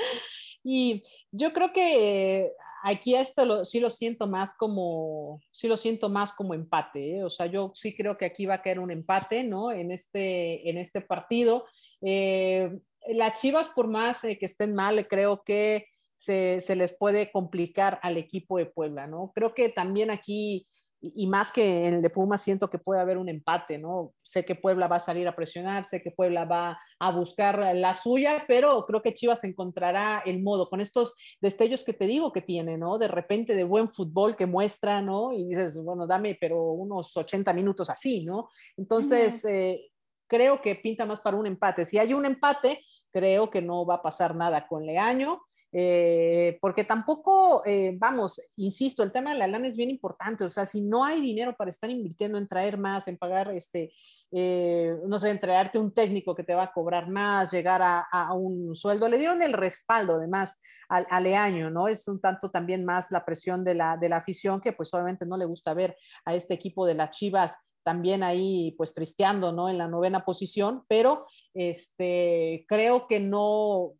y 0.63 1.03
yo 1.31 1.53
creo 1.53 1.71
que 1.71 2.51
aquí 2.83 3.15
esto 3.15 3.45
lo, 3.45 3.65
sí 3.65 3.79
lo 3.79 3.89
siento 3.89 4.27
más 4.27 4.55
como, 4.55 5.41
sí 5.51 5.67
lo 5.67 5.77
siento 5.77 6.09
más 6.09 6.33
como 6.33 6.53
empate, 6.53 7.17
¿eh? 7.17 7.23
o 7.23 7.29
sea, 7.29 7.45
yo 7.45 7.71
sí 7.73 7.95
creo 7.95 8.17
que 8.17 8.25
aquí 8.25 8.45
va 8.45 8.55
a 8.55 8.61
caer 8.61 8.79
un 8.79 8.91
empate, 8.91 9.43
¿no? 9.43 9.71
En 9.71 9.91
este, 9.91 10.69
en 10.69 10.77
este 10.77 11.01
partido. 11.01 11.65
Eh, 12.01 12.79
las 13.09 13.39
Chivas, 13.39 13.67
por 13.67 13.87
más 13.87 14.23
eh, 14.23 14.37
que 14.37 14.45
estén 14.45 14.75
mal, 14.75 15.07
creo 15.07 15.43
que 15.43 15.87
se, 16.15 16.61
se, 16.61 16.75
les 16.75 16.95
puede 16.95 17.31
complicar 17.31 17.99
al 18.03 18.17
equipo 18.17 18.57
de 18.57 18.67
Puebla, 18.67 19.07
¿no? 19.07 19.31
Creo 19.33 19.53
que 19.53 19.69
también 19.69 20.11
aquí 20.11 20.67
y, 21.01 21.25
más 21.25 21.51
que 21.51 21.87
en 21.87 21.95
el 21.95 22.01
de 22.01 22.11
Puma 22.11 22.37
siento 22.37 22.69
que 22.69 22.77
puede 22.77 23.01
haber 23.01 23.17
un 23.17 23.27
empate, 23.27 23.79
¿no? 23.79 24.13
Sé 24.21 24.45
que 24.45 24.53
Puebla 24.53 24.87
va 24.87 24.97
a 24.97 24.99
salir 24.99 25.27
a 25.27 25.35
presionar, 25.35 25.83
sé 25.83 26.01
que 26.01 26.11
Puebla 26.11 26.45
va 26.45 26.77
a 26.99 27.11
buscar 27.11 27.75
la 27.75 27.95
suya, 27.95 28.45
pero 28.47 28.85
creo 28.85 29.01
que 29.01 29.13
Chivas 29.13 29.43
encontrará 29.43 30.21
el 30.25 30.43
modo 30.43 30.69
con 30.69 30.79
estos 30.79 31.15
destellos 31.41 31.83
que 31.83 31.93
te 31.93 32.05
digo 32.05 32.31
que 32.31 32.43
tiene, 32.43 32.77
¿no? 32.77 32.99
De 32.99 33.07
repente 33.07 33.55
de 33.55 33.63
buen 33.63 33.89
fútbol 33.89 34.35
que 34.35 34.45
muestra, 34.45 35.01
¿no? 35.01 35.33
Y 35.33 35.47
dices, 35.47 35.83
bueno, 35.83 36.05
dame, 36.05 36.37
pero 36.39 36.71
unos 36.71 37.17
80 37.17 37.51
minutos 37.53 37.89
así, 37.89 38.23
¿no? 38.23 38.49
Entonces, 38.77 39.43
eh, 39.45 39.91
creo 40.27 40.61
que 40.61 40.75
pinta 40.75 41.05
más 41.05 41.19
para 41.19 41.35
un 41.35 41.47
empate. 41.47 41.83
Si 41.83 41.97
hay 41.97 42.13
un 42.13 42.25
empate, 42.25 42.85
creo 43.11 43.49
que 43.49 43.61
no 43.61 43.85
va 43.85 43.95
a 43.95 44.01
pasar 44.01 44.35
nada 44.35 44.67
con 44.67 44.85
Leaño. 44.85 45.41
Eh, 45.73 46.57
porque 46.59 46.83
tampoco, 46.83 47.63
eh, 47.65 47.95
vamos, 47.97 48.41
insisto, 48.57 49.03
el 49.03 49.11
tema 49.11 49.31
de 49.31 49.39
la 49.39 49.47
lana 49.47 49.67
es 49.67 49.77
bien 49.77 49.89
importante, 49.89 50.43
o 50.43 50.49
sea, 50.49 50.65
si 50.65 50.81
no 50.81 51.05
hay 51.05 51.21
dinero 51.21 51.55
para 51.55 51.69
estar 51.69 51.89
invirtiendo 51.89 52.37
en 52.37 52.47
traer 52.47 52.77
más, 52.77 53.07
en 53.07 53.17
pagar, 53.17 53.51
este, 53.51 53.93
eh, 54.31 54.93
no 55.07 55.17
sé, 55.17 55.29
en 55.29 55.39
traerte 55.39 55.79
un 55.79 55.93
técnico 55.93 56.35
que 56.35 56.43
te 56.43 56.53
va 56.53 56.63
a 56.63 56.73
cobrar 56.73 57.09
más, 57.09 57.51
llegar 57.51 57.81
a, 57.83 58.33
un 58.33 58.75
sueldo, 58.75 59.07
le 59.07 59.17
dieron 59.17 59.41
el 59.41 59.53
respaldo 59.53 60.15
además 60.15 60.59
al, 60.89 61.23
Leaño, 61.23 61.69
¿no? 61.69 61.87
Es 61.87 62.07
un 62.07 62.19
tanto 62.19 62.49
también 62.51 62.83
más 62.83 63.11
la 63.11 63.23
presión 63.23 63.63
de 63.63 63.75
la, 63.75 63.97
de 63.97 64.09
la 64.09 64.17
afición 64.17 64.59
que 64.59 64.73
pues 64.73 64.93
obviamente 64.93 65.25
no 65.25 65.37
le 65.37 65.45
gusta 65.45 65.73
ver 65.73 65.95
a 66.25 66.35
este 66.35 66.53
equipo 66.53 66.85
de 66.85 66.95
las 66.95 67.11
Chivas 67.11 67.57
también 67.83 68.23
ahí 68.23 68.73
pues 68.77 68.93
tristeando, 68.93 69.51
¿no? 69.51 69.69
En 69.69 69.77
la 69.77 69.87
novena 69.87 70.23
posición, 70.25 70.83
pero 70.87 71.25
este, 71.53 72.65
creo 72.67 73.07
que 73.07 73.19
no, 73.19 73.93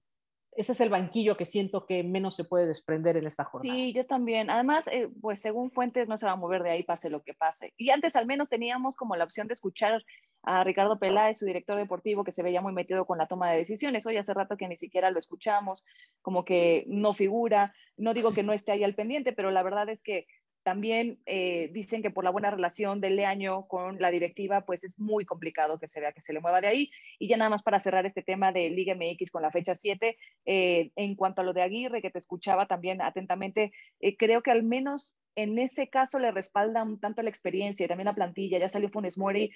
ese 0.53 0.73
es 0.73 0.81
el 0.81 0.89
banquillo 0.89 1.37
que 1.37 1.45
siento 1.45 1.85
que 1.85 2.03
menos 2.03 2.35
se 2.35 2.43
puede 2.43 2.67
desprender 2.67 3.15
en 3.15 3.25
esta 3.25 3.45
jornada. 3.45 3.73
Sí, 3.73 3.93
yo 3.93 4.05
también. 4.05 4.49
Además, 4.49 4.87
eh, 4.87 5.09
pues 5.21 5.39
según 5.39 5.71
fuentes 5.71 6.09
no 6.09 6.17
se 6.17 6.25
va 6.25 6.33
a 6.33 6.35
mover 6.35 6.61
de 6.61 6.71
ahí, 6.71 6.83
pase 6.83 7.09
lo 7.09 7.23
que 7.23 7.33
pase. 7.33 7.73
Y 7.77 7.89
antes 7.89 8.17
al 8.17 8.25
menos 8.25 8.49
teníamos 8.49 8.97
como 8.97 9.15
la 9.15 9.23
opción 9.23 9.47
de 9.47 9.53
escuchar 9.53 10.03
a 10.43 10.63
Ricardo 10.63 10.99
Peláez, 10.99 11.37
su 11.37 11.45
director 11.45 11.77
deportivo, 11.77 12.25
que 12.25 12.33
se 12.33 12.43
veía 12.43 12.61
muy 12.61 12.73
metido 12.73 13.05
con 13.05 13.17
la 13.17 13.27
toma 13.27 13.49
de 13.51 13.59
decisiones. 13.59 14.05
Hoy 14.05 14.17
hace 14.17 14.33
rato 14.33 14.57
que 14.57 14.67
ni 14.67 14.75
siquiera 14.75 15.09
lo 15.09 15.19
escuchamos, 15.19 15.85
como 16.21 16.43
que 16.43 16.83
no 16.87 17.13
figura. 17.13 17.73
No 17.95 18.13
digo 18.13 18.33
que 18.33 18.43
no 18.43 18.51
esté 18.51 18.73
ahí 18.73 18.83
al 18.83 18.95
pendiente, 18.95 19.31
pero 19.31 19.51
la 19.51 19.63
verdad 19.63 19.87
es 19.87 20.01
que 20.01 20.27
también 20.63 21.19
eh, 21.26 21.69
dicen 21.74 22.02
que 22.02 22.12
por 22.12 22.24
la 22.24 22.30
buena 22.30 22.52
relación 22.52 23.02
del 23.02 23.15
Leaño 23.15 23.67
con 23.67 24.00
la 24.00 24.12
directiva, 24.12 24.62
pues 24.62 24.84
es 24.84 25.00
muy 25.00 25.26
complicado 25.26 25.80
que 25.80 25.88
se 25.88 26.00
vea 26.00 26.12
que 26.12 26.21
se 26.21 26.34
le 26.34 26.39
mueva 26.39 26.62
de 26.62 26.67
ahí. 26.67 26.91
Y 27.19 27.28
ya 27.28 27.38
nada 27.38 27.50
más 27.50 27.63
para 27.63 27.80
cerrar 27.80 28.06
este 28.06 28.21
tema 28.21 28.52
de 28.52 28.69
Liga 28.69 28.95
MX 28.95 29.32
con 29.32 29.41
la 29.41 29.52
fecha 29.52 29.76
7, 29.76 30.17
eh, 30.45 30.91
en 30.95 31.15
cuanto 31.15 31.41
a 31.41 31.45
lo 31.45 31.54
de 31.54 31.62
Aguirre, 31.62 32.02
que 32.02 32.12
te 32.12 32.19
escuchaba 32.19 32.67
también 32.67 33.02
atentamente, 33.02 33.71
eh, 34.00 34.15
creo 34.17 34.43
que 34.43 34.52
al 34.52 34.63
menos 34.63 35.15
en 35.35 35.57
ese 35.59 35.89
caso 35.89 36.19
le 36.19 36.31
respaldan 36.31 36.99
tanto 36.99 37.21
la 37.21 37.29
experiencia 37.29 37.85
y 37.85 37.87
también 37.87 38.05
la 38.05 38.15
plantilla. 38.15 38.59
Ya 38.59 38.69
salió 38.69 38.89
Funes 38.89 39.17
Mori 39.17 39.51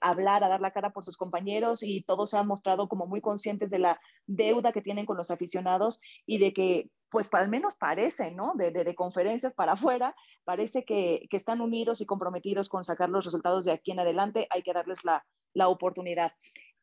a 0.00 0.08
hablar, 0.10 0.44
a 0.44 0.48
dar 0.48 0.60
la 0.60 0.72
cara 0.72 0.90
por 0.90 1.04
sus 1.04 1.16
compañeros 1.16 1.82
y 1.82 2.02
todos 2.02 2.30
se 2.30 2.38
han 2.38 2.46
mostrado 2.46 2.88
como 2.88 3.06
muy 3.06 3.20
conscientes 3.20 3.70
de 3.70 3.78
la 3.78 4.00
deuda 4.26 4.72
que 4.72 4.82
tienen 4.82 5.06
con 5.06 5.16
los 5.16 5.30
aficionados 5.30 6.00
y 6.26 6.38
de 6.38 6.52
que 6.52 6.90
pues 7.10 7.32
al 7.32 7.48
menos 7.48 7.76
parece, 7.76 8.30
¿no? 8.30 8.52
De, 8.54 8.94
conferencias 8.94 9.54
para 9.54 9.72
afuera, 9.98 10.14
parece 10.44 10.84
que, 10.84 11.26
están 11.30 11.60
unidos 11.60 12.00
y 12.00 12.06
comprometidos 12.06 12.68
con 12.68 12.84
sacar 12.84 13.08
los 13.08 13.24
resultados 13.24 13.64
de 13.64 13.72
aquí 13.72 13.92
en 13.92 14.00
adelante, 14.00 14.46
hay 14.50 14.62
que 14.62 14.72
darles 14.72 15.00
la 15.04 15.68
oportunidad. 15.68 16.32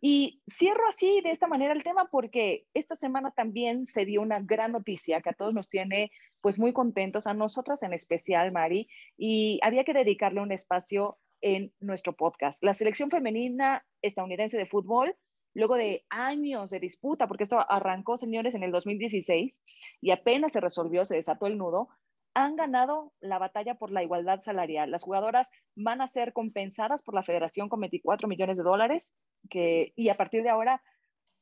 Y 0.08 0.44
cierro 0.48 0.88
así 0.88 1.20
de 1.22 1.32
esta 1.32 1.48
manera 1.48 1.74
el 1.74 1.82
tema 1.82 2.10
porque 2.12 2.68
esta 2.76 2.94
semana 2.94 3.32
también 3.32 3.88
se 3.88 4.06
dio 4.06 4.22
una 4.22 4.40
gran 4.40 4.72
noticia 4.74 5.20
que 5.20 5.32
a 5.32 5.34
todos 5.34 5.52
nos 5.56 5.68
tiene 5.68 6.12
pues 6.42 6.60
muy 6.60 6.74
contentos, 6.74 7.26
a 7.26 7.34
nosotras 7.34 7.82
en 7.82 7.92
especial, 7.92 8.52
Mari, 8.52 8.88
y 9.18 9.60
había 9.64 9.84
que 9.84 9.96
dedicarle 9.96 10.42
un 10.42 10.52
espacio 10.52 11.18
en 11.42 11.74
nuestro 11.80 12.14
podcast. 12.14 12.64
La 12.64 12.76
selección 12.76 13.10
femenina 13.10 13.84
estadounidense 14.04 14.60
de 14.60 14.68
fútbol 14.68 15.16
luego 15.56 15.74
de 15.74 16.06
años 16.12 16.70
de 16.70 16.80
disputa, 16.80 17.28
porque 17.28 17.46
esto 17.46 17.66
arrancó, 17.68 18.16
señores, 18.16 18.54
en 18.54 18.62
el 18.62 18.72
2016 18.72 19.64
y 20.02 20.12
apenas 20.12 20.52
se 20.52 20.62
resolvió, 20.62 21.04
se 21.06 21.16
desató 21.16 21.48
el 21.48 21.58
nudo, 21.58 21.90
han 22.36 22.58
ganado 22.58 23.14
la 23.22 23.40
batalla 23.40 23.76
por 23.76 23.92
la 23.92 24.04
igualdad 24.04 24.42
salarial. 24.44 24.92
Las 24.92 25.04
jugadoras 25.04 25.50
van 25.76 26.02
a 26.02 26.08
ser 26.08 26.34
compensadas 26.34 27.02
por 27.02 27.16
la 27.16 27.24
federación 27.24 27.70
con 27.70 27.80
24 27.80 28.28
millones 28.28 28.58
de 28.58 28.64
dólares 28.64 29.16
y 29.50 30.10
a 30.10 30.18
partir 30.18 30.44
de 30.44 30.50
ahora 30.50 30.84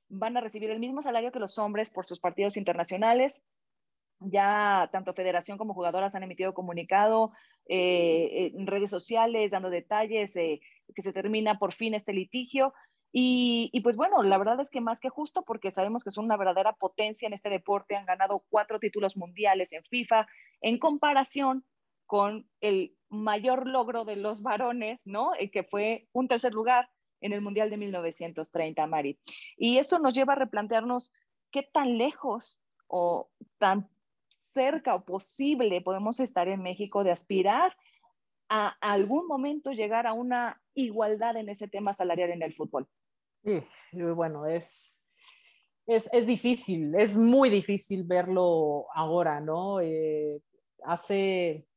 van 0.07 0.37
a 0.37 0.41
recibir 0.41 0.69
el 0.69 0.79
mismo 0.79 1.01
salario 1.01 1.31
que 1.31 1.39
los 1.39 1.57
hombres 1.57 1.89
por 1.89 2.05
sus 2.05 2.19
partidos 2.19 2.57
internacionales. 2.57 3.43
Ya 4.19 4.87
tanto 4.91 5.13
federación 5.13 5.57
como 5.57 5.73
jugadoras 5.73 6.13
han 6.13 6.23
emitido 6.23 6.53
comunicado 6.53 7.31
eh, 7.67 8.51
en 8.55 8.67
redes 8.67 8.91
sociales 8.91 9.51
dando 9.51 9.71
detalles 9.71 10.33
de 10.33 10.61
que 10.93 11.01
se 11.01 11.11
termina 11.11 11.57
por 11.57 11.73
fin 11.73 11.95
este 11.95 12.13
litigio 12.13 12.73
y, 13.15 13.79
pues 13.81 13.95
bueno, 13.95 14.23
la 14.23 14.39
verdad 14.39 14.59
es 14.59 14.71
que 14.71 14.81
más 14.81 14.99
que 14.99 15.09
justo 15.09 15.43
porque 15.43 15.69
sabemos 15.69 16.03
que 16.03 16.09
son 16.09 16.25
una 16.25 16.35
verdadera 16.35 16.73
potencia 16.73 17.27
en 17.27 17.33
este 17.33 17.51
deporte, 17.51 17.95
han 17.95 18.07
ganado 18.07 18.43
cuatro 18.49 18.79
títulos 18.79 19.15
mundiales 19.15 19.71
en 19.71 19.83
FIFA 19.83 20.27
en 20.61 20.79
comparación 20.79 21.63
con 22.07 22.49
el 22.59 22.97
mayor 23.09 23.67
logro 23.67 24.03
de 24.03 24.15
los 24.15 24.41
varones, 24.41 25.05
¿no? 25.05 25.35
Eh, 25.35 25.51
que 25.51 25.61
fue 25.63 26.07
un 26.11 26.27
tercer 26.27 26.53
lugar 26.53 26.89
en 27.21 27.33
el 27.33 27.41
Mundial 27.41 27.69
de 27.69 27.77
1930, 27.77 28.87
Mari. 28.87 29.19
Y 29.57 29.77
eso 29.77 29.99
nos 29.99 30.15
lleva 30.15 30.33
a 30.33 30.37
replantearnos 30.37 31.13
qué 31.51 31.61
tan 31.61 31.99
lejos 31.99 32.59
o 32.87 33.29
tan 33.59 33.89
cerca 34.55 34.95
o 34.95 35.05
posible 35.05 35.81
podemos 35.81 36.19
estar 36.19 36.47
en 36.47 36.63
México 36.63 37.03
de 37.03 37.11
aspirar 37.11 37.77
a 38.49 38.69
algún 38.81 39.27
momento 39.27 39.71
llegar 39.71 40.07
a 40.07 40.13
una 40.13 40.61
igualdad 40.73 41.37
en 41.37 41.49
ese 41.49 41.67
tema 41.67 41.93
salarial 41.93 42.31
en 42.31 42.41
el 42.41 42.53
fútbol. 42.53 42.87
Sí, 43.43 43.61
bueno, 44.15 44.45
es, 44.45 45.01
es, 45.85 46.09
es, 46.13 46.25
difícil, 46.25 46.95
es 46.95 47.15
muy 47.15 47.49
difícil 47.49 48.05
verlo 48.05 48.85
ahora, 48.93 49.41
¿no? 49.41 49.81
Eh, 49.81 50.41
hace, 50.85 51.67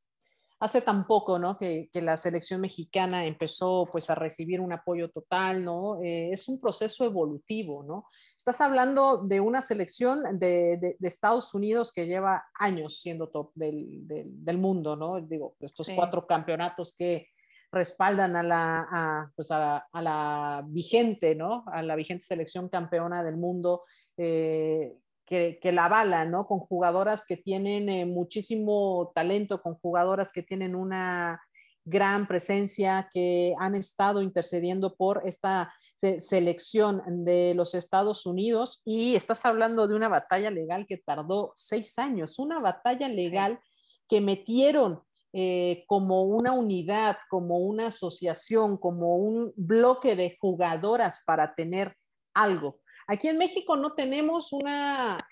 hace 0.61 0.81
tan 0.81 1.09
poco, 1.09 1.41
¿no? 1.41 1.59
Que, 1.59 1.91
que, 1.93 2.01
la 2.03 2.17
selección 2.17 2.61
mexicana 2.61 3.27
empezó 3.27 3.89
pues 3.91 4.09
a 4.11 4.15
recibir 4.15 4.61
un 4.61 4.73
apoyo 4.73 5.11
total, 5.11 5.65
¿no? 5.65 6.01
Eh, 6.01 6.31
es 6.33 6.47
un 6.49 6.61
proceso 6.61 7.05
evolutivo, 7.05 7.83
¿no? 7.83 8.07
Estás 8.37 8.61
hablando 8.61 9.25
de 9.25 9.41
una 9.41 9.61
selección 9.61 10.39
de, 10.39 10.79
de, 10.81 10.97
de 10.97 11.09
Estados 11.09 11.53
Unidos 11.53 11.91
que 11.93 12.07
lleva 12.07 12.45
años 12.55 13.01
siendo 13.01 13.29
top 13.29 13.51
del, 13.57 14.07
del, 14.07 14.45
del 14.45 14.59
mundo, 14.59 14.95
¿no? 14.95 15.21
Digo, 15.21 15.57
estos 15.59 15.89
cuatro 15.97 16.29
campeonatos 16.29 16.95
que 16.97 17.27
respaldan 17.73 18.37
a 18.37 18.43
la, 18.43 19.33
pues 19.35 19.51
a, 19.51 19.87
la, 19.93 20.65
vigente, 20.69 21.35
¿no? 21.35 21.65
A 21.67 21.83
la 21.83 21.97
vigente 21.97 22.25
selección 22.25 22.69
campeona 22.69 23.23
del 23.23 23.37
mundo. 23.37 23.83
Eh, 24.17 24.95
que, 25.27 25.59
la 25.73 25.87
avala, 25.87 26.25
¿no? 26.25 26.47
Con 26.47 26.61
jugadoras 26.61 27.27
que 27.27 27.37
tienen 27.37 27.89
eh, 27.89 28.07
muchísimo 28.07 29.11
talento, 29.15 29.61
con 29.61 29.75
jugadoras 29.75 30.33
que 30.33 30.43
tienen 30.43 30.77
una 30.77 31.41
gran 31.85 32.27
presencia, 32.27 33.09
que 33.13 33.55
han 33.59 33.75
estado 33.75 34.21
intercediendo 34.21 34.97
por 34.97 35.23
esta 35.25 35.73
selección 35.97 37.03
de 37.25 37.55
los 37.55 37.75
Estados 37.75 38.27
Unidos 38.27 38.83
y 38.85 39.15
estás 39.15 39.47
hablando 39.47 39.87
de 39.87 39.95
una 39.95 40.09
batalla 40.09 40.51
legal 40.51 40.87
que 40.89 40.99
tardó 40.99 41.53
seis 41.55 41.97
años, 41.99 42.41
una 42.41 42.59
batalla 42.59 43.09
legal 43.09 43.61
que 44.09 44.21
metieron 44.21 45.01
eh, 45.39 45.85
como 45.87 46.23
una 46.23 46.53
unidad, 46.53 47.19
como 47.29 47.59
una 47.59 47.89
asociación, 47.89 48.79
como 48.79 49.17
un 49.17 49.53
bloque 49.55 50.17
de 50.17 50.39
jugadoras 50.41 51.23
para 51.27 51.55
tener 51.55 51.95
algo. 52.33 52.81
Aquí 53.07 53.29
en 53.29 53.37
México 53.37 53.77
no 53.77 53.93
tenemos 53.93 54.55
una, 54.55 55.29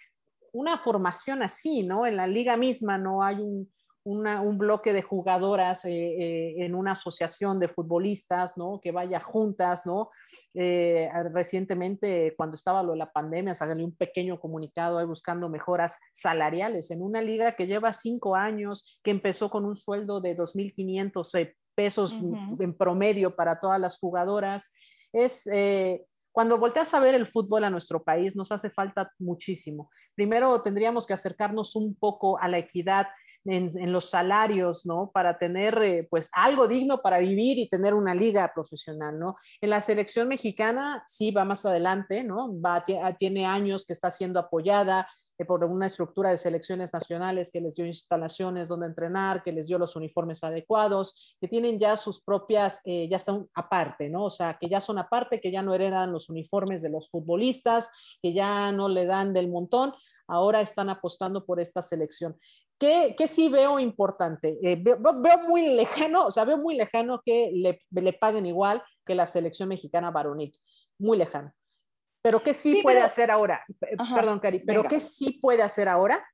una 0.53 0.77
formación 0.77 1.43
así, 1.43 1.85
¿no? 1.85 2.05
En 2.05 2.19
la 2.19 2.27
liga 2.27 2.55
misma 2.59 2.99
no 2.99 3.23
hay 3.23 3.37
un, 3.37 3.73
un 4.05 4.59
bloque 4.59 4.93
de 4.93 5.03
jugadoras 5.03 5.87
eh, 5.87 5.91
eh, 5.93 6.55
en 6.59 6.75
una 6.75 6.93
asociación 6.93 7.59
de 7.59 7.69
futbolistas, 7.69 8.57
¿no? 8.57 8.79
Que 8.83 8.93
vaya 8.93 9.19
juntas, 9.19 9.87
¿no? 9.87 10.11
Eh, 10.53 11.09
recientemente, 11.33 12.35
cuando 12.37 12.55
estaba 12.55 12.83
lo 12.83 12.93
de 12.93 12.99
la 12.99 13.11
pandemia, 13.11 13.55
salió 13.55 13.85
un 13.85 13.97
pequeño 13.97 14.39
comunicado 14.39 14.99
ahí 14.99 15.07
buscando 15.07 15.49
mejoras 15.49 15.99
salariales 16.13 16.91
en 16.91 17.03
una 17.03 17.23
liga 17.23 17.53
que 17.53 17.67
lleva 17.67 17.93
cinco 17.95 18.37
años, 18.37 19.01
que 19.03 19.11
empezó 19.11 19.49
con 19.49 19.65
un 19.65 19.75
sueldo 19.75 20.21
de 20.21 20.37
2.500 20.37 21.55
pesos 21.75 22.15
en 22.61 22.77
promedio 22.77 23.35
para 23.35 23.59
todas 23.59 23.81
las 23.81 23.99
jugadoras. 23.99 24.73
Es, 25.13 25.49
cuando 26.31 26.59
volteas 26.59 26.93
a 26.93 27.01
ver 27.01 27.15
el 27.15 27.27
fútbol 27.27 27.65
a 27.65 27.71
nuestro 27.71 28.03
país, 28.03 28.37
nos 28.37 28.53
hace 28.53 28.69
falta 28.69 29.09
muchísimo. 29.19 29.91
Primero 30.15 30.61
tendríamos 30.63 31.07
que 31.07 31.15
acercarnos 31.15 31.75
un 31.75 31.95
poco 31.95 32.39
a 32.39 32.49
la 32.49 32.59
equidad 32.59 33.07
en, 33.45 33.93
los 33.93 34.11
salarios, 34.11 34.87
¿no? 34.87 35.11
Para 35.13 35.39
tener, 35.39 35.79
eh, 35.83 36.07
pues, 36.11 36.29
algo 36.33 36.67
digno 36.69 37.03
para 37.03 37.19
vivir 37.19 37.59
y 37.59 37.69
tener 37.69 37.95
una 37.95 38.15
liga 38.15 38.51
profesional, 38.55 39.19
¿no? 39.19 39.37
En 39.61 39.71
la 39.71 39.81
selección 39.81 40.29
mexicana 40.29 41.03
sí 41.07 41.31
va 41.31 41.45
más 41.45 41.65
adelante, 41.67 42.25
¿no? 42.25 42.51
Va, 42.61 42.85
tiene 43.19 43.47
años 43.47 43.85
que 43.85 43.93
está 43.93 44.11
siendo 44.11 44.41
apoyada, 44.41 45.07
eh, 45.39 45.45
por 45.45 45.65
una 45.65 45.87
estructura 45.87 46.31
de 46.31 46.39
selecciones 46.39 46.93
nacionales 46.93 47.51
que 47.51 47.61
les 47.61 47.75
dio 47.75 47.87
instalaciones 47.87 48.69
donde 48.69 48.87
entrenar, 48.87 49.43
que 49.43 49.53
les 49.53 49.67
dio 49.67 49.79
los 49.79 49.97
uniformes 49.97 50.45
adecuados, 50.45 51.37
que 51.41 51.49
tienen 51.49 51.79
ya 51.81 51.97
sus 51.97 52.23
propias, 52.23 52.81
eh, 52.85 53.09
ya 53.11 53.17
están 53.17 53.49
aparte, 53.55 54.09
¿no? 54.09 54.25
O 54.25 54.31
sea, 54.31 54.57
que 54.61 54.69
ya 54.69 54.81
son 54.81 54.99
aparte, 54.99 55.41
que 55.41 55.51
ya 55.51 55.63
no 55.63 55.75
heredan 55.75 56.13
los 56.13 56.29
uniformes 56.29 56.83
de 56.83 56.91
los 56.91 57.11
futbolistas, 57.11 57.89
que 58.23 58.33
ya 58.33 58.71
no 58.71 58.89
le 58.89 59.07
dan 59.07 59.33
del 59.33 59.49
montón, 59.49 59.93
ahora 60.27 60.61
están 60.61 60.89
apostando 60.89 61.45
por 61.45 61.61
esta 61.61 61.83
selección. 61.83 62.37
¿Qué, 62.79 63.15
sí 63.27 63.49
veo 63.49 63.79
importante? 63.79 64.59
Eh, 64.63 64.77
veo, 64.83 65.39
muy 65.47 65.75
lejano, 65.75 66.27
o 66.27 66.31
sea, 66.31 66.45
veo 66.45 66.59
muy 66.59 66.77
lejano 66.77 67.23
que 67.25 67.51
le, 67.55 67.81
le, 67.91 68.13
paguen 68.13 68.47
igual 68.47 68.83
que 69.07 69.15
la 69.15 69.27
selección 69.27 69.69
mexicana 69.69 70.11
varonil, 70.11 70.53
muy 70.99 71.17
lejano. 71.17 71.53
Pero 72.23 72.43
¿qué 72.43 72.55
sí, 72.55 72.81
puede 72.83 73.01
hacer 73.01 73.31
ahora? 73.31 73.65
Perdón, 74.15 74.41
Cari, 74.41 74.61
pero 74.61 74.85
¿qué 74.85 74.99
sí 74.99 75.39
puede 75.43 75.63
hacer 75.63 75.89
ahora? 75.89 76.27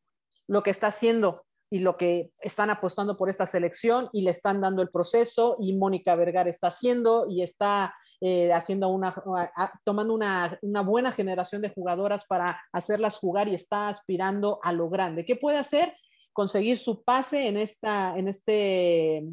Lo 0.47 0.62
que 0.62 0.70
está 0.70 0.88
haciendo 0.88 1.45
y 1.71 1.79
lo 1.79 1.97
que 1.97 2.33
están 2.43 2.68
apostando 2.68 3.16
por 3.16 3.31
esta 3.31 3.47
selección 3.47 4.11
y 4.12 4.23
le 4.23 4.33
están 4.33 4.61
dando 4.61 4.83
el 4.83 4.91
proceso 4.91 5.57
y 5.61 5.77
Mónica 5.77 6.16
Vergara 6.16 6.51
está 6.51 6.66
haciendo 6.66 7.27
y 7.31 7.43
está 7.43 7.95
eh, 8.21 8.53
haciendo 8.53 8.89
una, 8.89 9.14
tomando 9.85 10.12
una, 10.12 10.59
una, 10.62 10.83
buena 10.83 11.12
generación 11.12 11.62
de 11.62 11.71
jugadoras 11.71 12.27
para 12.27 12.61
hacerlas 12.73 13.18
jugar 13.18 13.49
y 13.49 13.55
está 13.55 13.89
aspirando 13.89 14.59
a 14.62 14.73
lo 14.73 14.91
grande. 14.91 15.25
¿Qué 15.25 15.37
puede 15.37 15.59
hacer? 15.59 15.95
Conseguir 16.33 16.77
su 16.77 17.05
pase 17.05 17.47
en, 17.47 17.57
esta, 17.57 18.14
en 18.16 18.27
este 18.27 19.25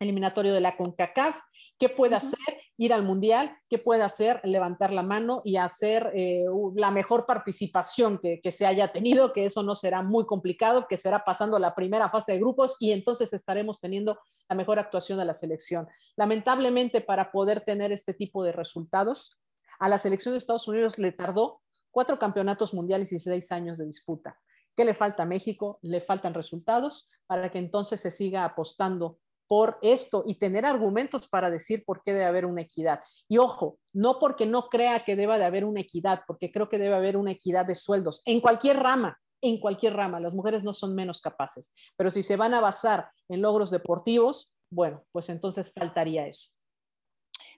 eliminatorio 0.00 0.54
de 0.54 0.60
la 0.60 0.76
CONCACAF, 0.76 1.38
qué 1.78 1.90
puede 1.90 2.16
hacer 2.16 2.38
ir 2.78 2.94
al 2.94 3.02
Mundial, 3.02 3.54
qué 3.68 3.76
puede 3.78 4.02
hacer 4.02 4.40
levantar 4.44 4.92
la 4.92 5.02
mano 5.02 5.42
y 5.44 5.56
hacer 5.56 6.10
eh, 6.14 6.44
la 6.76 6.90
mejor 6.92 7.26
participación 7.26 8.18
que, 8.18 8.40
que, 8.40 8.52
se 8.52 8.66
haya 8.66 8.92
tenido, 8.92 9.32
que 9.32 9.44
eso 9.44 9.64
no 9.64 9.74
será 9.74 10.02
muy 10.02 10.24
complicado, 10.26 10.86
que 10.88 10.96
será 10.96 11.24
pasando 11.24 11.58
la 11.58 11.74
primera 11.74 12.08
fase 12.08 12.32
de 12.32 12.38
grupos 12.38 12.76
y 12.78 12.92
entonces 12.92 13.32
estaremos 13.32 13.80
teniendo 13.80 14.18
la 14.48 14.54
mejor 14.54 14.78
actuación 14.78 15.18
de 15.18 15.24
la 15.24 15.34
selección. 15.34 15.88
Lamentablemente, 16.16 17.00
para 17.00 17.32
poder 17.32 17.62
tener 17.62 17.90
este 17.90 18.14
tipo 18.14 18.44
de 18.44 18.52
resultados, 18.52 19.40
a 19.80 19.88
la 19.88 19.98
selección 19.98 20.34
de 20.34 20.38
Estados 20.38 20.68
Unidos 20.68 20.98
le 20.98 21.12
tardó 21.12 21.60
cuatro 21.90 22.18
campeonatos 22.18 22.74
mundiales 22.74 23.12
y 23.12 23.18
seis 23.18 23.50
años 23.50 23.78
de 23.78 23.86
disputa. 23.86 24.38
¿Qué 24.76 24.84
le 24.84 24.94
falta 24.94 25.24
a 25.24 25.26
México? 25.26 25.80
Le 25.82 26.00
faltan 26.00 26.32
resultados 26.32 27.08
para 27.26 27.50
que 27.50 27.58
entonces 27.58 28.00
se 28.00 28.12
siga 28.12 28.44
apostando 28.44 29.18
por 29.48 29.78
esto 29.82 30.24
y 30.26 30.34
tener 30.34 30.64
argumentos 30.66 31.26
para 31.26 31.50
decir 31.50 31.84
por 31.84 32.02
qué 32.02 32.12
debe 32.12 32.26
haber 32.26 32.46
una 32.46 32.60
equidad. 32.60 33.00
Y 33.28 33.38
ojo, 33.38 33.78
no 33.92 34.18
porque 34.18 34.46
no 34.46 34.68
crea 34.68 35.04
que 35.04 35.16
deba 35.16 35.38
de 35.38 35.46
haber 35.46 35.64
una 35.64 35.80
equidad, 35.80 36.22
porque 36.26 36.52
creo 36.52 36.68
que 36.68 36.78
debe 36.78 36.94
haber 36.94 37.16
una 37.16 37.32
equidad 37.32 37.66
de 37.66 37.74
sueldos 37.74 38.22
en 38.26 38.40
cualquier 38.40 38.78
rama, 38.78 39.18
en 39.40 39.58
cualquier 39.58 39.94
rama. 39.94 40.20
Las 40.20 40.34
mujeres 40.34 40.62
no 40.62 40.74
son 40.74 40.94
menos 40.94 41.20
capaces, 41.20 41.74
pero 41.96 42.10
si 42.10 42.22
se 42.22 42.36
van 42.36 42.54
a 42.54 42.60
basar 42.60 43.08
en 43.28 43.42
logros 43.42 43.70
deportivos, 43.70 44.54
bueno, 44.70 45.02
pues 45.12 45.30
entonces 45.30 45.72
faltaría 45.72 46.26
eso. 46.26 46.50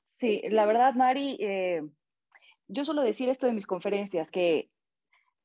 Sí, 0.07 0.43
la 0.49 0.67
verdad, 0.67 0.95
Mari, 0.95 1.37
eh, 1.41 1.83
yo 2.69 2.85
suelo 2.85 3.03
decir 3.03 3.29
esto 3.29 3.47
de 3.47 3.53
mis 3.53 3.67
conferencias, 3.67 4.31
que 4.31 4.71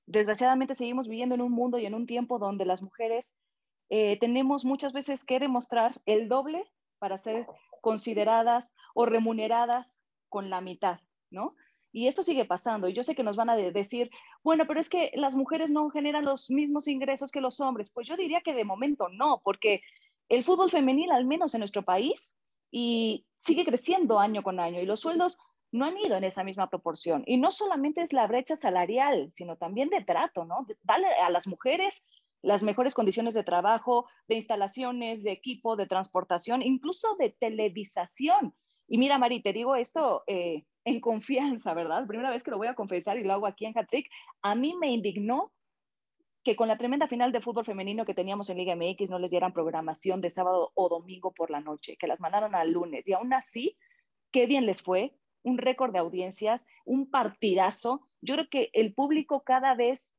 desgraciadamente 0.06 0.76
seguimos 0.76 1.08
viviendo 1.08 1.34
en 1.36 1.42
un 1.42 1.52
mundo 1.52 1.80
y 1.80 1.86
en 1.86 1.96
un 1.96 2.06
tiempo 2.06 2.38
donde 2.38 2.66
las 2.66 2.82
mujeres 2.82 3.36
eh, 3.90 4.18
tenemos 4.20 4.66
muchas 4.66 4.94
veces 4.94 5.24
que 5.24 5.40
demostrar 5.40 6.02
el 6.06 6.28
doble 6.28 6.64
para 7.00 7.18
ser 7.18 7.48
consideradas 7.82 8.74
o 8.94 9.06
remuneradas 9.06 10.02
con 10.30 10.50
la 10.50 10.62
mitad, 10.62 11.00
¿no? 11.30 11.56
Y 11.92 12.08
esto 12.08 12.24
sigue 12.24 12.44
pasando. 12.44 12.90
Y 12.90 12.94
yo 12.94 13.04
sé 13.04 13.16
que 13.16 13.24
nos 13.24 13.38
van 13.38 13.50
a 13.50 13.56
decir, 13.56 14.10
bueno, 14.44 14.66
pero 14.68 14.80
es 14.80 14.90
que 14.90 15.12
las 15.16 15.36
mujeres 15.36 15.72
no 15.72 15.90
generan 15.90 16.26
los 16.26 16.50
mismos 16.50 16.88
ingresos 16.88 17.32
que 17.32 17.40
los 17.40 17.62
hombres. 17.62 17.90
Pues 17.92 18.06
yo 18.08 18.18
diría 18.18 18.42
que 18.42 18.54
de 18.54 18.66
momento 18.66 19.08
no, 19.10 19.42
porque 19.44 19.82
el 20.28 20.44
fútbol 20.44 20.70
femenil, 20.70 21.12
al 21.12 21.26
menos 21.26 21.54
en 21.54 21.60
nuestro 21.60 21.84
país, 21.84 22.38
y 22.70 23.26
sigue 23.40 23.64
creciendo 23.64 24.20
año 24.20 24.44
con 24.44 24.60
año 24.60 24.82
y 24.82 24.86
los 24.86 25.00
sueldos 25.00 25.38
no 25.72 25.86
han 25.86 25.98
ido 25.98 26.16
en 26.16 26.24
esa 26.24 26.44
misma 26.44 26.70
proporción. 26.70 27.24
Y 27.28 27.38
no 27.38 27.52
solamente 27.52 28.02
es 28.02 28.12
la 28.12 28.28
brecha 28.28 28.56
salarial, 28.56 29.30
sino 29.32 29.56
también 29.56 29.90
de 29.90 30.04
trato, 30.04 30.46
¿no? 30.46 30.66
Dale 30.84 31.08
a 31.08 31.30
las 31.30 31.48
mujeres 31.48 32.06
las 32.46 32.62
mejores 32.62 32.94
condiciones 32.94 33.34
de 33.34 33.44
trabajo, 33.44 34.08
de 34.28 34.36
instalaciones, 34.36 35.24
de 35.24 35.32
equipo, 35.32 35.76
de 35.76 35.88
transportación, 35.88 36.62
incluso 36.62 37.16
de 37.16 37.32
televisación. 37.32 38.54
Y 38.88 39.00
mira, 39.00 39.18
Mari, 39.18 39.42
te 39.42 39.52
digo 39.52 39.76
esto 39.76 40.24
eh, 40.28 40.64
en 40.84 41.02
confianza, 41.02 41.74
¿verdad? 41.74 42.06
Primera 42.06 42.30
vez 42.30 42.44
que 42.44 42.52
lo 42.52 42.58
voy 42.58 42.68
a 42.68 42.76
confesar 42.76 43.18
y 43.18 43.24
lo 43.24 43.34
hago 43.34 43.48
aquí 43.48 43.66
en 43.66 43.76
Hattrick. 43.76 44.12
A 44.44 44.54
mí 44.54 44.76
me 44.80 44.92
indignó 44.92 45.52
que 46.44 46.56
con 46.56 46.68
la 46.68 46.78
tremenda 46.78 47.08
final 47.08 47.32
de 47.32 47.42
fútbol 47.42 47.66
femenino 47.66 48.06
que 48.06 48.14
teníamos 48.14 48.52
en 48.52 48.58
Liga 48.58 48.76
MX 48.76 49.10
no 49.10 49.18
les 49.18 49.32
dieran 49.32 49.52
programación 49.52 50.22
de 50.22 50.30
sábado 50.30 50.72
o 50.76 50.88
domingo 50.88 51.34
por 51.34 51.50
la 51.50 51.62
noche, 51.62 51.98
que 51.98 52.06
las 52.06 52.20
mandaron 52.20 52.54
al 52.54 52.72
lunes. 52.72 53.08
Y 53.08 53.14
aún 53.14 53.34
así, 53.34 53.76
qué 54.32 54.46
bien 54.46 54.68
les 54.68 54.84
fue, 54.84 55.16
un 55.42 55.58
récord 55.58 55.94
de 55.94 56.00
audiencias, 56.00 56.68
un 56.86 57.10
partidazo. 57.10 58.08
Yo 58.22 58.36
creo 58.36 58.50
que 58.52 58.70
el 58.74 58.94
público 58.94 59.42
cada 59.44 59.74
vez 59.74 60.15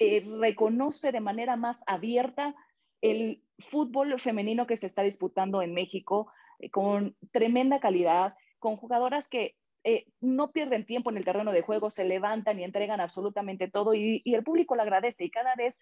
eh, 0.00 0.24
reconoce 0.40 1.12
de 1.12 1.20
manera 1.20 1.56
más 1.56 1.84
abierta 1.86 2.54
el 3.02 3.42
fútbol 3.58 4.18
femenino 4.18 4.66
que 4.66 4.78
se 4.78 4.86
está 4.86 5.02
disputando 5.02 5.60
en 5.60 5.74
México 5.74 6.32
eh, 6.58 6.70
con 6.70 7.14
tremenda 7.32 7.80
calidad, 7.80 8.34
con 8.58 8.78
jugadoras 8.78 9.28
que 9.28 9.56
eh, 9.84 10.06
no 10.20 10.52
pierden 10.52 10.86
tiempo 10.86 11.10
en 11.10 11.18
el 11.18 11.26
terreno 11.26 11.52
de 11.52 11.60
juego, 11.60 11.90
se 11.90 12.06
levantan 12.06 12.58
y 12.58 12.64
entregan 12.64 12.98
absolutamente 13.02 13.68
todo 13.68 13.92
y, 13.92 14.22
y 14.24 14.34
el 14.34 14.42
público 14.42 14.74
lo 14.74 14.82
agradece 14.82 15.24
y 15.24 15.30
cada 15.30 15.54
vez 15.54 15.80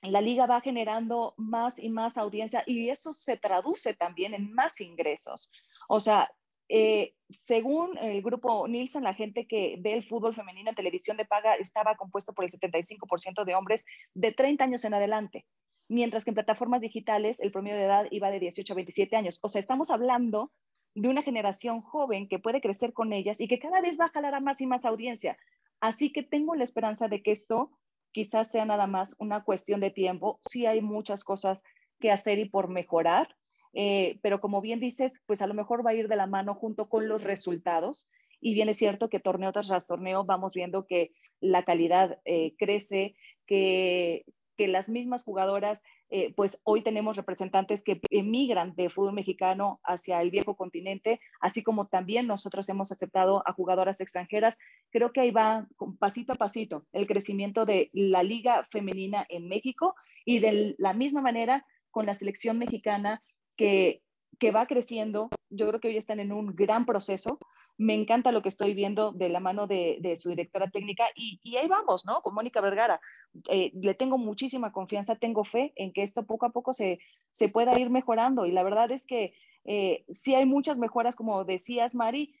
la 0.00 0.22
liga 0.22 0.46
va 0.46 0.62
generando 0.62 1.34
más 1.36 1.78
y 1.78 1.90
más 1.90 2.16
audiencia 2.16 2.64
y 2.66 2.88
eso 2.88 3.12
se 3.12 3.36
traduce 3.36 3.92
también 3.92 4.32
en 4.32 4.54
más 4.54 4.80
ingresos. 4.80 5.52
O 5.86 6.00
sea, 6.00 6.30
eh, 6.68 7.14
según 7.30 7.96
el 7.98 8.22
grupo 8.22 8.66
Nielsen, 8.68 9.04
la 9.04 9.14
gente 9.14 9.46
que 9.46 9.76
ve 9.80 9.94
el 9.94 10.02
fútbol 10.02 10.34
femenino 10.34 10.70
en 10.70 10.76
televisión 10.76 11.16
de 11.16 11.24
paga 11.24 11.54
estaba 11.54 11.96
compuesto 11.96 12.32
por 12.32 12.44
el 12.44 12.50
75% 12.50 13.44
de 13.44 13.54
hombres 13.54 13.84
de 14.14 14.32
30 14.32 14.64
años 14.64 14.84
en 14.84 14.94
adelante, 14.94 15.46
mientras 15.88 16.24
que 16.24 16.30
en 16.30 16.34
plataformas 16.34 16.80
digitales 16.80 17.40
el 17.40 17.52
promedio 17.52 17.76
de 17.76 17.84
edad 17.84 18.06
iba 18.10 18.30
de 18.30 18.40
18 18.40 18.72
a 18.72 18.76
27 18.76 19.16
años. 19.16 19.38
O 19.42 19.48
sea, 19.48 19.60
estamos 19.60 19.90
hablando 19.90 20.52
de 20.94 21.08
una 21.08 21.22
generación 21.22 21.80
joven 21.80 22.28
que 22.28 22.38
puede 22.38 22.60
crecer 22.60 22.92
con 22.92 23.12
ellas 23.12 23.40
y 23.40 23.48
que 23.48 23.58
cada 23.58 23.80
vez 23.80 23.98
va 23.98 24.06
a 24.06 24.10
jalar 24.10 24.34
a 24.34 24.40
más 24.40 24.60
y 24.60 24.66
más 24.66 24.84
audiencia. 24.84 25.38
Así 25.80 26.12
que 26.12 26.22
tengo 26.22 26.54
la 26.54 26.64
esperanza 26.64 27.08
de 27.08 27.22
que 27.22 27.32
esto 27.32 27.72
quizás 28.12 28.50
sea 28.50 28.64
nada 28.64 28.86
más 28.86 29.16
una 29.18 29.42
cuestión 29.42 29.80
de 29.80 29.90
tiempo. 29.90 30.38
Sí 30.48 30.66
hay 30.66 30.80
muchas 30.80 31.24
cosas 31.24 31.64
que 31.98 32.12
hacer 32.12 32.38
y 32.38 32.48
por 32.48 32.68
mejorar, 32.68 33.34
eh, 33.72 34.18
pero 34.22 34.40
como 34.40 34.60
bien 34.60 34.80
dices, 34.80 35.22
pues 35.26 35.42
a 35.42 35.46
lo 35.46 35.54
mejor 35.54 35.84
va 35.84 35.90
a 35.90 35.94
ir 35.94 36.08
de 36.08 36.16
la 36.16 36.26
mano 36.26 36.54
junto 36.54 36.88
con 36.88 37.08
los 37.08 37.24
resultados. 37.24 38.08
Y 38.40 38.54
bien 38.54 38.68
es 38.68 38.78
cierto 38.78 39.08
que 39.08 39.20
torneo 39.20 39.52
tras 39.52 39.86
torneo 39.86 40.24
vamos 40.24 40.52
viendo 40.52 40.86
que 40.86 41.12
la 41.40 41.64
calidad 41.64 42.18
eh, 42.24 42.54
crece, 42.58 43.14
que, 43.46 44.24
que 44.56 44.66
las 44.66 44.88
mismas 44.88 45.22
jugadoras, 45.22 45.82
eh, 46.10 46.34
pues 46.34 46.60
hoy 46.64 46.82
tenemos 46.82 47.16
representantes 47.16 47.82
que 47.82 48.00
emigran 48.10 48.74
de 48.74 48.90
fútbol 48.90 49.14
mexicano 49.14 49.80
hacia 49.84 50.20
el 50.20 50.30
viejo 50.30 50.56
continente, 50.56 51.20
así 51.40 51.62
como 51.62 51.86
también 51.86 52.26
nosotros 52.26 52.68
hemos 52.68 52.90
aceptado 52.90 53.42
a 53.46 53.52
jugadoras 53.52 54.00
extranjeras. 54.00 54.58
Creo 54.90 55.12
que 55.12 55.20
ahí 55.20 55.30
va 55.30 55.68
pasito 56.00 56.32
a 56.32 56.36
pasito 56.36 56.84
el 56.92 57.06
crecimiento 57.06 57.64
de 57.64 57.90
la 57.92 58.22
liga 58.24 58.66
femenina 58.70 59.24
en 59.28 59.48
México 59.48 59.94
y 60.24 60.40
de 60.40 60.74
la 60.78 60.92
misma 60.92 61.22
manera 61.22 61.64
con 61.90 62.06
la 62.06 62.14
selección 62.14 62.58
mexicana 62.58 63.22
que, 63.56 64.02
que 64.38 64.50
va 64.50 64.66
creciendo. 64.66 65.30
Yo 65.50 65.68
creo 65.68 65.80
que 65.80 65.88
hoy 65.88 65.96
están 65.96 66.20
en 66.20 66.32
un 66.32 66.54
gran 66.54 66.86
proceso 66.86 67.38
me 67.78 67.94
encanta 67.94 68.32
lo 68.32 68.42
que 68.42 68.48
estoy 68.48 68.74
viendo 68.74 69.12
de 69.12 69.28
la 69.28 69.40
mano 69.40 69.66
de, 69.66 70.16
su 70.16 70.30
directora 70.30 70.70
técnica 70.70 71.04
y, 71.14 71.56
ahí 71.56 71.66
vamos, 71.68 72.04
¿no? 72.04 72.22
Con 72.22 72.34
Mónica 72.34 72.60
Vergara. 72.60 73.00
Eh, 73.48 73.72
le 73.74 73.94
tengo 73.94 74.18
muchísima 74.18 74.72
confianza, 74.72 75.16
tengo 75.16 75.44
fe 75.44 75.72
en 75.76 75.92
que 75.92 76.02
esto 76.02 76.24
poco 76.24 76.46
a 76.46 76.50
poco 76.50 76.72
se, 76.72 77.00
se 77.30 77.48
pueda 77.48 77.78
ir 77.78 77.90
mejorando 77.90 78.46
y 78.46 78.52
la 78.52 78.62
verdad 78.62 78.90
es 78.90 79.06
que 79.06 79.34
eh, 79.64 80.04
sí 80.10 80.34
hay 80.34 80.44
muchas 80.44 80.78
mejoras, 80.78 81.16
como 81.16 81.44
decías, 81.44 81.94
Mari, 81.94 82.34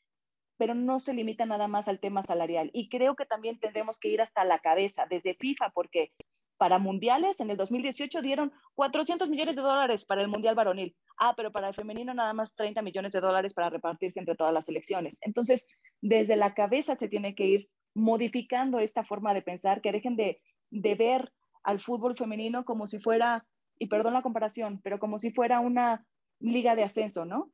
pero 0.58 0.74
no 0.74 1.00
se 1.00 1.14
limita 1.14 1.46
nada 1.46 1.66
más 1.66 1.88
al 1.88 1.98
tema 1.98 2.22
salarial. 2.22 2.70
Y 2.72 2.88
creo 2.88 3.16
que 3.16 3.26
también 3.26 3.58
tendremos 3.58 3.98
que 3.98 4.08
ir 4.08 4.20
hasta 4.20 4.44
la 4.44 4.58
cabeza, 4.58 5.06
desde 5.08 5.34
FIFA, 5.34 5.70
porque 5.70 6.12
para 6.56 6.78
mundiales 6.78 7.40
en 7.40 7.50
el 7.50 7.56
2018 7.56 8.22
dieron 8.22 8.52
400 8.74 9.28
millones 9.28 9.56
de 9.56 9.62
dólares 9.62 10.04
para 10.06 10.22
el 10.22 10.28
mundial 10.28 10.54
varonil. 10.54 10.94
Ah, 11.18 11.34
pero 11.36 11.50
para 11.50 11.68
el 11.68 11.74
femenino 11.74 12.14
nada 12.14 12.32
más 12.32 12.54
30 12.54 12.82
millones 12.82 13.12
de 13.12 13.20
dólares 13.20 13.54
para 13.54 13.70
repartirse 13.70 14.20
entre 14.20 14.36
todas 14.36 14.54
las 14.54 14.66
selecciones. 14.66 15.18
Entonces, 15.22 15.66
desde 16.00 16.36
la 16.36 16.54
cabeza 16.54 16.96
se 16.96 17.08
tiene 17.08 17.34
que 17.34 17.46
ir 17.46 17.68
modificando 17.94 18.78
esta 18.78 19.04
forma 19.04 19.34
de 19.34 19.42
pensar, 19.42 19.80
que 19.80 19.92
dejen 19.92 20.16
de, 20.16 20.40
de 20.70 20.94
ver 20.94 21.32
al 21.62 21.80
fútbol 21.80 22.16
femenino 22.16 22.64
como 22.64 22.86
si 22.86 22.98
fuera, 22.98 23.44
y 23.78 23.86
perdón 23.86 24.14
la 24.14 24.22
comparación, 24.22 24.80
pero 24.82 24.98
como 24.98 25.18
si 25.18 25.30
fuera 25.30 25.60
una 25.60 26.06
liga 26.40 26.74
de 26.74 26.84
ascenso, 26.84 27.24
¿no? 27.24 27.50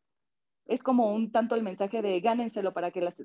Es 0.67 0.83
como 0.83 1.13
un 1.13 1.33
tanto 1.33 1.55
el 1.55 1.63
mensaje 1.63 2.03
de 2.03 2.21
gánenselo 2.21 2.73
para 2.73 2.91
que 2.91 3.01
las 3.01 3.25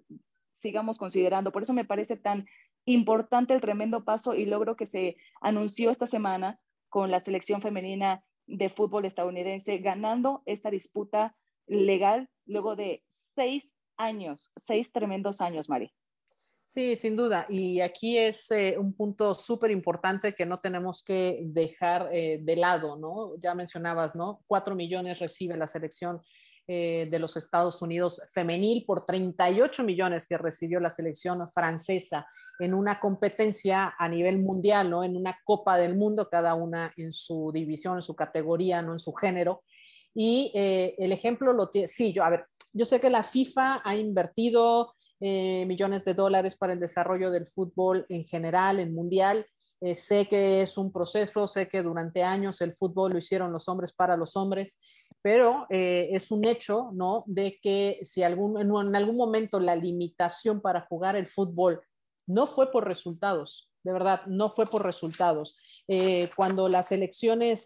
sigamos 0.59 0.97
considerando. 0.97 1.51
Por 1.51 1.63
eso 1.63 1.73
me 1.73 1.85
parece 1.85 2.17
tan 2.17 2.47
importante 2.85 3.53
el 3.53 3.61
tremendo 3.61 4.03
paso 4.03 4.35
y 4.35 4.45
logro 4.45 4.75
que 4.75 4.85
se 4.85 5.17
anunció 5.41 5.89
esta 5.89 6.05
semana 6.05 6.59
con 6.89 7.11
la 7.11 7.19
selección 7.19 7.61
femenina 7.61 8.23
de 8.45 8.69
fútbol 8.69 9.05
estadounidense 9.05 9.77
ganando 9.77 10.43
esta 10.45 10.69
disputa 10.69 11.35
legal 11.65 12.29
luego 12.45 12.75
de 12.75 13.03
seis 13.07 13.73
años, 13.97 14.51
seis 14.55 14.91
tremendos 14.91 15.41
años, 15.41 15.69
Mari. 15.69 15.93
Sí, 16.65 16.95
sin 16.95 17.15
duda. 17.15 17.45
Y 17.49 17.81
aquí 17.81 18.17
es 18.17 18.49
eh, 18.49 18.75
un 18.79 18.93
punto 18.93 19.33
súper 19.35 19.69
importante 19.69 20.33
que 20.33 20.45
no 20.45 20.57
tenemos 20.57 21.03
que 21.03 21.39
dejar 21.43 22.09
eh, 22.11 22.39
de 22.41 22.55
lado, 22.55 22.97
¿no? 22.97 23.35
Ya 23.37 23.53
mencionabas, 23.53 24.15
¿no? 24.15 24.41
Cuatro 24.47 24.73
millones 24.73 25.19
recibe 25.19 25.55
la 25.55 25.67
selección 25.67 26.21
eh, 26.65 27.09
de 27.11 27.19
los 27.19 27.35
Estados 27.35 27.81
Unidos 27.81 28.21
femenil 28.31 28.85
por 28.85 29.05
38 29.05 29.83
millones 29.83 30.25
que 30.25 30.37
recibió 30.37 30.79
la 30.79 30.89
selección 30.89 31.51
francesa 31.51 32.25
en 32.57 32.73
una 32.73 33.01
competencia 33.01 33.93
a 33.99 34.07
nivel 34.07 34.39
mundial, 34.39 34.89
¿no? 34.89 35.03
En 35.03 35.17
una 35.17 35.37
Copa 35.43 35.75
del 35.75 35.97
Mundo, 35.97 36.29
cada 36.29 36.53
una 36.53 36.93
en 36.95 37.11
su 37.11 37.51
división, 37.53 37.97
en 37.97 38.01
su 38.01 38.15
categoría, 38.15 38.81
no 38.81 38.93
en 38.93 39.01
su 39.01 39.11
género. 39.11 39.63
Y 40.15 40.53
eh, 40.55 40.95
el 40.99 41.11
ejemplo 41.11 41.51
lo 41.51 41.69
tiene, 41.69 41.87
sí, 41.87 42.13
yo, 42.13 42.23
a 42.23 42.29
ver, 42.29 42.45
yo 42.71 42.85
sé 42.85 43.01
que 43.01 43.09
la 43.09 43.23
FIFA 43.23 43.81
ha 43.83 43.95
invertido 43.97 44.93
eh, 45.19 45.65
millones 45.65 46.05
de 46.05 46.13
dólares 46.13 46.55
para 46.55 46.71
el 46.71 46.79
desarrollo 46.79 47.29
del 47.29 47.45
fútbol 47.45 48.05
en 48.07 48.23
general, 48.23 48.79
en 48.79 48.95
mundial, 48.95 49.45
sé 49.95 50.29
que 50.29 50.61
es 50.61 50.77
un 50.77 50.93
proceso, 50.93 51.45
sé 51.45 51.67
que 51.67 51.81
durante 51.81 52.23
años 52.23 52.61
el 52.61 52.71
fútbol 52.71 53.11
lo 53.11 53.17
hicieron 53.17 53.51
los 53.51 53.67
hombres 53.67 53.91
para 53.91 54.15
los 54.15 54.37
hombres, 54.37 54.79
pero 55.23 55.65
eh, 55.69 56.09
es 56.11 56.29
un 56.29 56.45
hecho, 56.45 56.91
¿no? 56.93 57.23
De 57.25 57.57
que 57.63 57.99
si 58.03 58.21
algún, 58.21 58.61
en, 58.61 58.95
algún 58.95 59.17
momento 59.17 59.59
la 59.59 59.75
limitación 59.75 60.61
para 60.61 60.81
jugar 60.81 61.15
el 61.15 61.27
fútbol 61.27 61.81
no 62.27 62.45
fue 62.45 62.71
por 62.71 62.87
resultados, 62.87 63.71
de 63.83 63.91
verdad, 63.91 64.21
no 64.27 64.51
fue 64.51 64.67
por 64.67 64.83
resultados. 64.83 65.57
Eh, 65.87 66.29
cuando 66.35 66.67
las 66.67 66.91
elecciones 66.91 67.65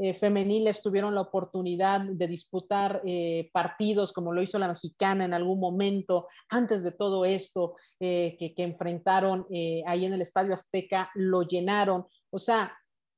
eh, 0.00 0.14
femeniles 0.14 0.80
tuvieron 0.80 1.12
la 1.12 1.22
oportunidad 1.22 2.02
de 2.02 2.28
disputar 2.28 3.02
eh, 3.04 3.50
partidos 3.52 4.12
como 4.12 4.32
lo 4.32 4.40
hizo 4.40 4.56
la 4.56 4.68
mexicana 4.68 5.24
en 5.24 5.34
algún 5.34 5.58
momento, 5.58 6.28
antes 6.48 6.84
de 6.84 6.92
todo 6.92 7.24
esto 7.24 7.74
eh, 7.98 8.36
que, 8.38 8.62
enfrentaron 8.62 9.44
ahí 9.86 10.04
en 10.04 10.12
el 10.12 10.22
Estadio 10.22 10.54
Azteca, 10.54 11.10
lo 11.14 11.42
llenaron. 11.42 12.06
O 12.30 12.38
sea, 12.38 12.72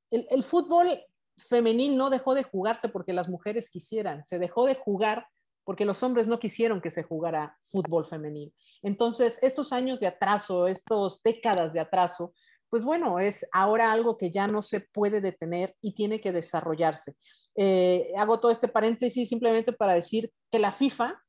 el, 0.09 0.25
el 0.31 0.41
fútbol 0.41 0.99
femenil 1.47 1.97
no 1.97 2.09
dejó 2.09 2.35
de 2.35 2.43
jugarse 2.43 2.89
porque 2.89 3.13
las 3.13 3.29
mujeres 3.29 3.69
quisieran, 3.69 4.23
se 4.23 4.39
dejó 4.39 4.65
de 4.65 4.75
jugar 4.75 5.27
porque 5.63 5.85
los 5.85 6.01
hombres 6.03 6.27
no 6.27 6.39
quisieron 6.39 6.81
que 6.81 6.89
se 6.89 7.03
jugara 7.03 7.57
fútbol 7.63 8.05
femenil. 8.05 8.53
Entonces, 8.81 9.37
estos 9.41 9.71
años 9.71 9.99
de 9.99 10.07
atraso, 10.07 10.67
estas 10.67 11.21
décadas 11.23 11.73
de 11.73 11.79
atraso, 11.79 12.33
pues 12.69 12.83
bueno, 12.83 13.19
es 13.19 13.45
ahora 13.51 13.91
algo 13.91 14.17
que 14.17 14.31
ya 14.31 14.47
no 14.47 14.61
se 14.61 14.79
puede 14.79 15.19
detener 15.19 15.75
y 15.81 15.93
tiene 15.93 16.21
que 16.21 16.31
desarrollarse. 16.31 17.15
Eh, 17.55 18.13
hago 18.17 18.39
todo 18.39 18.51
este 18.51 18.69
paréntesis 18.69 19.27
simplemente 19.27 19.73
para 19.73 19.93
decir 19.93 20.31
que 20.49 20.57
la 20.57 20.71
FIFA, 20.71 21.21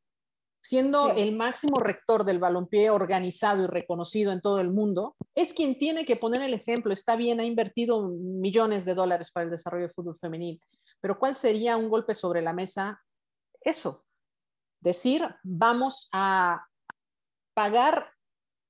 siendo 0.63 1.11
el 1.11 1.35
máximo 1.35 1.81
rector 1.81 2.25
del 2.25 2.39
balompié 2.39 2.91
organizado 2.91 3.65
y 3.65 3.67
reconocido 3.67 4.33
en 4.33 4.41
todo 4.41 4.61
el 4.61 4.71
mundo, 4.71 5.17
es 5.35 5.53
quien 5.53 5.77
tiene 5.77 6.07
que 6.07 6.17
poner 6.17 6.41
el 6.43 6.55
ejemplo. 6.55 6.93
Está 6.93 7.17
bien, 7.17 7.41
ha 7.41 7.45
invertido 7.45 8.09
millones 8.09 8.85
de 8.85 8.95
dólares 8.95 9.31
para 9.33 9.45
el 9.45 9.51
desarrollo 9.51 9.87
del 9.87 9.95
fútbol 9.95 10.17
femenil, 10.17 10.61
pero 11.01 11.19
¿cuál 11.19 11.35
sería 11.35 11.77
un 11.77 11.89
golpe 11.89 12.15
sobre 12.15 12.43
la 12.43 12.53
mesa? 12.53 13.03
Eso, 13.61 14.05
decir, 14.81 15.29
vamos 15.43 16.09
a 16.13 16.65
pagar 17.55 18.11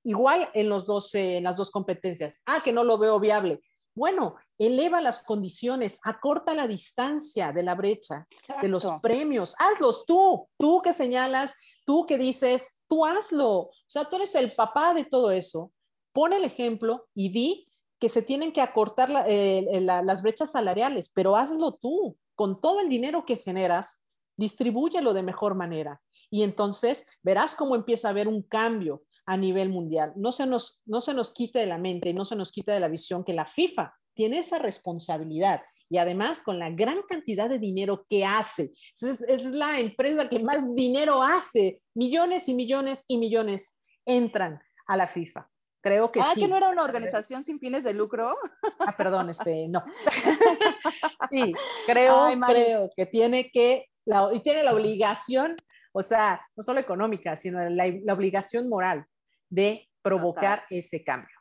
igual 0.03 0.49
en, 0.53 0.69
los 0.69 0.85
dos, 0.85 1.13
en 1.15 1.43
las 1.43 1.55
dos 1.55 1.71
competencias. 1.71 2.41
Ah, 2.45 2.61
que 2.63 2.73
no 2.73 2.83
lo 2.83 2.97
veo 2.97 3.19
viable. 3.19 3.61
Bueno, 3.95 4.35
eleva 4.57 5.01
las 5.01 5.23
condiciones, 5.23 5.99
acorta 6.03 6.53
la 6.53 6.67
distancia 6.67 7.51
de 7.51 7.63
la 7.63 7.75
brecha, 7.75 8.27
de 8.61 8.67
los 8.67 8.85
premios. 9.01 9.55
Hazlos 9.57 10.05
tú, 10.05 10.47
tú 10.57 10.81
que 10.81 10.93
señalas, 10.93 11.55
tú 11.85 12.05
que 12.05 12.17
dices, 12.17 12.77
tú 12.87 13.05
hazlo. 13.05 13.51
O 13.51 13.71
sea, 13.87 14.05
tú 14.05 14.17
eres 14.17 14.35
el 14.35 14.55
papá 14.55 14.93
de 14.93 15.05
todo 15.05 15.31
eso. 15.31 15.71
Pon 16.13 16.33
el 16.33 16.43
ejemplo 16.43 17.07
y 17.15 17.29
di 17.29 17.67
que 17.99 18.09
se 18.09 18.21
tienen 18.21 18.51
que 18.51 18.61
acortar 18.61 19.25
eh, 19.27 19.81
las 19.81 20.21
brechas 20.21 20.51
salariales, 20.51 21.09
pero 21.13 21.35
hazlo 21.35 21.73
tú. 21.73 22.17
Con 22.35 22.59
todo 22.59 22.79
el 22.79 22.89
dinero 22.89 23.25
que 23.25 23.35
generas, 23.35 24.03
distribúyelo 24.37 25.13
de 25.13 25.23
mejor 25.23 25.55
manera. 25.55 26.01
Y 26.29 26.43
entonces 26.43 27.05
verás 27.21 27.55
cómo 27.55 27.75
empieza 27.75 28.07
a 28.07 28.11
haber 28.11 28.27
un 28.27 28.41
cambio 28.41 29.03
a 29.25 29.37
nivel 29.37 29.69
mundial. 29.69 30.13
No 30.15 30.31
se 30.31 30.45
nos, 30.45 30.81
no 30.85 30.99
se 31.01 31.13
nos 31.13 31.31
quite 31.31 31.59
de 31.59 31.67
la 31.67 31.77
mente, 31.77 32.13
no 32.13 32.25
se 32.25 32.35
nos 32.35 32.51
quite 32.51 32.71
de 32.71 32.79
la 32.79 32.87
visión 32.87 33.23
que 33.23 33.33
la 33.33 33.45
FIFA 33.45 33.93
tiene 34.13 34.39
esa 34.39 34.59
responsabilidad 34.59 35.61
y 35.89 35.97
además 35.97 36.41
con 36.41 36.57
la 36.57 36.71
gran 36.71 37.03
cantidad 37.03 37.49
de 37.49 37.59
dinero 37.59 38.05
que 38.09 38.25
hace. 38.25 38.71
Es, 38.99 39.43
la 39.45 39.79
empresa 39.79 40.27
que 40.27 40.39
más 40.39 40.63
dinero 40.73 41.21
hace. 41.21 41.81
Millones 41.93 42.49
y 42.49 42.55
millones 42.55 43.05
y 43.07 43.17
millones 43.17 43.77
entran 44.05 44.59
a 44.87 44.97
la 44.97 45.07
FIFA. 45.07 45.47
Creo 45.81 46.11
que 46.11 46.21
ah, 46.21 46.31
sí. 46.33 46.41
que 46.41 46.47
no 46.47 46.57
era 46.57 46.69
una 46.69 46.83
organización 46.83 47.43
sin 47.43 47.59
fines 47.59 47.83
de 47.83 47.93
lucro. 47.93 48.35
Ah, 48.79 48.95
perdón, 48.97 49.29
este, 49.29 49.67
no. 49.67 49.83
sí, 51.31 51.53
creo, 51.85 52.29
creo 52.47 52.89
que 52.95 53.05
tiene 53.05 53.51
que, 53.51 53.87
y 54.33 54.39
tiene 54.39 54.63
la 54.63 54.73
obligación, 54.73 55.57
o 55.91 56.01
sea, 56.01 56.41
no 56.55 56.63
solo 56.63 56.79
económica, 56.79 57.35
sino 57.35 57.69
la 57.69 58.13
obligación 58.13 58.67
moral 58.67 59.05
de 59.49 59.89
provocar 60.01 60.65
ese 60.69 61.03
cambio. 61.03 61.32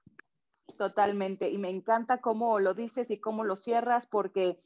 Totalmente, 0.79 1.51
y 1.51 1.59
me 1.59 1.71
encanta 1.71 2.21
cómo 2.21 2.59
lo 2.59 2.75
dices 2.75 3.11
y 3.11 3.21
cómo 3.21 3.45
lo 3.45 3.57
cierras, 3.57 4.07
porque 4.07 4.57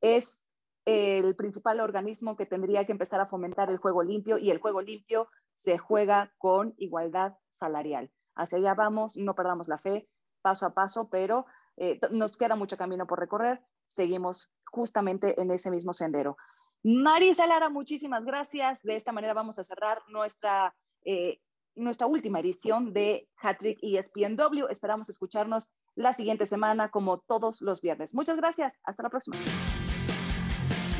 es 0.00 0.52
el 0.84 1.34
principal 1.34 1.80
organismo 1.80 2.36
que 2.36 2.46
tendría 2.46 2.86
que 2.86 2.92
empezar 2.92 3.20
a 3.20 3.26
fomentar 3.26 3.70
el 3.70 3.78
juego 3.78 4.02
limpio 4.02 4.38
y 4.38 4.50
el 4.50 4.60
juego 4.60 4.80
limpio 4.80 5.28
se 5.52 5.78
juega 5.78 6.32
con 6.38 6.74
igualdad 6.76 7.34
salarial. 7.48 8.10
Hacia 8.36 8.58
allá 8.58 8.74
vamos, 8.74 9.16
no 9.16 9.34
perdamos 9.34 9.66
la 9.66 9.78
fe, 9.78 10.08
paso 10.42 10.66
a 10.66 10.74
paso, 10.74 11.08
pero 11.10 11.46
eh, 11.76 11.98
nos 12.10 12.36
queda 12.36 12.54
mucho 12.54 12.76
camino 12.76 13.06
por 13.06 13.18
recorrer, 13.18 13.60
seguimos 13.84 14.52
justamente 14.70 15.40
en 15.40 15.50
ese 15.50 15.70
mismo 15.70 15.92
sendero. 15.92 16.36
Marisa 16.84 17.46
Lara, 17.46 17.68
muchísimas 17.68 18.24
gracias. 18.24 18.82
De 18.82 18.94
esta 18.94 19.10
manera 19.10 19.34
vamos 19.34 19.58
a 19.58 19.64
cerrar 19.64 20.02
nuestra 20.08 20.74
eh, 21.04 21.40
nuestra 21.76 22.06
última 22.06 22.40
edición 22.40 22.92
de 22.92 23.28
Hattrick 23.36 23.78
ESPNW. 23.82 24.66
Esperamos 24.70 25.08
escucharnos 25.08 25.68
la 25.94 26.12
siguiente 26.12 26.46
semana 26.46 26.90
como 26.90 27.18
todos 27.18 27.60
los 27.60 27.80
viernes. 27.80 28.14
Muchas 28.14 28.36
gracias. 28.36 28.80
Hasta 28.84 29.02
la 29.02 29.10
próxima. 29.10 29.36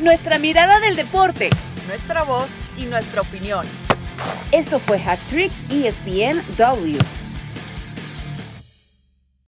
Nuestra 0.00 0.38
mirada 0.38 0.78
del 0.78 0.94
deporte, 0.94 1.50
nuestra 1.88 2.22
voz 2.22 2.50
y 2.78 2.84
nuestra 2.84 3.22
opinión. 3.22 3.66
Esto 4.52 4.78
fue 4.78 4.98
Hat 4.98 5.18
Trick 5.28 5.52
ESPN 5.70 6.40
W. 6.56 7.25